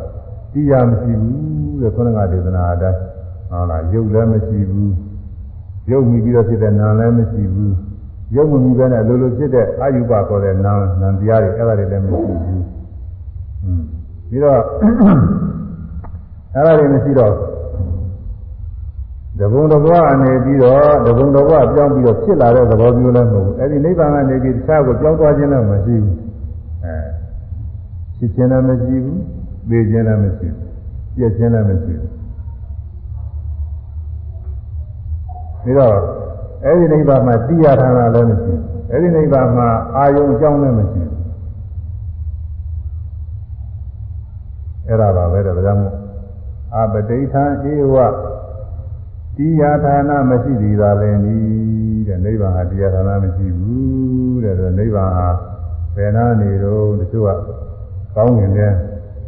[0.53, 2.99] တရားမရှိဘူးတဲ့ခုနကဒေသနာအတိုင်း
[3.51, 4.93] ဟုတ်လားယုတ်လည်းမရှိဘူး
[5.91, 7.75] ယုတ်မိပြီးတော့ဖြစ်တဲ့နာလည်းမရှိဘူး
[8.35, 12.39] ယုတ်မမိပဲနဲ့လိုလိုဖြစ်တဲ့အယူပါခေါ်တဲ့နာနာတရားတွေအဲ့ဒါတွေလည်းမရှိဘူး
[13.65, 13.83] อืม
[14.29, 14.59] ပြီးတော့
[16.55, 17.33] အဲ့ဒါတွေမရှိတော့
[19.39, 26.15] တဘုံတဘွားအနေပြီးတော့တဘုံတဘွားပြောင်းပြီးတော့ဖြစ်လာတဲ့သဘောမျိုးလည်းမဟုတ်ဘူးအဲ့ဒီနိဗ္ဗာန်ကနေပြီးတခြားကိုပြောင်းသွားခြင်းလည်းမရှိဘူး
[26.85, 26.95] အဲ
[28.17, 29.21] ဖြစ်ခြင်းလည်းမရှိဘူး
[29.69, 30.69] သိခြင်းလည်းမရှိဘူး
[31.15, 32.11] ပြည့်ခြင်းလည်းမရှိဘူး
[35.63, 35.95] ပြီးတော့
[36.63, 38.61] အဲ့ဒီနိဗ္ဗာန်မှာတရားထာနာလည်းမရှိဘူး
[38.91, 41.19] အဲ့ဒီနိဗ္ဗာန်မှာအာယုံအကြောင်းလည်းမရှိဘူး
[44.87, 45.83] အဲ့ဒါပါပဲဒါကြောင့်
[46.75, 47.95] အပတိဋ္ဌံဧဝ
[49.37, 51.37] တရားဌာနမရှိသေးတာလည်းဤ
[52.07, 55.27] တဲ့နိဗ္ဗာန်ဟာတရားဌာနမရှိဘူးတဲ့ဆိုနိဗ္ဗာန်ဟာ
[55.95, 57.31] ဘယ်နာနေတော့တချို့က
[58.15, 58.73] ကောင်းငင်တဲ့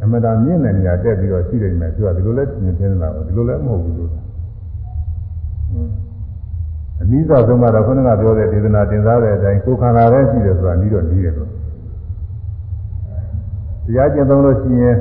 [0.02, 4.12] အမှန်တရားမြင့်တဲ့နေရာတက်ပြီးတော့ရှိနေတယ်သူကဒီလိုလဲသင်သင်လာဘူးဒီလိုလဲမဟုတ်ဘူးလို့
[7.02, 11.50] အနည်းဆုံးဆုံးကတော့ခုနကပြောတဲ့ဒေသနာတင်စားတဲ့အတိုင်းကိုယ်ခန္ဓာပဲရှိတယ်ဆိုတာပြီးတော့ပြီးတယ်လို့
[13.86, 14.98] တရားကျင့်သုံးလို့ရှိရင်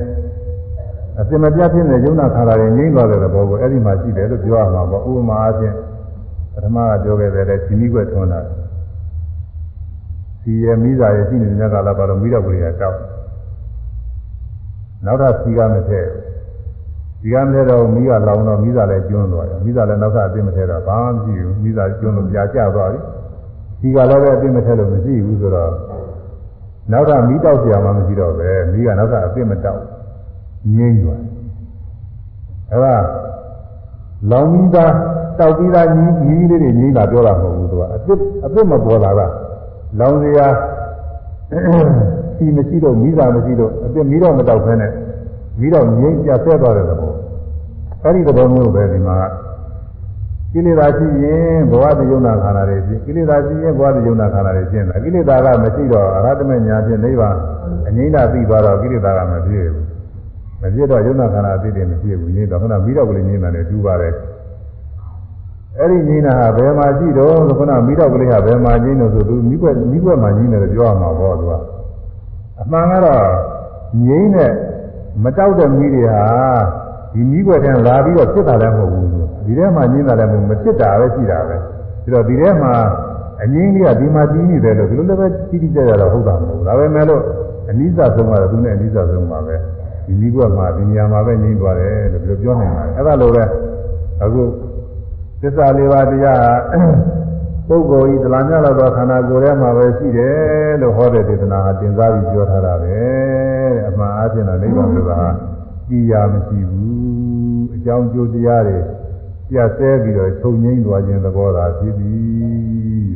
[1.19, 5.75] အစင်မပြတ်ဖြစ်တဲ့ယုံနာခန္ဓာတွေငြိမ့်သွားတဲ့ဘောကိုအဲ့ဒီမှာရှိတယ်လို့ပြောရမှာပေါ့ဥပမာအားဖြင့်
[6.53, 8.41] ပထမကပြောခဲ့တဲ့ဒီမိကွက်ထွန်းတာ
[10.43, 12.99] စီရမိသားရဲ့ရှိနေတဲ့ကလာပါတော့မိတော့ကိုရတောက်
[15.05, 16.09] နောက်ထပ်စီကမထည့်
[17.22, 23.00] ဒီကမဲ့တော့မိကလောင်တော့မိသားလည်းကျွန်းသွားတယ်မိသားလည်းနောက်ကအသိမထဲတော့ဘာမှမရှိဘူးမိသားကျွန်းလို့ကြာကျသွားပြီ
[23.82, 25.72] ဒီကလည်းပဲအသိမထဲလို့မရှိဘူးဆိုတော့
[26.92, 29.82] နောက်ကမိတောက်เสียမှမရှိတော့ပဲမိကနောက်ကအသိမတောက်
[30.78, 31.30] ငြိမ့်သွားတယ်
[32.72, 32.96] အဲဒါ
[34.32, 34.94] လောင်မိသား
[35.40, 38.14] တောက်ပြီးသားညီညီလေးတွေငြိမ့်တာပြောတာမဟုတ်ဘူးသူကအသိ
[38.46, 39.28] အသိမပေါ်လာတာ
[40.00, 40.48] လောင်စရာ
[42.38, 44.92] စီမရှိတော့မိသားမရှိတော့အသိမိတော့မတောက်ဖဲနဲ့
[45.61, 47.13] ပြီးတော့ငြိမ်းပြဆဲသွားတဲ့သဘော
[48.03, 49.19] အဲဒီသဘောမျိုးပဲဒီမှာ
[50.53, 57.37] ကိလေသာရှိရင်ဘဝတယုံနာခန္ဓာတွေရှိကိလေသာရှိရင်ဘဝတယုံနာခန္ဓာတွေရှင်းတာကိလေသာကမရှိတော့အရဟတမေညာဖြင့်နိဗ္ဗာန်
[57.89, 59.87] အငြိမ့်တာပြီးသွားတော့ကိလေသာကမပြည့်ဘူး
[60.63, 64.15] မပြည့်တော့ယုံနာခန္ဓာအသိတွေမပြည့်ဘူးငြိမ့်တော့ခဏပြီးတော့ကလေးငြိမ့်တယ်တူပါတယ်
[65.79, 71.53] အဲ့ဒီငြိမ့်တာဟာဘယ်မှာရှိတော့ဆိုခဏမိတော့ကလေးဟာဘယ်မှာငြိမ့်လို့ဆိုသူမိကွက်မိကွက်မှာငြိမ့်တယ်လို့ပြောရမှာပေါ့သူက
[72.61, 73.25] အမှန်ကတော့
[74.07, 74.53] ငြိမ့်တဲ့
[75.25, 76.25] မတောက်တဲ့မိတွေဟာ
[77.13, 79.09] ဒီမိွက်ထဲလာပြီးတော့ဖြစ်တာလည်းမဟုတ်ဘူး
[79.45, 81.57] ဒီထဲမှာညင်းတာလည်းမဟုတ်မဖြစ်တာပဲရှိတာပဲ
[82.03, 82.73] ပြီးတော့ဒီထဲမှာ
[83.43, 87.23] အငင်းကြီးကဒီမှာကြီးနေတယ်လို့ဒီလိုလည်းပဲကြီးကြီးကြကြတော့ဟုတ်တာမဟုတ်ဘူးဒါပဲမဲ့လို့
[87.71, 89.57] အနိစ္စဆုံးကတော့သူနဲ့အနိစ္စဆုံးပါပဲ
[90.07, 93.45] ဒီမိွက်မှာဒီနေရာမှာပဲညင်းသွားတယ်လို့ပြောပြောနိုင်ပါတယ်အဲ့ဒါလိုပဲ
[94.23, 94.43] အခု
[95.41, 96.43] သစ္စာလေးပါးတရား
[97.71, 105.21] ပုဂ္ဂိုလ်ဤတလားမြတ်သောခန္ဓာကိုယ်ထဲမှာပဲရှိတယ်လို့ဟောတဲ့ဒေသနာဟာတင်စားပြီးပြောထားတာပဲတဲ့အမှန်အားဖြင့်တော့နိဗ္ဗာန်ဆိုတာ
[105.89, 108.79] ကြည်ရာမရှိဘူးအကြောင်းကျိုးတရားတွေ
[109.51, 113.11] ပြတ်ဆဲပြီးတော့ချုပ်ငိမ့်သွားခြင်းသဘောသာဖြစ်သည်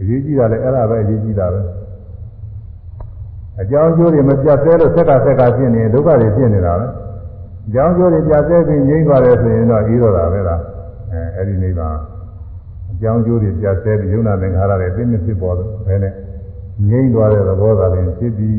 [0.00, 1.60] အရေးကြီးတာလည်းအဲ့ဒါပဲအရေးကြီးတာပဲ
[3.60, 6.86] အကြောင်းကျိုးတွေမပြတ်ဆဲလို့ဆက်ကဆက်ကဖြစ်နေဒုက္ခတွေဖြစ်နေတာပဲ
[7.66, 10.60] အကြောင်းကျိုးတွေပြတ်ဆဲပြီးငြိမ့်သွားတယ်ဆိုရင်တော့ဤတော့တာပဲလား
[11.12, 12.15] အဲအဲ့ဒီနိဗ္ဗာန်အ
[13.00, 16.14] ကြောင်းကျိုးတွေပြတ်ဆဲပြီးယုံနာသင်္ခါရတွေပြင်းပြဖြစ်ပေါ်တယ်ဘယ်နဲ့
[16.88, 18.56] ငြိမ့်သွားတဲ့သဘောသာလည်းဖြစ်ပြီး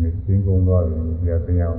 [0.00, 1.78] ဒီသင်ကုန်သွားပြီပြသိအောင်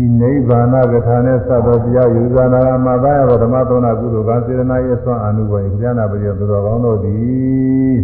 [0.00, 7.96] ဤနိဗ္ဗာန်ကထာနဲ့သတ်တော်တရားယူဇာနာမှာသာယဓမ္မသောနာကုသိုလ်ကစေတနာရဲ့ဆွမ်းအနုဘောယဉာဏပရိယသူတော်ကောင်းတို့သည်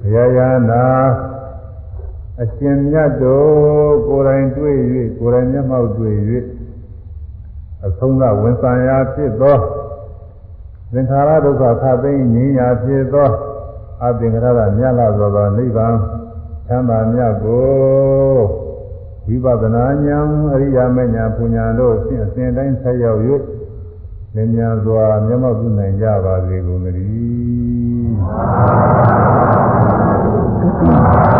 [0.00, 0.84] ဘုရားယာနာ
[2.42, 4.76] အရှင်မြတ်တို့ကိုယ်တိုင်တွေ့၍
[5.18, 6.16] ကိုယ်တိုင်မျက်မှောက်တွေ့၍
[7.86, 9.58] အဆုံးသဝန်ဆံရာဖြစ်သော
[10.92, 13.30] သင်္ခါရဒုက္ခခသိငြိမ်းရာဖြစ်သော
[14.04, 15.94] အသင်္ခါရမြတ်လာသောနိဗ္ဗာန်
[16.68, 17.66] သံသာမြတ်ကို
[19.26, 23.20] ဝိပဿနာဉာဏ်အရိယာမဉာဏ်ပူညာတို့အစဉ်အစဉ်တိုင်းဆက်ရောက်၍
[24.34, 31.35] လင်းမြန်စွာမျက်မှောက်ပြုနိုင်ကြပါစေကုန်သတည်း